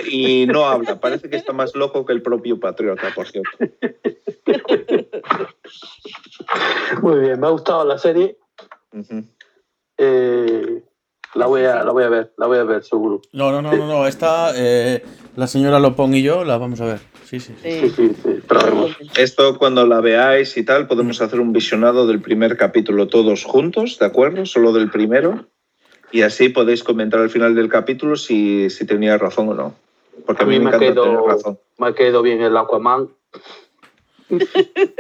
Y 0.08 0.46
no 0.46 0.68
habla, 0.68 1.00
parece 1.00 1.30
que 1.30 1.36
está 1.36 1.52
más 1.52 1.74
loco 1.76 2.06
que 2.06 2.14
el 2.14 2.22
propio 2.22 2.60
Patriota, 2.60 3.12
por 3.16 3.28
cierto. 3.28 3.50
Muy 7.02 7.20
bien, 7.20 7.40
me 7.40 7.48
ha 7.48 7.50
gustado 7.50 7.84
la 7.86 7.98
serie. 7.98 8.38
Eh, 9.98 10.84
la, 11.34 11.46
voy 11.48 11.64
a, 11.66 11.84
la 11.84 11.92
voy 11.92 12.04
a 12.04 12.10
ver, 12.10 12.34
la 12.38 12.46
voy 12.48 12.58
a 12.60 12.64
ver, 12.64 12.84
seguro. 12.84 13.22
No, 13.32 13.52
no, 13.52 13.62
no, 13.62 13.76
no, 13.76 13.88
no. 13.88 14.08
Esta, 14.08 14.52
eh, 14.56 15.04
la 15.36 15.48
señora 15.48 15.80
Lopón 15.80 16.14
y 16.14 16.22
yo 16.22 16.44
la 16.44 16.58
vamos 16.58 16.80
a 16.82 16.86
ver. 16.86 17.00
Sí, 17.40 17.90
sí. 17.96 18.12
Esto 19.18 19.58
cuando 19.58 19.86
la 19.86 20.02
veáis 20.02 20.56
y 20.58 20.64
tal, 20.64 20.88
podemos 20.88 21.22
hacer 21.22 21.40
un 21.40 21.54
visionado 21.54 22.08
del 22.08 22.22
primer 22.22 22.58
capítulo 22.58 23.08
todos 23.08 23.44
juntos, 23.44 23.98
¿de 24.00 24.06
acuerdo? 24.06 24.46
Solo 24.46 24.74
del 24.74 24.90
primero. 24.90 25.46
Y 26.12 26.22
así 26.22 26.50
podéis 26.50 26.84
comentar 26.84 27.20
al 27.20 27.30
final 27.30 27.56
del 27.56 27.68
capítulo 27.70 28.16
si, 28.16 28.70
si 28.70 28.86
tenía 28.86 29.18
razón 29.18 29.50
o 29.50 29.54
no. 29.54 29.76
Porque 30.26 30.44
a 30.44 30.46
mí, 30.46 30.60
me 30.60 30.66
ha 30.66 30.68
encanta 30.70 30.80
quedado- 30.88 31.04
tener 31.06 31.20
razón. 31.22 31.60
me 31.78 31.88
ha 31.88 31.94
quedado 31.96 32.22
bien 32.22 32.42
el 32.42 32.56
Aquaman. 32.56 33.10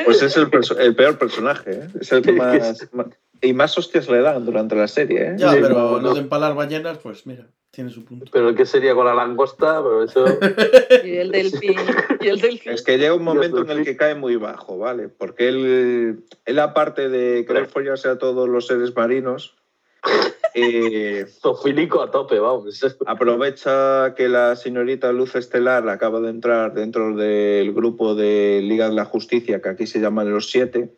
Pues 0.05 0.21
es 0.21 0.37
el, 0.37 0.49
perso- 0.51 0.77
el 0.77 0.95
peor 0.95 1.17
personaje, 1.17 1.71
¿eh? 1.71 1.87
Es 1.99 2.11
el 2.11 2.21
que 2.21 2.31
más, 2.33 2.87
más- 2.93 3.07
Y 3.41 3.53
más 3.53 3.77
hostias 3.77 4.07
le 4.09 4.21
dan 4.21 4.45
durante 4.45 4.75
la 4.75 4.87
serie, 4.87 5.29
¿eh? 5.29 5.33
Ya, 5.37 5.51
Sí, 5.51 5.57
pero 5.61 5.69
no, 5.75 5.91
lo 5.93 6.01
no. 6.01 6.13
de 6.13 6.19
empalar 6.21 6.53
ballenas, 6.55 6.97
pues 6.99 7.25
mira, 7.25 7.47
tiene 7.75 7.89
su 7.89 8.05
punto. 8.05 8.25
Pero 8.31 8.55
¿qué 8.55 8.65
sería 8.65 8.95
con 8.95 9.05
la 9.05 9.13
langosta? 9.13 9.83
Pero 9.83 10.03
eso... 10.03 10.25
Y 11.03 11.17
el 11.17 11.31
delfín. 11.31 11.75
Y 12.21 12.27
el 12.29 12.39
delfín. 12.39 12.71
Es 12.71 12.81
que 12.81 12.97
llega 12.97 13.13
un 13.13 13.23
momento 13.23 13.61
en 13.61 13.69
el 13.69 13.83
que 13.83 13.97
cae 13.97 14.15
muy 14.15 14.37
bajo, 14.37 14.77
¿vale? 14.77 15.09
Porque 15.09 15.49
él, 15.49 16.23
él 16.45 16.59
aparte 16.59 17.09
de 17.09 17.45
querer 17.45 17.67
follarse 17.67 18.07
a 18.07 18.17
todos 18.17 18.47
los 18.47 18.67
seres 18.67 18.95
marinos, 18.95 19.55
eh, 20.55 21.25
Zofílico 21.27 22.01
a 22.01 22.11
tope, 22.11 22.39
vamos. 22.39 22.81
aprovecha 23.05 24.15
que 24.15 24.29
la 24.29 24.55
señorita 24.55 25.11
Luz 25.11 25.35
Estelar 25.35 25.87
acaba 25.89 26.21
de 26.21 26.29
entrar 26.29 26.73
dentro 26.73 27.15
del 27.15 27.73
grupo 27.73 28.15
de 28.15 28.61
Liga 28.63 28.89
de 28.89 28.95
la 28.95 29.05
Justicia, 29.05 29.61
que 29.61 29.69
aquí 29.69 29.85
se 29.85 29.99
llaman 29.99 30.31
los 30.31 30.49
siete, 30.49 30.89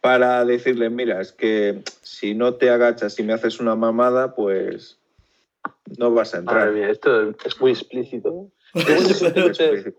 para 0.00 0.44
decirle, 0.44 0.88
mira, 0.90 1.20
es 1.20 1.32
que 1.32 1.82
si 2.00 2.34
no 2.34 2.54
te 2.54 2.70
agachas 2.70 3.18
y 3.18 3.22
me 3.22 3.32
haces 3.32 3.60
una 3.60 3.76
mamada, 3.76 4.34
pues 4.34 4.98
no 5.98 6.10
vas 6.12 6.34
a 6.34 6.38
entrar. 6.38 6.58
Madre 6.58 6.72
mía, 6.72 6.90
esto 6.90 7.30
es 7.44 7.60
muy 7.60 7.72
explícito. 7.72 8.50
pero, 8.74 9.52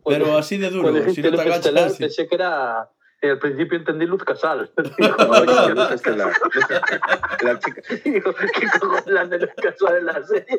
pero 0.05 0.37
así 0.37 0.57
de 0.57 0.69
duro, 0.69 0.83
Cuando 0.91 0.99
si 1.13 1.21
no 1.21 1.29
te 1.29 1.31
dijiste 1.31 1.31
Luz 1.31 1.55
Estelar, 1.55 1.83
agachas. 1.83 1.97
pensé 1.99 2.27
que 2.27 2.35
era... 2.35 2.89
Al 3.21 3.39
principio 3.39 3.77
entendí 3.77 4.05
Luz 4.05 4.21
Casal. 4.25 4.69
No, 4.99 5.45
no, 5.45 5.69
luz 5.69 5.91
estelar. 5.91 6.27
Luz. 6.27 6.65
La 7.41 7.57
chica, 7.57 7.81
Digo, 8.03 8.33
¿qué 8.33 8.67
cojones 8.81 9.07
la 9.07 9.25
de 9.27 9.39
Luz 9.39 9.51
Casal 9.55 9.97
en 9.97 10.05
la 10.07 10.23
serie? 10.23 10.57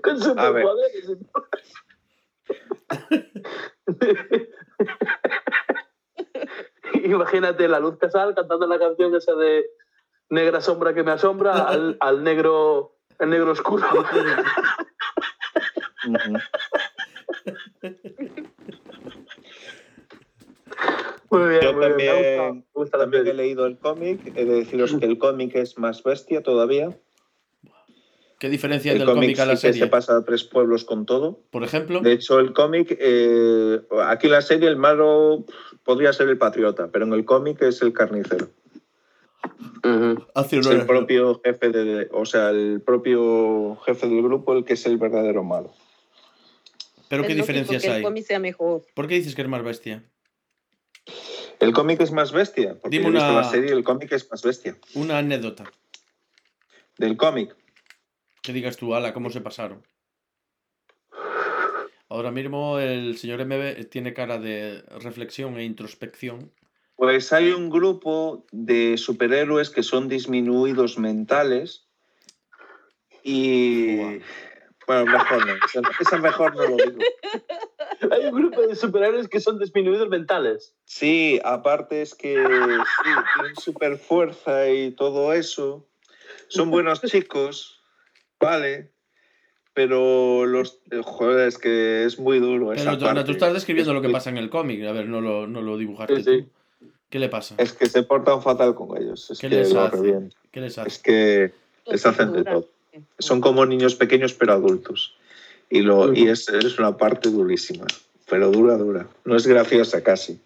Con 0.00 0.38
A 0.38 0.50
ver. 0.50 0.64
superpoderes. 0.64 1.18
Imagínate 7.04 7.68
la 7.68 7.80
Luz 7.80 7.98
Casal 7.98 8.34
cantando 8.34 8.66
la 8.66 8.78
canción 8.78 9.14
esa 9.14 9.34
de 9.34 9.66
Negra 10.30 10.60
sombra 10.60 10.94
que 10.94 11.02
me 11.02 11.12
asombra 11.12 11.64
al, 11.64 11.96
al 12.00 12.22
negro, 12.22 12.97
el 13.18 13.30
negro 13.30 13.52
oscuro. 13.52 13.86
Muy 21.30 21.48
bien, 21.50 21.60
Yo 21.62 21.72
muy 21.74 21.92
bien. 21.94 21.96
Me 21.96 22.06
gusta, 22.06 22.36
también, 22.38 22.54
me 22.56 22.64
gusta 22.72 22.98
también 22.98 23.26
he 23.26 23.34
leído 23.34 23.66
el 23.66 23.78
cómic. 23.78 24.32
He 24.34 24.44
de 24.44 24.54
deciros 24.54 24.94
que 24.94 25.04
el 25.06 25.18
cómic 25.18 25.54
es 25.56 25.78
más 25.78 26.02
bestia 26.02 26.42
todavía. 26.42 26.96
¿Qué 28.38 28.48
diferencia 28.48 28.92
El 28.92 28.98
del 28.98 29.08
cómic 29.08 29.22
cómic 29.22 29.40
a 29.40 29.46
la 29.46 29.56
sí 29.56 29.66
que 29.66 29.72
serie? 29.72 29.86
se 29.86 29.90
pasa 29.90 30.16
a 30.16 30.24
tres 30.24 30.44
pueblos 30.44 30.84
con 30.84 31.04
todo. 31.06 31.40
Por 31.50 31.64
ejemplo, 31.64 32.00
De 32.00 32.12
hecho, 32.12 32.38
el 32.38 32.52
cómic, 32.52 32.96
eh, 32.98 33.80
aquí 34.04 34.28
en 34.28 34.32
la 34.32 34.42
serie 34.42 34.68
el 34.68 34.76
malo 34.76 35.44
podría 35.84 36.12
ser 36.12 36.28
el 36.28 36.38
patriota, 36.38 36.88
pero 36.92 37.04
en 37.04 37.12
el 37.12 37.24
cómic 37.24 37.60
es 37.62 37.82
el 37.82 37.92
carnicero. 37.92 38.48
Hace 40.34 40.58
Es 40.58 40.66
el 40.66 40.86
propio 40.86 41.40
jefe 41.44 41.68
de, 41.70 42.08
o 42.12 42.26
sea, 42.26 42.50
el 42.50 42.82
propio 42.84 43.76
jefe 43.86 44.08
del 44.08 44.22
grupo 44.22 44.52
el 44.54 44.64
que 44.64 44.74
es 44.74 44.86
el 44.86 44.98
verdadero 44.98 45.42
malo. 45.44 45.72
Pero 47.08 47.24
¿qué 47.26 47.34
diferencias 47.34 47.82
que 47.82 47.88
el 47.88 47.94
hay? 47.94 48.02
cómic 48.02 48.24
sea 48.24 48.38
mejor. 48.38 48.82
¿Por 48.94 49.08
qué 49.08 49.14
dices 49.14 49.34
que 49.34 49.42
es 49.42 49.48
más 49.48 49.62
bestia? 49.62 50.04
El 51.60 51.72
cómic 51.72 52.00
es 52.00 52.12
más 52.12 52.32
bestia, 52.32 52.76
porque 52.80 52.98
Dime 52.98 53.08
he 53.08 53.12
visto 53.12 53.28
una- 53.30 53.40
la 53.40 53.44
serie 53.50 53.72
el 53.72 53.82
cómic 53.82 54.12
es 54.12 54.30
más 54.30 54.42
bestia. 54.42 54.76
Una 54.94 55.18
anécdota. 55.18 55.64
Del 56.98 57.16
cómic. 57.16 57.56
Que 58.42 58.52
digas 58.52 58.76
tú, 58.76 58.94
ala, 58.94 59.12
cómo 59.14 59.30
se 59.30 59.40
pasaron. 59.40 59.82
Ahora 62.10 62.30
mismo 62.30 62.78
el 62.78 63.18
señor 63.18 63.40
MB 63.40 63.84
tiene 63.90 64.14
cara 64.14 64.38
de 64.38 64.82
reflexión 65.00 65.58
e 65.58 65.64
introspección. 65.64 66.50
Pues 66.98 67.32
hay 67.32 67.52
un 67.52 67.70
grupo 67.70 68.44
de 68.50 68.98
superhéroes 68.98 69.70
que 69.70 69.84
son 69.84 70.08
disminuidos 70.08 70.98
mentales 70.98 71.86
y... 73.22 74.18
Bueno, 74.84 75.04
mejor 75.12 75.46
no. 75.46 75.52
Esa, 75.64 75.80
esa 76.00 76.18
mejor 76.18 76.56
no 76.56 76.62
lo 76.66 76.76
digo. 76.76 76.98
Hay 78.10 78.24
un 78.24 78.34
grupo 78.34 78.62
de 78.62 78.74
superhéroes 78.74 79.28
que 79.28 79.38
son 79.38 79.60
disminuidos 79.60 80.08
mentales. 80.08 80.74
Sí, 80.86 81.38
aparte 81.44 82.02
es 82.02 82.16
que 82.16 82.34
sí, 82.34 83.10
tienen 83.34 83.56
super 83.56 83.96
fuerza 83.98 84.68
y 84.68 84.90
todo 84.90 85.32
eso. 85.34 85.86
Son 86.48 86.70
buenos 86.70 87.00
chicos, 87.06 87.80
vale. 88.40 88.90
Pero 89.72 90.46
los... 90.46 90.80
Joder, 91.04 91.46
es 91.46 91.58
que 91.58 92.04
es 92.04 92.18
muy 92.18 92.40
duro 92.40 92.72
esa 92.72 92.92
Pero 92.92 93.04
parte. 93.04 93.24
tú 93.24 93.32
estás 93.32 93.52
describiendo 93.52 93.92
Es 93.92 93.94
lo 93.94 94.02
que 94.02 94.08
pasa 94.08 94.30
en 94.30 94.38
el 94.38 94.50
cómic. 94.50 94.82
A 94.84 94.92
ver, 94.92 95.06
no 95.06 95.20
lo, 95.20 95.46
no 95.46 95.62
lo 95.62 95.76
dibujaste 95.76 96.16
Sí, 96.16 96.22
sí. 96.24 96.42
tú. 96.42 96.57
¿Qué 97.10 97.18
le 97.18 97.28
pasa? 97.28 97.54
Es 97.58 97.72
que 97.72 97.86
se 97.86 98.02
portan 98.02 98.42
fatal 98.42 98.74
con 98.74 98.96
ellos. 99.00 99.30
Es 99.30 99.38
¿Qué 99.38 99.48
que 99.48 99.56
les 99.56 99.72
lo 99.72 99.82
hace? 99.82 99.96
revientan. 99.96 100.32
¿Qué 100.52 100.60
les 100.60 100.78
Es 100.78 100.98
que 100.98 101.52
les 101.86 102.04
hacen 102.06 102.32
de 102.32 102.44
todo. 102.44 102.68
Son 103.18 103.40
como 103.40 103.64
niños 103.64 103.94
pequeños 103.94 104.34
pero 104.34 104.52
adultos. 104.54 105.14
Y, 105.70 105.80
lo, 105.82 106.12
y 106.14 106.28
es, 106.28 106.48
es 106.48 106.78
una 106.78 106.96
parte 106.96 107.28
durísima, 107.30 107.86
pero 108.28 108.50
dura, 108.50 108.76
dura. 108.76 109.06
No 109.24 109.36
es 109.36 109.46
graciosa 109.46 110.02
casi. 110.02 110.40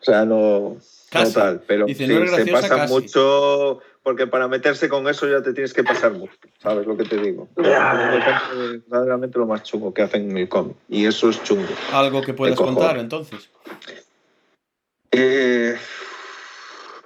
O 0.00 0.04
sea, 0.04 0.24
no, 0.24 0.76
Casi. 1.10 1.26
no 1.34 1.40
tal, 1.40 1.60
pero 1.66 1.86
Dice, 1.86 2.06
sí, 2.06 2.12
no 2.12 2.26
se 2.26 2.46
pasa 2.52 2.68
casi. 2.68 2.92
mucho, 2.92 3.78
porque 4.02 4.26
para 4.26 4.48
meterse 4.48 4.88
con 4.88 5.08
eso 5.08 5.26
ya 5.28 5.42
te 5.42 5.52
tienes 5.54 5.72
que 5.72 5.82
pasar 5.84 6.12
mucho, 6.12 6.32
¿sabes 6.62 6.86
lo 6.86 6.96
que 6.96 7.04
te 7.04 7.16
digo? 7.18 7.48
Es 7.56 7.62
verdaderamente 8.88 9.38
lo 9.38 9.46
más 9.46 9.62
chungo 9.62 9.94
que 9.94 10.02
hacen 10.02 10.30
en 10.30 10.36
el 10.36 10.48
cómic, 10.48 10.76
y 10.88 11.06
eso 11.06 11.30
es 11.30 11.42
chungo. 11.44 11.68
Algo 11.92 12.20
que 12.20 12.34
cojones. 12.34 12.56
contar, 12.58 12.98
entonces. 12.98 13.48
Eh, 15.12 15.76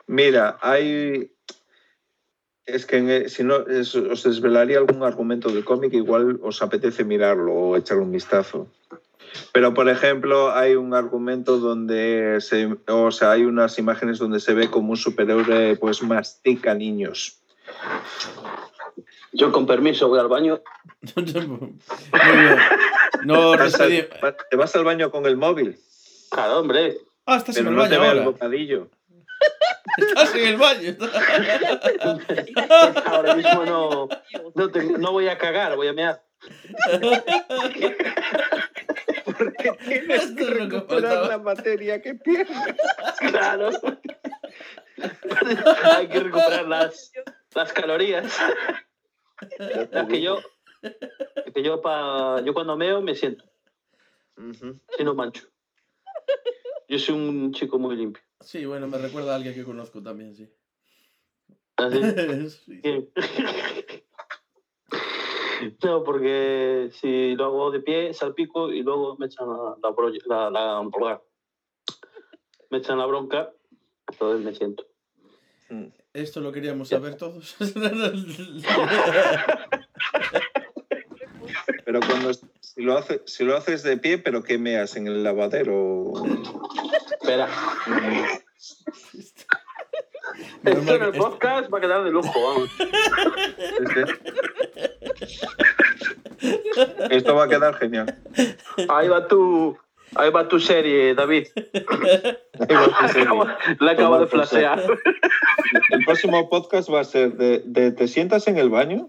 mira, 0.06 0.58
hay. 0.60 1.30
Es 2.64 2.84
que 2.86 2.96
en 2.96 3.10
e- 3.10 3.28
si 3.28 3.44
no 3.44 3.66
es- 3.66 3.94
os 3.94 4.22
desvelaría 4.24 4.78
algún 4.78 5.02
argumento 5.04 5.50
del 5.50 5.64
cómic, 5.64 5.92
igual 5.92 6.38
os 6.42 6.62
apetece 6.62 7.04
mirarlo 7.04 7.52
o 7.52 7.76
echarle 7.76 8.02
un 8.02 8.12
vistazo. 8.12 8.68
Pero, 9.52 9.74
por 9.74 9.88
ejemplo, 9.88 10.52
hay 10.52 10.74
un 10.74 10.94
argumento 10.94 11.58
donde 11.58 12.38
se, 12.40 12.76
o 12.88 13.10
sea, 13.10 13.32
hay 13.32 13.44
unas 13.44 13.78
imágenes 13.78 14.18
donde 14.18 14.40
se 14.40 14.54
ve 14.54 14.70
como 14.70 14.90
un 14.92 14.96
superhéroe 14.96 15.76
pues 15.76 16.02
mastica 16.02 16.74
niños. 16.74 17.40
Yo, 19.32 19.52
con 19.52 19.66
permiso, 19.66 20.08
voy 20.08 20.18
al 20.20 20.28
baño. 20.28 20.60
Muy 21.16 21.24
bien. 21.24 22.58
No 23.24 23.50
Vas 23.56 23.78
al- 23.80 24.08
te 24.50 24.56
vas 24.56 24.74
al 24.76 24.84
baño 24.84 25.10
con 25.10 25.26
el 25.26 25.36
móvil, 25.36 25.78
Claro, 26.30 26.60
hombre. 26.60 26.98
Ah, 27.26 27.36
estás 27.38 27.56
pero 27.56 27.68
en 27.70 27.74
el 27.74 27.80
no 27.82 27.88
te 27.88 27.94
el 27.96 28.00
ahora. 28.02 28.22
bocadillo. 28.24 28.90
Estás 29.98 30.34
en 30.34 30.46
el 30.48 30.56
baño. 30.56 30.96
Ahora 33.06 33.34
mismo 33.34 33.64
no, 33.64 34.08
no, 34.54 34.70
te- 34.70 34.84
no 34.84 35.12
voy 35.12 35.28
a 35.28 35.38
cagar, 35.38 35.76
voy 35.76 35.88
a 35.88 35.92
mear. 35.92 36.22
Porque 39.24 39.72
tienes 39.86 40.22
Esto 40.24 40.36
que 40.36 40.44
recuperar 40.54 41.26
la 41.28 41.38
materia 41.38 42.00
que 42.00 42.14
pierdes. 42.14 42.56
Claro. 43.18 43.70
Hay 45.84 46.08
que 46.08 46.20
recuperar 46.20 46.66
las, 46.68 47.12
las 47.54 47.72
calorías. 47.72 48.38
Las 49.90 50.06
que 50.08 50.22
yo, 50.22 50.38
que 51.54 51.62
yo, 51.62 51.80
pa, 51.82 52.40
yo 52.44 52.54
cuando 52.54 52.76
meo 52.76 53.02
me 53.02 53.14
siento, 53.14 53.44
Ujú. 54.36 54.80
si 54.96 55.04
no 55.04 55.14
mancho. 55.14 55.46
Yo 56.88 56.98
soy 56.98 57.14
un 57.16 57.52
chico 57.52 57.78
muy 57.78 57.96
limpio. 57.96 58.22
Sí, 58.40 58.64
bueno, 58.64 58.86
me 58.86 58.98
recuerda 58.98 59.32
a 59.32 59.36
alguien 59.36 59.54
que 59.54 59.64
conozco 59.64 60.02
también, 60.02 60.34
sí. 60.34 60.48
Así 61.76 62.00
Sí. 62.50 62.82
No, 65.82 66.04
porque 66.04 66.90
si 66.92 67.34
lo 67.34 67.46
hago 67.46 67.70
de 67.70 67.80
pie, 67.80 68.12
salpico 68.14 68.70
y 68.72 68.82
luego 68.82 69.16
me 69.16 69.24
echan 69.26 69.48
la, 69.48 69.74
la, 69.82 69.90
bro- 69.90 70.12
la- 70.26 70.50
la- 70.50 71.22
me 72.70 72.78
echan 72.78 72.98
la 72.98 73.06
bronca, 73.06 73.52
entonces 74.10 74.44
me 74.44 74.54
siento. 74.54 74.86
Mm. 75.70 75.86
Esto 76.12 76.40
lo 76.40 76.52
queríamos 76.52 76.88
saber 76.88 77.16
todos. 77.16 77.56
Pero 81.84 82.00
cuando 82.00 82.30
si 82.76 82.82
lo, 82.82 82.98
hace, 82.98 83.22
si 83.24 83.42
lo 83.42 83.56
haces 83.56 83.82
de 83.82 83.96
pie, 83.96 84.18
pero 84.18 84.42
¿qué 84.42 84.58
meas 84.58 84.96
en 84.96 85.06
el 85.06 85.24
lavadero? 85.24 86.12
Espera, 87.10 87.48
esto 90.62 90.94
en 90.94 91.02
el 91.02 91.12
podcast 91.12 91.72
va 91.72 91.78
a 91.78 91.80
quedar 91.80 92.04
de 92.04 92.10
lujo, 92.10 92.34
vamos. 92.34 92.68
Esto 97.10 97.34
va 97.34 97.44
a 97.44 97.48
quedar 97.48 97.74
genial. 97.76 98.14
Ahí 98.90 99.08
va 99.08 99.26
tu, 99.26 99.74
ahí 100.14 100.30
va 100.30 100.46
tu 100.46 100.60
serie, 100.60 101.14
David. 101.14 101.46
Ahí 101.56 102.74
va 102.74 102.98
tu 102.98 103.08
serie. 103.08 103.28
La 103.80 103.92
acaba 103.92 104.20
de 104.20 104.26
flashear. 104.26 104.82
El 105.90 106.04
próximo 106.04 106.50
podcast 106.50 106.92
va 106.92 107.00
a 107.00 107.04
ser 107.04 107.32
de, 107.32 107.62
de 107.64 107.90
¿te 107.92 108.06
sientas 108.06 108.46
en 108.48 108.58
el 108.58 108.68
baño? 108.68 109.08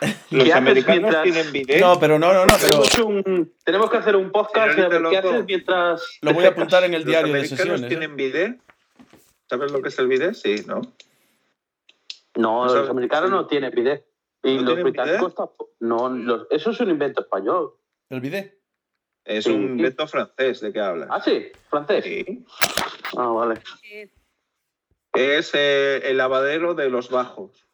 Los 0.30 0.44
¿Qué 0.44 0.52
haces 0.52 0.54
americanos 0.56 1.00
mientras- 1.02 1.22
tienen 1.22 1.52
bidet. 1.52 1.80
No, 1.80 1.98
pero 1.98 2.18
no, 2.18 2.32
no, 2.32 2.44
no, 2.46 2.54
pero 2.60 2.82
Tenemos, 2.82 2.98
un- 3.26 3.52
tenemos 3.64 3.90
que 3.90 3.96
hacer 3.96 4.16
un 4.16 4.30
podcast 4.30 4.74
Señorita 4.74 4.88
de 4.98 5.10
qué 5.10 5.16
Loco. 5.16 5.28
haces 5.30 5.44
mientras. 5.46 6.18
lo 6.22 6.32
voy 6.34 6.44
a 6.44 6.48
apuntar 6.48 6.84
en 6.84 6.94
el 6.94 7.00
Los 7.02 7.06
diario 7.10 7.32
de 7.32 7.38
americanos 7.38 7.58
sesiones. 7.58 7.82
¿eh? 7.82 7.88
tienen 7.88 8.16
bidet. 8.16 8.60
¿Sabes 9.48 9.72
lo 9.72 9.80
que 9.80 9.88
es 9.88 9.98
el 9.98 10.08
bidet? 10.08 10.34
Sí, 10.34 10.64
¿no? 10.66 10.82
No, 12.36 12.60
O 12.62 12.68
sea, 12.68 12.80
los 12.80 12.90
americanos 12.90 13.30
sí. 13.30 13.34
no 13.34 13.46
tienen 13.46 13.70
bidet. 13.74 14.04
Y 14.42 14.56
¿No 14.56 14.62
los 14.62 14.82
británicos 14.82 15.34
tampoco. 15.34 15.70
No, 15.80 16.08
los- 16.10 16.46
eso 16.50 16.70
es 16.70 16.80
un 16.80 16.90
invento 16.90 17.22
español. 17.22 17.72
El 18.10 18.20
bidet. 18.20 18.58
Es 19.24 19.44
Sí. 19.44 19.50
un 19.52 19.62
invento 19.78 20.06
francés, 20.06 20.60
¿de 20.60 20.72
qué 20.72 20.80
hablas? 20.80 21.08
Ah, 21.10 21.20
sí, 21.20 21.50
francés. 21.70 22.04
Sí. 22.04 22.44
Ah, 23.16 23.28
vale. 23.28 23.60
Es 25.14 25.50
eh, 25.54 26.02
el 26.10 26.18
lavadero 26.18 26.74
de 26.74 26.90
los 26.90 27.08
bajos. 27.10 27.65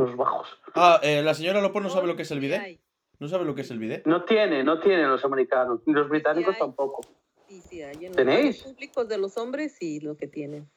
Los 0.00 0.16
bajos. 0.16 0.48
Ah, 0.74 0.98
eh, 1.02 1.22
la 1.22 1.34
señora 1.34 1.60
Lopo 1.60 1.80
no 1.80 1.90
sabe 1.90 2.06
lo 2.06 2.16
que 2.16 2.22
es 2.22 2.30
el 2.30 2.40
bidet. 2.40 2.80
¿No 3.18 3.28
sabe 3.28 3.44
lo 3.44 3.54
que 3.54 3.60
es 3.60 3.70
el 3.70 3.78
bidet? 3.78 4.06
No 4.06 4.24
tiene, 4.24 4.64
no 4.64 4.80
tienen 4.80 5.08
los 5.10 5.22
americanos. 5.24 5.80
Ni 5.84 5.92
los 5.92 6.08
británicos 6.08 6.54
hay. 6.54 6.60
tampoco. 6.60 7.02
Sí, 7.46 7.60
sí, 7.60 7.82
hay 7.82 7.96
en 7.96 8.06
los 8.12 8.16
¿Tenéis? 8.16 8.62
baños 8.62 8.74
públicos 8.74 9.08
de 9.08 9.18
los 9.18 9.36
hombres 9.36 9.76
y 9.82 10.00
lo 10.00 10.16
que 10.16 10.26
tienen. 10.26 10.70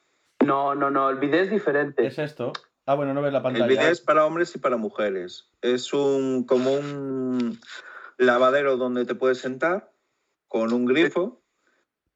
No, 0.44 0.74
no, 0.74 0.90
no, 0.90 1.08
el 1.08 1.16
bidet 1.16 1.44
es 1.44 1.50
diferente. 1.50 2.06
¿Es 2.06 2.18
esto? 2.18 2.52
Ah, 2.84 2.94
bueno, 2.96 3.14
no 3.14 3.22
ves 3.22 3.32
la 3.32 3.38
El 3.38 3.42
pantalla. 3.44 3.66
bidet 3.66 3.92
es 3.92 4.00
para 4.02 4.26
hombres 4.26 4.54
y 4.54 4.58
para 4.58 4.76
mujeres. 4.76 5.48
Es 5.62 5.94
un 5.94 6.44
como 6.44 6.74
un 6.74 7.58
lavadero 8.18 8.76
donde 8.76 9.06
te 9.06 9.14
puedes 9.14 9.38
sentar 9.38 9.90
con 10.48 10.72
un 10.74 10.84
grifo. 10.84 11.40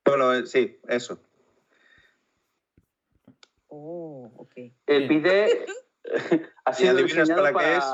Bueno, 0.05 0.35
eh, 0.35 0.45
sí, 0.47 0.79
eso. 0.89 1.19
Oh, 3.69 4.31
ok. 4.37 4.53
El 4.87 5.09
bidet 5.09 5.67
ha 6.65 6.71
¿Y 6.71 6.75
sido 6.75 6.91
adivinas 6.93 7.29
diseñado 7.29 7.43
para 7.43 7.53
para, 7.53 7.69
qué 7.71 7.77
es? 7.77 7.85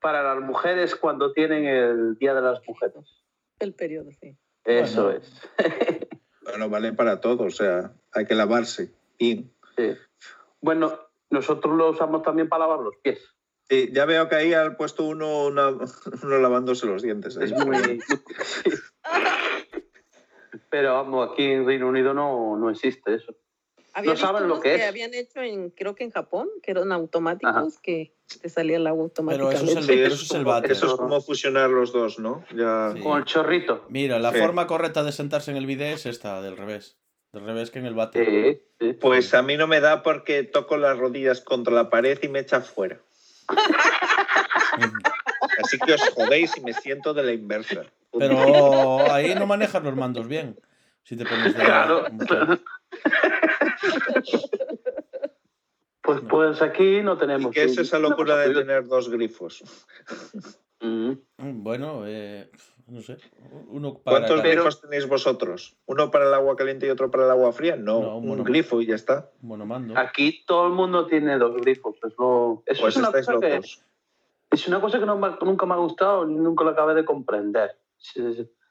para 0.00 0.22
las 0.34 0.44
mujeres 0.44 0.94
cuando 0.96 1.32
tienen 1.32 1.64
el 1.66 2.16
Día 2.18 2.34
de 2.34 2.42
las 2.42 2.60
Mujeres. 2.66 3.22
El 3.58 3.74
periodo, 3.74 4.10
sí. 4.20 4.36
Eso 4.64 5.04
Bueno. 5.04 5.18
es. 5.18 5.42
Bueno, 6.42 6.68
vale 6.70 6.92
para 6.92 7.20
todo, 7.20 7.42
o 7.44 7.50
sea, 7.50 7.92
hay 8.12 8.24
que 8.24 8.36
lavarse. 8.36 8.94
Sí. 9.18 9.50
Bueno, 10.60 10.96
nosotros 11.28 11.74
lo 11.76 11.90
usamos 11.90 12.22
también 12.22 12.48
para 12.48 12.60
lavar 12.68 12.78
los 12.84 12.94
pies. 13.02 13.18
sí, 13.68 13.90
ya 13.92 14.04
veo 14.04 14.28
que 14.28 14.36
ahí 14.36 14.54
han 14.54 14.76
puesto 14.76 15.02
uno, 15.04 15.46
una- 15.46 15.70
uno 16.22 16.38
lavándose 16.38 16.86
los 16.86 17.02
dientes. 17.02 17.36
ahí. 17.36 17.46
Es 17.46 17.52
muy... 17.66 17.98
Pero 20.70 20.94
vamos, 20.94 21.30
aquí 21.32 21.44
en 21.44 21.66
Reino 21.66 21.88
Unido 21.88 22.14
no, 22.14 22.56
no 22.56 22.70
existe 22.70 23.14
eso. 23.14 23.34
Había 23.98 24.10
No 24.12 24.16
saben 24.18 24.42
lo 24.42 24.48
unos 24.54 24.60
que 24.62 24.74
es. 24.74 24.86
habían 24.86 25.14
hecho 25.14 25.40
en, 25.40 25.70
creo 25.70 25.94
que 25.94 26.04
en 26.04 26.10
Japón, 26.10 26.48
que 26.62 26.70
eran 26.72 26.92
automáticos, 26.92 27.78
que 27.78 28.12
te 28.42 28.50
salía 28.50 28.76
el 28.76 28.86
agua 28.86 29.08
Pero 29.14 29.50
eso 29.50 29.64
es 29.64 29.70
el, 29.70 29.76
automáticamente. 29.78 29.94
Sí, 29.94 30.00
es 30.00 30.12
eso 30.12 30.22
es 30.24 30.30
el 30.32 30.36
como- 30.44 30.50
váter. 30.50 30.72
Eso 30.72 30.86
es 30.86 30.92
como 30.92 31.20
fusionar 31.22 31.70
los 31.70 31.92
dos, 31.94 32.18
¿no? 32.18 32.44
Ya. 32.54 32.90
Sí. 32.94 33.00
Con 33.00 33.16
el 33.18 33.24
chorrito. 33.24 33.86
Mira, 33.88 34.18
la 34.18 34.32
Sí. 34.32 34.38
forma 34.38 34.66
correcta 34.66 35.02
de 35.02 35.12
sentarse 35.12 35.50
en 35.50 35.56
el 35.56 35.64
bidet 35.64 35.94
es 35.94 36.04
esta, 36.04 36.42
del 36.42 36.58
revés. 36.58 36.98
Del 37.32 37.46
revés 37.46 37.70
que 37.70 37.78
en 37.78 37.86
el 37.86 37.94
váter. 37.94 38.26
Sí, 38.26 38.62
sí. 38.80 38.92
Pues 39.00 39.32
a 39.32 39.40
mí 39.40 39.56
no 39.56 39.66
me 39.66 39.80
da 39.80 40.02
porque 40.02 40.42
toco 40.42 40.76
las 40.76 40.98
rodillas 40.98 41.40
contra 41.40 41.72
la 41.72 41.88
pared 41.88 42.18
y 42.22 42.28
me 42.28 42.40
echa 42.40 42.60
fuera. 42.60 43.00
Así 45.62 45.78
que 45.78 45.94
os 45.94 46.02
jodéis 46.10 46.54
y 46.58 46.60
me 46.60 46.74
siento 46.74 47.14
de 47.14 47.22
la 47.22 47.32
inversa. 47.32 47.82
Pero 48.18 49.10
ahí 49.10 49.34
no 49.34 49.46
manejas 49.46 49.82
los 49.82 49.96
mandos 49.96 50.28
bien. 50.28 50.60
Si 51.04 51.16
te 51.16 51.24
pones 51.24 51.56
de 51.56 51.64
Claro. 51.64 52.04
Pues, 56.02 56.20
pues 56.30 56.62
aquí 56.62 57.02
no 57.02 57.14
¿Y 57.14 57.18
tenemos. 57.18 57.52
qué 57.52 57.64
es 57.64 57.76
esa 57.78 57.98
locura 57.98 58.36
de 58.38 58.54
tener 58.54 58.86
dos 58.86 59.08
grifos? 59.10 59.64
Mm. 60.80 61.12
Bueno, 61.64 62.02
eh, 62.06 62.48
no 62.86 63.00
sé. 63.00 63.16
Uno 63.68 63.98
para 63.98 64.18
¿Cuántos 64.18 64.40
cada- 64.40 64.52
grifos 64.54 64.80
tenéis 64.80 65.08
vosotros? 65.08 65.76
¿Uno 65.86 66.10
para 66.12 66.28
el 66.28 66.34
agua 66.34 66.54
caliente 66.54 66.86
y 66.86 66.90
otro 66.90 67.10
para 67.10 67.24
el 67.24 67.30
agua 67.32 67.52
fría? 67.52 67.74
No, 67.76 68.00
No, 68.02 68.18
un 68.18 68.44
grifo 68.44 68.80
y 68.80 68.86
ya 68.86 68.94
está. 68.94 69.30
monomando. 69.40 69.98
Aquí 69.98 70.44
todo 70.46 70.68
el 70.68 70.74
mundo 70.74 71.06
tiene 71.06 71.38
dos 71.38 71.56
grifos. 71.56 71.96
Eso, 71.96 72.62
eso 72.66 72.82
Pues 72.82 72.94
es, 72.94 72.96
una 72.98 73.06
estáis 73.08 73.26
cosa 73.26 73.40
que, 73.40 73.54
locos. 73.56 73.82
es 74.52 74.68
una 74.68 74.80
cosa 74.80 74.98
que 75.00 75.06
no 75.06 75.16
nunca 75.40 75.66
me 75.66 75.74
ha 75.74 75.78
gustado 75.78 76.24
ni 76.24 76.36
nunca 76.36 76.62
lo 76.62 76.70
acabé 76.70 76.94
de 76.94 77.04
comprender. 77.04 77.76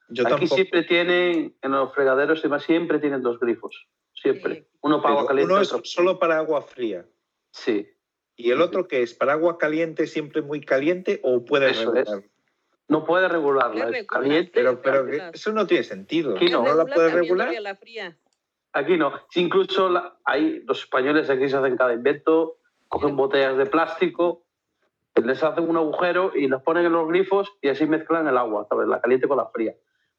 Yo 0.09 0.23
Aquí 0.23 0.31
tampoco. 0.31 0.55
siempre 0.55 0.83
tienen, 0.83 1.55
en 1.61 1.71
los 1.71 1.93
fregaderos 1.93 2.39
y 2.39 2.43
demás, 2.43 2.63
siempre 2.63 2.99
tienen 2.99 3.21
dos 3.21 3.39
grifos. 3.39 3.87
Siempre. 4.13 4.55
Sí. 4.55 4.67
Uno 4.81 5.01
para 5.01 5.15
agua 5.15 5.27
caliente 5.27 5.53
uno 5.53 5.61
es 5.61 5.71
otro. 5.73 5.85
solo 5.85 6.19
para 6.19 6.37
agua 6.37 6.61
fría. 6.61 7.05
Sí. 7.51 7.87
¿Y 8.35 8.51
el 8.51 8.57
Sí, 8.57 8.63
otro 8.63 8.87
qué 8.87 9.01
es? 9.01 9.13
¿Para 9.13 9.33
agua 9.33 9.57
caliente 9.57 10.07
siempre 10.07 10.41
muy 10.41 10.61
caliente 10.61 11.19
o 11.23 11.43
puede 11.43 11.71
Eso 11.71 11.91
regular? 11.91 12.23
No 12.87 13.03
puede 13.05 13.27
regularla. 13.27 13.89
Es 13.89 14.05
caliente. 14.05 14.51
Pero, 14.53 14.81
pero 14.81 15.03
Regular. 15.05 15.31
eso 15.33 15.51
no 15.53 15.65
tiene 15.65 15.83
sentido. 15.83 16.35
Aquí 16.35 16.49
no, 16.49 16.59
¿No 16.63 16.69
la 16.75 16.85
cambiándole 16.85 17.09
regular? 17.21 17.53
la 17.61 17.75
fría. 17.75 18.15
Aquí 18.73 18.97
no. 18.97 19.13
Si 19.31 19.41
incluso 19.41 19.89
la- 19.89 20.17
hay, 20.23 20.61
los 20.65 20.81
españoles 20.81 21.29
aquí 21.29 21.49
se 21.49 21.57
hacen 21.57 21.77
cada 21.77 21.93
invento, 21.93 22.57
cogen 22.89 23.15
botellas 23.15 23.57
de 23.57 23.65
plástico, 23.65 24.45
les 25.15 25.41
hacen 25.41 25.67
un 25.67 25.77
agujero 25.77 26.31
y 26.35 26.47
las 26.47 26.61
ponen 26.61 26.85
en 26.85 26.91
los 26.91 27.07
grifos 27.07 27.51
y 27.61 27.69
así 27.69 27.85
mezclan 27.87 28.27
el 28.27 28.37
agua, 28.37 28.67
¿sabes? 28.69 28.87
La 28.87 29.01
caliente 29.01 29.27
con 29.27 29.37
la 29.37 29.47
fría. 29.47 29.73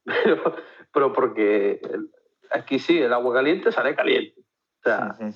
Pero, 0.07 0.57
pero 0.93 1.13
porque 1.13 1.81
aquí 2.51 2.79
sí, 2.79 2.99
el 2.99 3.13
agua 3.13 3.35
caliente 3.35 3.73
sale 3.73 3.95
caliente. 3.95 4.41
O 4.41 4.83
sea, 4.85 5.17
Ujú. 5.19 5.35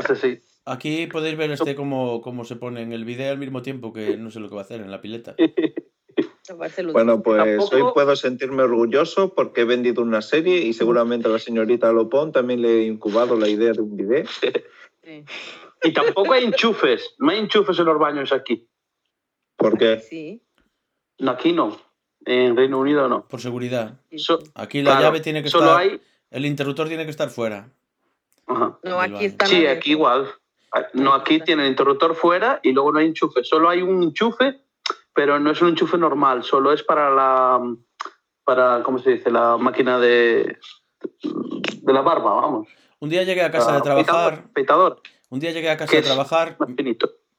es 0.00 0.10
así. 0.10 0.40
Aquí 0.64 1.06
podéis 1.06 1.36
ver 1.36 1.50
este 1.52 1.76
cómo, 1.76 2.20
cómo 2.22 2.44
se 2.44 2.56
pone 2.56 2.82
en 2.82 2.92
el 2.92 3.04
bidet 3.04 3.30
al 3.30 3.38
mismo 3.38 3.62
tiempo 3.62 3.92
que 3.92 4.16
no 4.16 4.30
sé 4.30 4.40
lo 4.40 4.48
que 4.48 4.54
va 4.56 4.62
a 4.62 4.64
hacer 4.64 4.80
en 4.80 4.90
la 4.90 5.00
pileta. 5.00 5.34
Bueno, 6.92 7.22
pues 7.22 7.58
Tampoco- 7.58 7.76
hoy 7.76 7.92
puedo 7.92 8.16
sentirme 8.16 8.62
orgulloso 8.62 9.34
porque 9.34 9.62
he 9.62 9.64
vendido 9.64 10.00
una 10.02 10.22
serie 10.22 10.58
y 10.58 10.72
seguramente 10.72 11.28
a 11.28 11.32
la 11.32 11.38
señorita 11.40 11.92
Lopón 11.92 12.32
también 12.32 12.62
le 12.62 12.68
he 12.82 12.86
incubado 12.86 13.36
la 13.36 13.48
idea 13.48 13.72
de 13.72 13.80
un 13.82 13.96
bidet. 13.96 14.26
Sí. 15.02 15.24
Y 15.82 15.92
tampoco 15.92 16.32
hay 16.32 16.44
enchufes. 16.44 17.14
No 17.18 17.30
hay 17.32 17.40
enchufes 17.40 17.78
en 17.80 17.84
los 17.86 17.98
baños 17.98 18.32
aquí. 18.32 18.66
Porque 19.56 19.98
Sí. 19.98 20.40
No, 21.18 21.32
aquí 21.32 21.52
no. 21.52 21.76
En 22.26 22.56
Reino 22.56 22.78
Unido 22.78 23.08
no. 23.08 23.22
Por 23.26 23.40
seguridad. 23.40 23.94
So-. 24.16 24.40
Aquí 24.54 24.82
la 24.82 24.90
Claro, 24.92 25.02
llave 25.06 25.20
tiene 25.20 25.42
que 25.42 25.48
Solo 25.48 25.66
estar. 25.66 25.80
hay. 25.80 26.00
El 26.30 26.44
interruptor 26.44 26.88
tiene 26.88 27.04
que 27.04 27.10
estar 27.10 27.30
fuera. 27.30 27.68
Ajá. 28.48 28.78
No, 28.82 29.00
aquí 29.00 29.24
están. 29.26 29.48
Sí, 29.48 29.66
aquí 29.66 29.92
igual. 29.92 30.28
No, 30.92 31.14
aquí 31.14 31.40
tiene 31.40 31.62
el 31.64 31.70
interruptor 31.70 32.14
fuera 32.14 32.60
y 32.62 32.72
luego 32.72 32.92
no 32.92 32.98
hay 32.98 33.06
enchufe. 33.06 33.42
Solo 33.44 33.68
hay 33.70 33.80
un 33.80 34.02
enchufe, 34.02 34.60
pero 35.14 35.38
no 35.38 35.52
es 35.52 35.62
un 35.62 35.68
enchufe 35.68 35.96
normal. 35.96 36.42
Solo 36.42 36.72
es 36.72 36.82
para 36.82 37.10
la, 37.10 37.60
para, 38.44 38.82
¿cómo 38.82 38.98
se 38.98 39.12
dice? 39.12 39.30
La 39.30 39.56
máquina 39.56 39.98
de, 39.98 40.58
de 41.22 41.92
la 41.92 42.02
barba, 42.02 42.34
vamos. 42.34 42.68
Un 42.98 43.08
día 43.08 43.22
llegué 43.22 43.42
a 43.42 43.50
casa 43.50 43.72
de 43.72 43.78
Ah, 43.78 43.82
trabajar. 43.82 44.44
Peitador, 44.52 45.00
Un 45.30 45.38
día 45.40 45.52
llegué 45.52 45.70
a 45.70 45.76
casa 45.76 45.90
¿Qué 45.90 45.98
de 45.98 46.02
trabajar. 46.02 46.56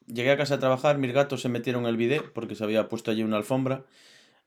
Llegué 0.07 0.31
a 0.31 0.37
casa 0.37 0.55
de 0.55 0.61
trabajar, 0.61 0.97
mis 0.97 1.13
gatos 1.13 1.41
se 1.41 1.49
metieron 1.49 1.83
en 1.83 1.89
el 1.89 1.97
bidet 1.97 2.31
porque 2.31 2.55
se 2.55 2.63
había 2.63 2.87
puesto 2.87 3.11
allí 3.11 3.23
una 3.23 3.37
alfombra. 3.37 3.83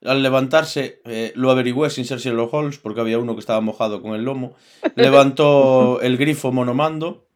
Al 0.04 0.22
levantarse, 0.22 1.02
eh, 1.04 1.32
lo 1.34 1.50
averigüé 1.50 1.90
sin 1.90 2.06
ser 2.06 2.18
Sherlock 2.18 2.54
Holmes 2.54 2.78
porque 2.78 3.00
había 3.00 3.18
uno 3.18 3.34
que 3.34 3.40
estaba 3.40 3.60
mojado 3.60 4.00
con 4.00 4.14
el 4.14 4.24
lomo. 4.24 4.54
Levantó 4.94 6.00
el 6.02 6.16
grifo 6.16 6.52
monomando 6.52 7.26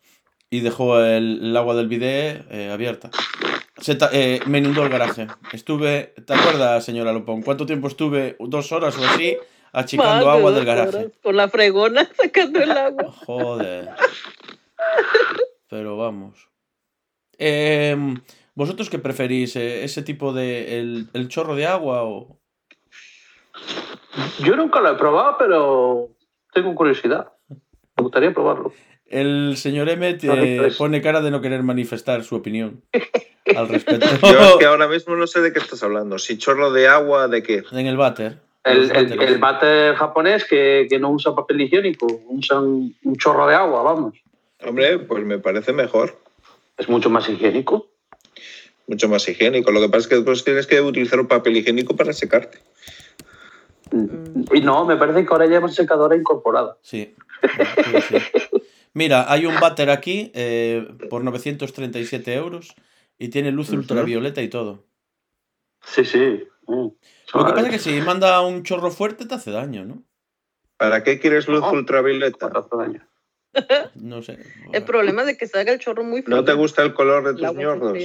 y 0.49 0.61
dejó 0.61 0.99
el, 1.01 1.41
el 1.43 1.57
agua 1.57 1.75
del 1.75 1.89
bidet 1.89 2.47
eh, 2.51 2.71
abierta. 2.71 3.11
Se 3.79 3.99
eh, 4.13 4.41
me 4.47 4.59
inundó 4.59 4.83
el 4.83 4.89
garaje. 4.89 5.27
Estuve, 5.53 6.15
¿te 6.27 6.33
acuerdas, 6.33 6.85
señora 6.85 7.13
Lopón? 7.13 7.43
¿Cuánto 7.43 7.67
tiempo 7.67 7.89
estuve? 7.89 8.37
Dos 8.39 8.73
horas 8.73 8.97
o 8.97 9.05
así, 9.05 9.37
achicando 9.73 10.31
agua 10.31 10.53
del 10.53 10.65
garaje. 10.65 11.11
Con 11.23 11.37
la 11.37 11.49
fregona 11.49 12.09
sacando 12.17 12.63
el 12.63 12.71
agua. 12.71 13.13
Joder. 13.27 13.91
Pero 15.69 15.97
vamos. 15.97 16.49
Em, 17.37 18.23
¿Vosotros 18.55 18.89
qué 18.89 18.99
preferís? 18.99 19.57
eh, 19.57 19.85
¿Ese 19.85 20.03
tipo 20.03 20.33
de. 20.33 20.79
El, 20.79 21.09
el 21.13 21.29
chorro 21.29 21.57
de 21.57 21.67
agua 21.67 22.05
o.? 22.05 22.39
Yo 24.41 24.57
nunca 24.57 24.81
lo 24.81 24.91
he 24.91 24.95
probado, 24.95 25.37
pero 25.39 26.11
tengo 26.53 26.75
curiosidad. 26.75 27.29
Me 27.49 28.03
gustaría 28.03 28.33
probarlo. 28.33 28.73
El 29.07 29.57
señor 29.57 29.89
eh, 29.89 30.57
pues- 30.59 30.77
pone 30.77 31.03
cara 31.03 31.21
de 31.21 31.31
no 31.31 31.41
querer 31.41 31.63
manifestar 31.63 32.25
su 32.25 32.35
opinión 32.35 32.83
al 33.57 33.69
respecto. 33.69 34.07
yo 34.23 34.41
es 34.41 34.57
que 34.57 34.65
ahora 34.65 34.89
mismo 34.89 35.15
no 35.15 35.27
sé 35.27 35.41
de 35.41 35.53
qué 35.53 35.59
estás 35.59 35.83
hablando. 35.83 36.19
Si 36.19 36.39
chorro 36.39 36.73
de 36.73 36.89
agua, 36.89 37.29
¿de 37.29 37.43
qué? 37.43 37.63
en 37.71 37.87
el 37.87 37.97
váter. 37.97 38.39
El, 38.65 38.91
el, 38.91 39.39
váter 39.39 39.95
japonés 39.95 40.45
que, 40.47 40.87
que 40.89 40.99
no 40.99 41.11
usa 41.11 41.35
papel 41.35 41.61
higiénico, 41.61 42.07
usan 42.29 42.95
un 43.03 43.17
chorro 43.19 43.47
de 43.47 43.55
agua, 43.55 43.83
vamos. 43.83 44.15
Hombre, 44.65 44.99
pues 45.01 45.23
me 45.23 45.39
parece 45.39 45.75
mejor. 45.75 46.19
Es 46.79 46.89
mucho 46.89 47.11
más 47.11 47.29
higiénico. 47.29 47.89
Mucho 48.87 49.09
más 49.09 49.29
higiénico. 49.29 49.71
Lo 49.71 49.81
que 49.81 49.89
pasa 49.89 49.99
es 50.01 50.07
que 50.09 50.15
después 50.17 50.45
tienes 50.45 50.67
que 50.67 50.81
utilizar 50.81 51.21
un 51.21 51.29
papel 51.29 51.59
higiénico 51.59 51.95
para 51.95 52.15
secarte. 52.15 52.59
Y 54.53 54.61
no, 54.61 54.85
me 54.85 54.97
parece 54.97 55.25
que 55.25 55.33
ahora 55.33 55.47
llevan 55.47 55.73
secadora 55.73 56.17
incorporada. 56.17 56.79
Sí. 56.83 57.15
sí, 57.43 58.01
sí. 58.09 58.17
Mira, 58.93 59.31
hay 59.31 59.47
un 59.47 59.59
váter 59.61 59.91
aquí 59.91 60.31
eh, 60.35 60.89
por 61.11 61.25
937 61.25 62.35
euros 62.35 62.75
y 63.19 63.29
tiene 63.29 63.51
luz 63.51 63.71
ultravioleta 63.71 64.41
y 64.43 64.49
todo. 64.49 64.85
Sí, 65.85 66.05
sí. 66.05 66.45
Mm. 66.67 66.89
Lo 67.35 67.47
que 67.47 67.53
pasa 67.53 67.67
es 67.67 67.71
que 67.71 67.79
si 67.79 68.01
manda 68.01 68.41
un 68.41 68.63
chorro 68.63 68.91
fuerte 68.91 69.27
te 69.27 69.35
hace 69.35 69.51
daño, 69.51 69.85
¿no? 69.85 70.03
¿Para 70.77 71.03
qué 71.03 71.19
quieres 71.19 71.49
luz 71.49 71.61
No. 71.61 71.73
ultravioleta? 71.73 72.47
Hace 72.47 72.77
daño. 72.77 73.07
No 73.95 74.23
sé. 74.23 74.39
El 74.73 74.85
problema 74.85 75.23
es 75.23 75.27
de 75.29 75.37
que 75.37 75.47
salga 75.47 75.73
el 75.73 75.79
chorro 75.79 76.05
muy 76.05 76.23
frío. 76.23 76.37
¿No 76.37 76.45
te 76.45 76.53
gusta 76.55 76.83
el 76.83 76.95
color 76.95 77.25
de 77.25 77.35
tus 77.35 77.57
ñordos? 77.57 77.99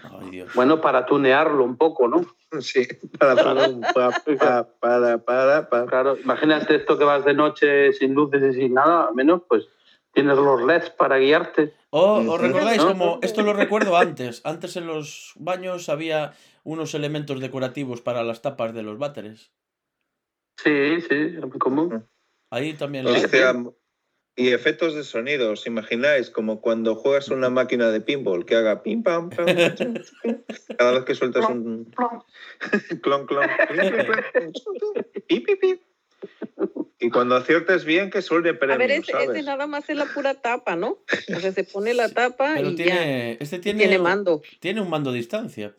Fría. 0.00 0.18
Ay, 0.20 0.30
Dios. 0.30 0.54
Bueno, 0.54 0.80
para 0.80 1.06
tunearlo 1.06 1.64
un 1.64 1.76
poco, 1.76 2.08
¿no? 2.08 2.24
Sí, 2.60 2.88
para, 3.16 3.36
para, 3.36 3.68
para, 3.94 4.68
para, 4.80 5.18
para, 5.18 5.70
para. 5.70 5.86
Claro, 5.86 6.18
imagínate 6.18 6.74
esto 6.74 6.98
que 6.98 7.04
vas 7.04 7.24
de 7.24 7.32
noche 7.32 7.92
sin 7.92 8.12
luces 8.12 8.42
y 8.42 8.60
sin 8.60 8.74
nada, 8.74 9.06
al 9.06 9.14
menos 9.14 9.42
pues 9.48 9.68
tienes 10.12 10.36
los 10.36 10.60
LEDs 10.62 10.90
para 10.90 11.18
guiarte. 11.18 11.74
Oh. 11.90 12.24
¿os 12.28 12.40
recordáis 12.40 12.82
¿No? 12.82 12.88
como 12.88 13.18
esto 13.22 13.42
lo 13.42 13.52
recuerdo 13.52 13.96
antes? 13.96 14.40
Antes 14.44 14.76
en 14.76 14.88
los 14.88 15.32
baños 15.36 15.88
había 15.88 16.32
unos 16.64 16.94
elementos 16.94 17.40
decorativos 17.40 18.00
para 18.00 18.24
las 18.24 18.42
tapas 18.42 18.74
de 18.74 18.82
los 18.82 18.98
váteres. 18.98 19.52
Sí, 20.56 21.00
sí, 21.02 21.36
es 21.36 21.46
muy 21.46 21.58
común. 21.58 22.04
Ahí 22.50 22.74
también 22.74 23.04
lo 23.04 23.12
y 24.40 24.48
efectos 24.52 24.94
de 24.94 25.04
sonido, 25.04 25.52
¿os 25.52 25.66
imagináis? 25.66 26.30
Como 26.30 26.60
cuando 26.60 26.94
juegas 26.94 27.28
una 27.28 27.50
máquina 27.50 27.90
de 27.90 28.00
pinball 28.00 28.44
que 28.46 28.56
haga 28.56 28.82
pim 28.82 29.02
pam 29.02 29.30
pam. 29.30 29.46
Cada 30.78 30.92
vez 30.92 31.04
que 31.04 31.14
sueltas 31.14 31.48
un 31.48 31.92
clon 33.02 33.26
clon. 33.26 33.46
pip, 35.26 35.46
pip, 35.46 35.60
pip. 35.60 35.80
Y 36.98 37.08
cuando 37.10 37.34
aciertes 37.36 37.84
bien, 37.84 38.10
que 38.10 38.20
suele 38.20 38.50
A 38.50 38.58
premio, 38.58 38.76
ver, 38.78 38.90
ese, 38.90 39.12
ese 39.12 39.24
¿sabes? 39.26 39.44
nada 39.44 39.66
más 39.66 39.88
es 39.88 39.96
la 39.96 40.04
pura 40.06 40.34
tapa, 40.34 40.76
¿no? 40.76 40.98
O 41.34 41.40
sea, 41.40 41.50
se 41.52 41.64
pone 41.64 41.94
la 41.94 42.10
tapa 42.10 42.52
Pero 42.56 42.68
y 42.70 42.76
ya. 42.76 42.84
tiene, 42.84 43.36
este 43.40 43.58
tiene, 43.58 43.78
Tiene 43.80 43.98
mando. 43.98 44.42
tiene 44.60 44.80
un 44.82 44.90
mando 44.90 45.10
a 45.10 45.12
distancia. 45.14 45.74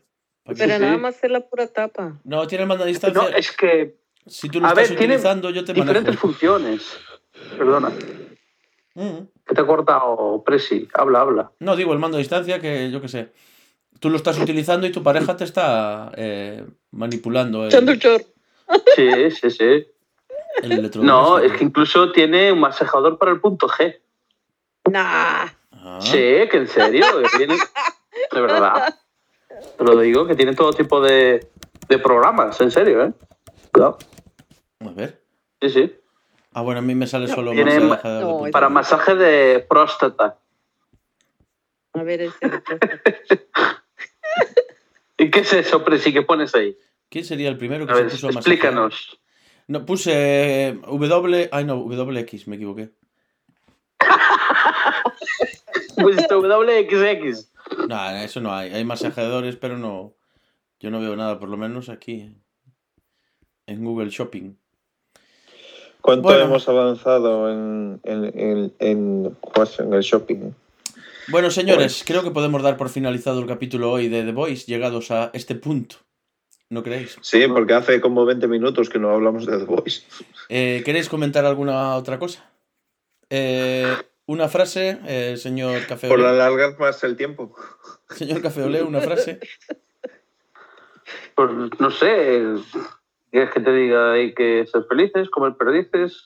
Pero 0.45 0.55
sí. 0.76 0.82
nada 0.82 0.97
más 0.97 1.24
es 1.24 1.30
la 1.30 1.41
pura 1.47 1.68
tapa. 1.68 2.20
No, 2.24 2.47
tiene 2.47 2.64
el 2.64 2.68
mando 2.68 2.86
a 2.86 2.88
distancia. 2.88 3.22
No, 3.22 3.30
es 3.30 3.51
que 3.51 3.95
Si 4.26 4.49
tú 4.49 4.59
lo 4.59 4.66
a 4.66 4.70
estás 4.70 4.89
ver, 4.89 4.97
tiene 4.97 5.14
utilizando, 5.14 5.51
yo 5.51 5.64
te 5.64 5.74
diferentes 5.74 6.03
manejo. 6.16 6.28
funciones. 6.28 6.82
Perdona, 7.57 7.91
Mm. 8.95 9.27
que 9.45 9.55
te 9.55 9.61
ha 9.61 9.65
cortado 9.65 10.43
Presi. 10.45 10.87
Habla, 10.93 11.21
habla. 11.21 11.51
No, 11.59 11.75
digo 11.75 11.93
el 11.93 11.99
mando 11.99 12.17
a 12.17 12.19
distancia 12.19 12.59
que 12.59 12.91
yo 12.91 13.01
qué 13.01 13.07
sé. 13.07 13.31
Tú 13.99 14.09
lo 14.09 14.17
estás 14.17 14.39
utilizando 14.39 14.87
y 14.87 14.91
tu 14.91 15.03
pareja 15.03 15.37
te 15.37 15.43
está 15.43 16.11
eh, 16.15 16.65
manipulando 16.91 17.65
el. 17.65 17.71
Sí, 18.95 19.31
sí, 19.31 19.49
sí. 19.51 19.87
el 20.63 20.91
No, 21.01 21.39
es 21.39 21.51
que 21.53 21.63
incluso 21.63 22.11
tiene 22.11 22.51
un 22.51 22.59
masajador 22.59 23.17
para 23.17 23.31
el 23.31 23.39
punto 23.41 23.67
G. 23.67 23.97
Nah. 24.89 25.47
Ah, 25.73 25.99
Sí, 26.01 26.17
que 26.49 26.57
en 26.57 26.67
serio, 26.67 27.05
tiene- 27.37 27.55
de 28.31 28.41
verdad. 28.41 28.95
Te 29.77 29.83
lo 29.83 29.99
digo, 29.99 30.25
que 30.25 30.35
tiene 30.35 30.53
todo 30.55 30.71
tipo 30.73 31.01
de, 31.01 31.49
de 31.89 31.99
programas, 31.99 32.59
en 32.61 32.71
serio, 32.71 33.03
¿eh? 33.03 33.13
Cuidado. 33.73 33.97
a 34.79 34.89
ver. 34.91 35.21
Sí, 35.61 35.69
sí. 35.69 35.95
Ah, 36.53 36.61
bueno, 36.61 36.79
a 36.79 36.81
mí 36.81 36.95
me 36.95 37.07
sale 37.07 37.27
solo 37.27 37.51
Tiene 37.51 37.79
masaje 37.79 38.07
ma- 38.07 38.13
de 38.15 38.21
no, 38.21 38.51
Para 38.51 38.69
masaje 38.69 39.15
de 39.15 39.59
próstata. 39.67 40.37
A 41.93 42.03
ver, 42.03 42.21
ese. 42.21 42.37
¿Y 45.17 45.29
qué 45.31 45.39
es 45.41 45.53
eso, 45.53 45.83
Presi, 45.83 46.11
que 46.13 46.21
pones 46.23 46.53
ahí? 46.55 46.77
¿Quién 47.09 47.25
sería 47.25 47.49
el 47.49 47.57
primero 47.57 47.85
que 47.85 47.93
A 47.93 47.95
se 47.95 48.03
ver, 48.03 48.11
puso 48.11 48.27
a 48.27 48.31
masajear? 48.31 48.53
explícanos. 48.55 49.19
No, 49.67 49.85
puse 49.85 50.11
eh, 50.69 50.73
W. 50.73 51.49
Ay, 51.51 51.65
no, 51.65 51.77
WX, 51.77 52.47
me 52.47 52.55
equivoqué. 52.55 52.91
Pues 56.01 56.27
WXX. 56.27 57.51
No, 57.87 58.09
eso 58.17 58.41
no 58.41 58.53
hay. 58.53 58.73
Hay 58.73 58.83
masajeadores, 58.83 59.55
pero 59.55 59.77
no. 59.77 60.15
Yo 60.79 60.89
no 60.89 60.99
veo 60.99 61.15
nada, 61.15 61.37
por 61.39 61.47
lo 61.49 61.57
menos 61.57 61.89
aquí. 61.89 62.35
En 63.67 63.83
Google 63.85 64.09
Shopping. 64.09 64.55
¿Cuánto 66.01 66.23
Bueno. 66.23 66.43
hemos 66.45 66.67
avanzado 66.67 67.49
en, 67.51 67.99
en, 68.03 68.39
en, 68.39 68.73
en, 68.79 69.37
pues, 69.53 69.79
en 69.79 69.93
el 69.93 70.01
shopping? 70.01 70.51
Bueno, 71.27 71.51
señores, 71.51 72.03
creo 72.05 72.23
que 72.23 72.31
podemos 72.31 72.63
dar 72.63 72.77
por 72.77 72.89
finalizado 72.89 73.39
el 73.39 73.47
capítulo 73.47 73.91
hoy 73.91 74.07
de 74.07 74.23
The 74.23 74.31
Voice, 74.31 74.65
llegados 74.65 75.11
a 75.11 75.29
este 75.33 75.55
punto. 75.55 75.97
¿No 76.69 76.83
creéis? 76.83 77.17
Sí, 77.21 77.45
porque 77.47 77.73
hace 77.73 78.01
como 78.01 78.25
20 78.25 78.47
minutos 78.47 78.89
que 78.89 78.97
no 78.97 79.11
hablamos 79.11 79.45
de 79.45 79.57
The 79.57 79.65
Voice. 79.65 80.03
Eh, 80.49 80.81
¿Queréis 80.83 81.09
comentar 81.09 81.45
alguna 81.45 81.95
otra 81.95 82.17
cosa? 82.17 82.49
Eh, 83.29 83.93
una 84.25 84.49
frase, 84.49 84.99
eh, 85.05 85.35
señor 85.37 85.85
Café 85.87 86.07
Por 86.07 86.21
alargar 86.21 86.77
más 86.79 87.03
el 87.03 87.15
tiempo. 87.15 87.53
Señor 88.09 88.41
Café 88.41 88.63
Olé, 88.63 88.81
una 88.83 89.01
frase. 89.01 89.39
Pues 91.35 91.49
no 91.79 91.91
sé. 91.91 92.41
¿Quieres 93.32 93.49
que 93.51 93.61
te 93.61 93.73
diga 93.73 94.13
hay 94.13 94.34
que 94.34 94.65
ser 94.67 94.84
felices, 94.89 95.29
comer 95.29 95.53
perdices? 95.57 96.21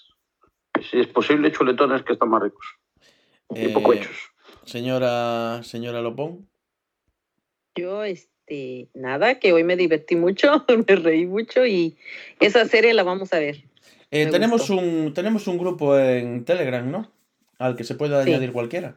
Si 0.89 0.99
es 0.99 1.08
posible, 1.08 1.51
chuletones 1.51 2.03
que 2.03 2.14
están 2.14 2.30
más 2.30 2.43
ricos. 2.43 2.66
Y 3.51 3.68
poco 3.70 3.93
Eh, 3.93 3.97
hechos. 3.97 4.18
Señora, 4.66 5.62
señora 5.64 6.01
Lopón. 6.01 6.49
Yo, 7.76 8.03
este, 8.03 8.89
nada, 8.93 9.39
que 9.39 9.53
hoy 9.53 9.64
me 9.64 9.76
divertí 9.76 10.16
mucho, 10.16 10.66
me 10.88 10.95
reí 10.95 11.26
mucho 11.26 11.66
y 11.66 11.97
esa 12.39 12.66
serie 12.66 12.93
la 12.93 13.03
vamos 13.03 13.32
a 13.34 13.39
ver. 13.39 13.64
Eh, 14.12 14.28
tenemos, 14.28 14.62
gustó. 14.70 14.76
un, 14.78 15.14
tenemos 15.14 15.47
un 15.47 15.58
grupo 15.58 15.97
en 15.97 16.45
Telegram, 16.45 16.89
¿no? 16.89 17.12
Al 17.60 17.76
que 17.76 17.84
se 17.84 17.95
puede 17.95 18.22
Sí. 18.24 18.30
añadir 18.32 18.51
cualquiera. 18.51 18.95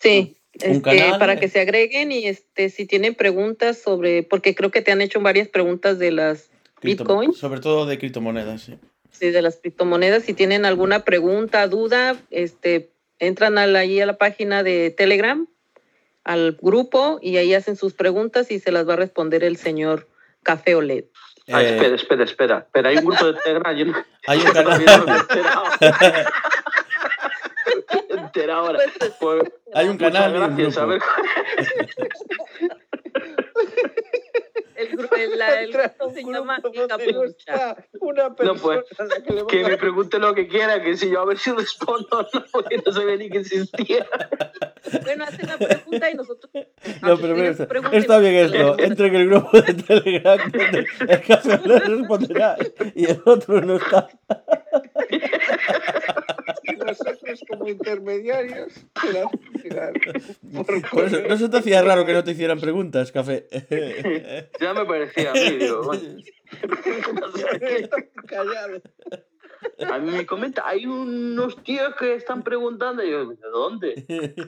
Sí, 0.00 0.36
Un 0.54 0.70
este, 0.76 0.82
canal, 0.82 1.18
para 1.18 1.34
eh. 1.34 1.40
que 1.40 1.48
se 1.48 1.60
agreguen 1.60 2.12
y 2.12 2.26
este, 2.26 2.70
si 2.70 2.86
tienen 2.86 3.14
preguntas 3.14 3.78
sobre, 3.78 4.22
porque 4.22 4.54
creo 4.54 4.70
que 4.70 4.82
te 4.82 4.92
han 4.92 5.00
hecho 5.00 5.20
varias 5.20 5.48
preguntas 5.48 5.98
de 5.98 6.10
las 6.12 6.50
Bitcoin. 6.84 7.32
Sobre 7.32 7.60
todo 7.60 7.86
de 7.86 7.98
criptomonedas, 7.98 8.62
sí. 8.62 8.78
sí, 9.10 9.30
de 9.30 9.42
las 9.42 9.56
criptomonedas, 9.56 10.22
si 10.22 10.34
tienen 10.34 10.64
alguna 10.64 11.04
pregunta, 11.04 11.66
duda, 11.66 12.16
este, 12.30 12.90
entran 13.18 13.58
a 13.58 13.66
la, 13.66 13.80
ahí 13.80 14.00
a 14.00 14.06
la 14.06 14.18
página 14.18 14.62
de 14.62 14.90
Telegram, 14.90 15.46
al 16.24 16.58
grupo 16.60 17.18
y 17.20 17.36
ahí 17.36 17.54
hacen 17.54 17.76
sus 17.76 17.92
preguntas 17.94 18.50
y 18.50 18.58
se 18.58 18.72
las 18.72 18.88
va 18.88 18.94
a 18.94 18.96
responder 18.96 19.44
el 19.44 19.56
señor 19.56 20.08
Café 20.42 20.74
OLED. 20.74 21.04
Ah, 21.52 21.62
Eh, 21.62 21.74
espera, 21.74 21.94
espera, 21.94 22.24
espera. 22.24 22.66
Pero 22.72 22.88
hay 22.88 22.96
un 22.96 23.04
grupo 23.04 23.26
de 23.26 23.34
Telegram. 23.40 23.76
Yo 23.76 23.84
no, 23.86 23.94
hay 24.26 24.38
un 24.38 24.44
no 24.46 24.52
canal, 24.52 24.84
enterado 28.08 28.66
ahora. 28.66 28.78
Pues, 29.20 29.42
hay 29.74 29.88
un 29.88 29.98
canal 29.98 30.32
y 30.32 30.38
un 30.38 30.56
gracias. 30.56 30.78
A 30.78 30.86
ver, 30.86 31.00
grupo. 31.00 32.73
El, 34.90 34.96
grupo, 34.96 35.16
el, 35.16 35.38
la- 35.38 35.60
el 35.60 35.72
grupo 35.72 36.10
se 36.12 36.22
llama 36.24 36.58
Encapucha. 36.72 37.76
una 38.00 38.28
No, 38.28 38.54
pues, 38.56 38.80
que 39.48 39.64
me 39.64 39.76
pregunte 39.76 40.18
lo 40.18 40.34
que 40.34 40.46
quiera, 40.48 40.82
que 40.82 40.96
si 40.96 41.10
yo 41.10 41.20
a 41.20 41.24
ver 41.24 41.38
si 41.38 41.50
respondo 41.52 42.06
o 42.12 42.22
no, 42.22 42.44
porque 42.52 42.80
no 42.84 42.92
sabía 42.92 43.16
ni 43.16 43.30
que 43.30 43.38
existía. 43.38 44.06
Bueno, 45.02 45.24
hacen 45.24 45.46
la 45.48 45.58
pregunta 45.58 46.10
y 46.10 46.14
nosotros. 46.14 46.50
No, 47.02 47.16
pero 47.18 47.34
mira, 47.34 47.50
está, 47.92 48.18
bien 48.18 48.34
esto. 48.34 48.76
Entre 48.78 49.06
en 49.08 49.14
el 49.16 49.28
grupo 49.28 49.60
de 49.60 49.74
Telegram 49.74 50.38
el 51.08 51.20
Café 51.22 51.54
Olé 51.64 51.78
responderá 51.80 52.56
y 52.94 53.04
el 53.06 53.22
otro 53.24 53.60
no 53.60 53.76
está. 53.76 54.08
Nosotros 56.98 57.44
como 57.48 57.68
intermediarios 57.68 58.72
Por 60.90 61.04
eso, 61.04 61.22
¿No 61.28 61.36
se 61.36 61.48
te 61.48 61.58
hacía 61.58 61.82
raro 61.82 62.04
que 62.06 62.12
no 62.12 62.24
te 62.24 62.32
hicieran 62.32 62.60
preguntas, 62.60 63.12
Café? 63.12 63.46
Ya 64.60 64.74
me 64.74 64.84
parecía 64.84 65.30
a 65.30 65.34
mí, 65.34 65.50
digo, 65.58 65.82
bueno. 65.84 66.22
callado. 68.26 68.80
A 69.88 69.98
mí 69.98 70.10
me 70.10 70.26
comenta, 70.26 70.62
hay 70.66 70.86
unos 70.86 71.62
tíos 71.64 71.94
que 71.96 72.14
están 72.14 72.42
preguntando, 72.42 73.02
y 73.02 73.10
yo, 73.10 73.26
¿de 73.26 73.36
dónde? 73.52 74.04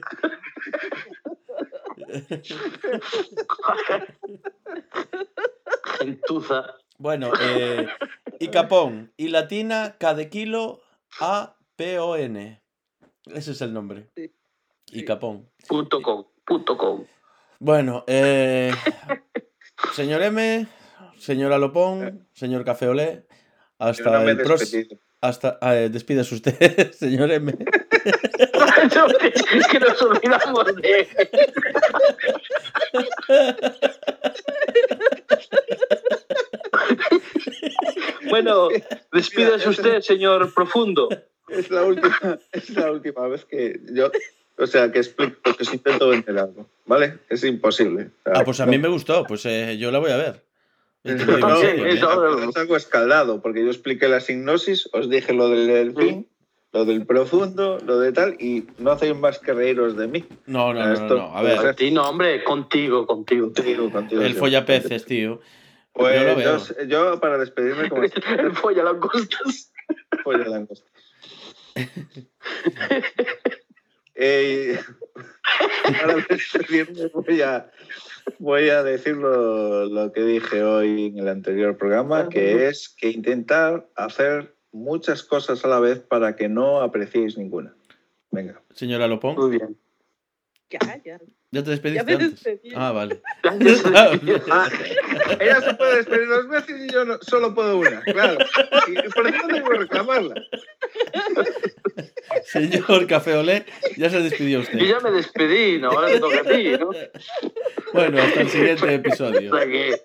Gentuza. 5.99 6.75
Bueno, 6.97 7.31
eh, 7.39 7.87
y 8.39 8.47
Capón, 8.47 9.11
y 9.17 9.27
latina, 9.29 9.97
de 9.99 10.29
kilo, 10.29 10.81
A, 11.19 11.56
P, 11.77 11.99
O, 11.99 12.15
N. 12.17 12.59
Ese 13.27 13.51
es 13.51 13.61
el 13.61 13.71
nombre. 13.71 14.09
Sí. 14.15 14.33
Y 14.91 15.05
Capón. 15.05 15.47
Punto 15.67 16.01
com, 16.01 16.25
punto 16.43 16.75
com. 16.75 17.05
Bueno, 17.59 18.03
eh, 18.07 18.73
señor 19.93 20.23
M, 20.23 20.67
señora 21.19 21.59
Lopón, 21.59 22.27
señor 22.33 22.65
Café 22.65 22.87
Olé, 22.87 23.27
hasta 23.77 24.23
el 24.23 24.37
próximo. 24.37 24.99
Hasta, 25.21 25.57
ah, 25.61 25.75
eh, 25.75 25.89
despidas 25.89 26.31
usted, 26.31 26.91
señor 26.93 27.31
M. 27.31 27.51
es 29.53 29.67
que 29.67 29.79
nos 29.79 30.01
olvidamos 30.01 30.75
de. 30.77 31.07
bueno, 38.29 38.69
despídase 39.11 39.69
usted, 39.69 40.01
señor 40.01 40.51
Profundo. 40.55 41.09
Es 41.57 41.69
la 41.71 41.83
última, 41.83 42.39
es 42.51 42.69
la 42.71 42.91
última 42.91 43.27
vez 43.27 43.45
que 43.45 43.79
yo, 43.91 44.11
o 44.57 44.67
sea, 44.67 44.91
que 44.91 44.99
explico, 44.99 45.37
que 45.43 45.63
os 45.63 45.73
intento 45.73 46.09
vender 46.09 46.37
algo, 46.37 46.67
¿vale? 46.85 47.19
Es 47.29 47.43
imposible. 47.43 48.09
O 48.25 48.29
sea, 48.31 48.41
Ah, 48.41 48.43
pues 48.45 48.59
a 48.59 48.65
mí 48.65 48.77
me 48.77 48.87
gustó, 48.87 49.23
pues 49.25 49.45
eh, 49.45 49.77
yo 49.77 49.91
la 49.91 49.99
voy 49.99 50.11
a 50.11 50.17
ver. 50.17 50.43
No, 51.03 51.55
sí, 51.61 51.65
¿eh? 51.67 51.93
eso- 51.93 52.49
es 52.49 52.57
algo 52.57 52.75
escaldado, 52.75 53.41
porque 53.41 53.61
yo 53.63 53.67
expliqué 53.69 54.07
la 54.09 54.19
signosis, 54.19 54.89
os 54.91 55.09
dije 55.09 55.31
lo 55.33 55.47
del 55.49 55.67
delfín, 55.67 56.27
lo 56.73 56.83
del 56.83 57.05
profundo, 57.05 57.77
lo 57.85 57.97
de 57.99 58.11
tal, 58.11 58.35
y 58.39 58.65
no 58.77 58.91
hacéis 58.91 59.15
más 59.15 59.39
que 59.39 59.53
reíros 59.53 59.95
de 59.95 60.07
mí. 60.07 60.25
No, 60.47 60.73
no, 60.73 60.81
no, 60.81 60.85
no, 60.87 60.93
Esto- 60.93 61.15
no. 61.15 61.37
A 61.37 61.41
ver, 61.43 61.59
A 61.59 61.73
ti 61.73 61.91
no, 61.91 62.09
hombre, 62.09 62.43
contigo, 62.43 63.05
contigo. 63.07 63.45
Contigo, 63.53 63.89
contigo, 63.89 64.21
el 64.21 64.33
sí. 64.33 64.39
follapeces, 64.39 65.05
tío. 65.05 65.39
Pues 65.93 66.13
yo 66.15 66.23
lo 66.35 66.39
yo, 66.41 66.57
veo. 66.77 66.87
yo, 66.87 67.19
para 67.21 67.37
despedirme, 67.37 67.89
como 67.89 68.03
El 68.37 68.51
folla 68.53 68.83
langostas. 68.83 69.71
pollo 70.23 70.43
de 70.43 70.49
langosta. 70.49 70.87
Eh, 74.19 74.79
voy 77.13 77.41
a, 77.43 77.71
voy 78.39 78.69
a 78.69 78.81
decir 78.81 79.15
lo, 79.15 79.85
lo 79.85 80.11
que 80.11 80.23
dije 80.23 80.63
hoy 80.63 81.05
en 81.05 81.19
el 81.19 81.27
anterior 81.27 81.77
programa, 81.77 82.27
que 82.27 82.67
es 82.67 82.89
que 82.89 83.11
intentar 83.11 83.87
hacer 83.95 84.55
muchas 84.71 85.21
cosas 85.21 85.63
a 85.63 85.67
la 85.67 85.79
vez 85.79 85.99
para 85.99 86.35
que 86.35 86.49
no 86.49 86.81
apreciéis 86.81 87.37
ninguna. 87.37 87.75
Venga. 88.31 88.59
Señora 88.73 89.07
Lopón, 89.07 89.35
Muy 89.35 89.51
bien. 89.51 89.77
Ya, 90.71 90.79
ya. 91.05 91.19
¿Ya 91.51 91.61
te 91.63 91.65
Ya 91.65 91.71
despediste 91.71 92.05
me 92.05 92.13
antes? 92.13 92.31
despedí. 92.43 92.73
Ah, 92.75 92.91
vale. 92.91 93.21
Ah, 94.51 94.69
ella 95.39 95.61
se 95.61 95.73
puede 95.75 95.97
despedir 95.97 96.27
dos 96.27 96.47
veces 96.49 96.75
y 96.87 96.91
yo 96.91 97.05
no- 97.05 97.17
solo 97.21 97.53
puedo 97.55 97.77
una, 97.79 98.01
claro. 98.01 98.37
Y 98.87 99.09
por 99.09 99.27
eso 99.27 99.47
tengo 99.47 99.69
que 99.69 99.77
reclamarla. 99.77 100.35
Señor 102.45 103.07
Café 103.07 103.35
Olé, 103.35 103.65
ya 103.97 104.09
se 104.09 104.21
despidió 104.21 104.59
Yo 104.59 104.63
usted. 104.63 104.79
ya 104.79 104.99
me 104.99 105.11
despedí, 105.11 105.79
¿no? 105.79 105.91
Ahora 105.91 106.07
te 106.07 106.19
toca 106.19 106.39
a 106.39 106.43
ti, 106.43 106.71
¿no? 106.79 106.89
Bueno, 107.93 108.21
hasta 108.21 108.41
el 108.41 108.49
siguiente 108.49 108.93
episodio. 108.93 109.55
Sea 109.55 109.65
que- 109.65 110.01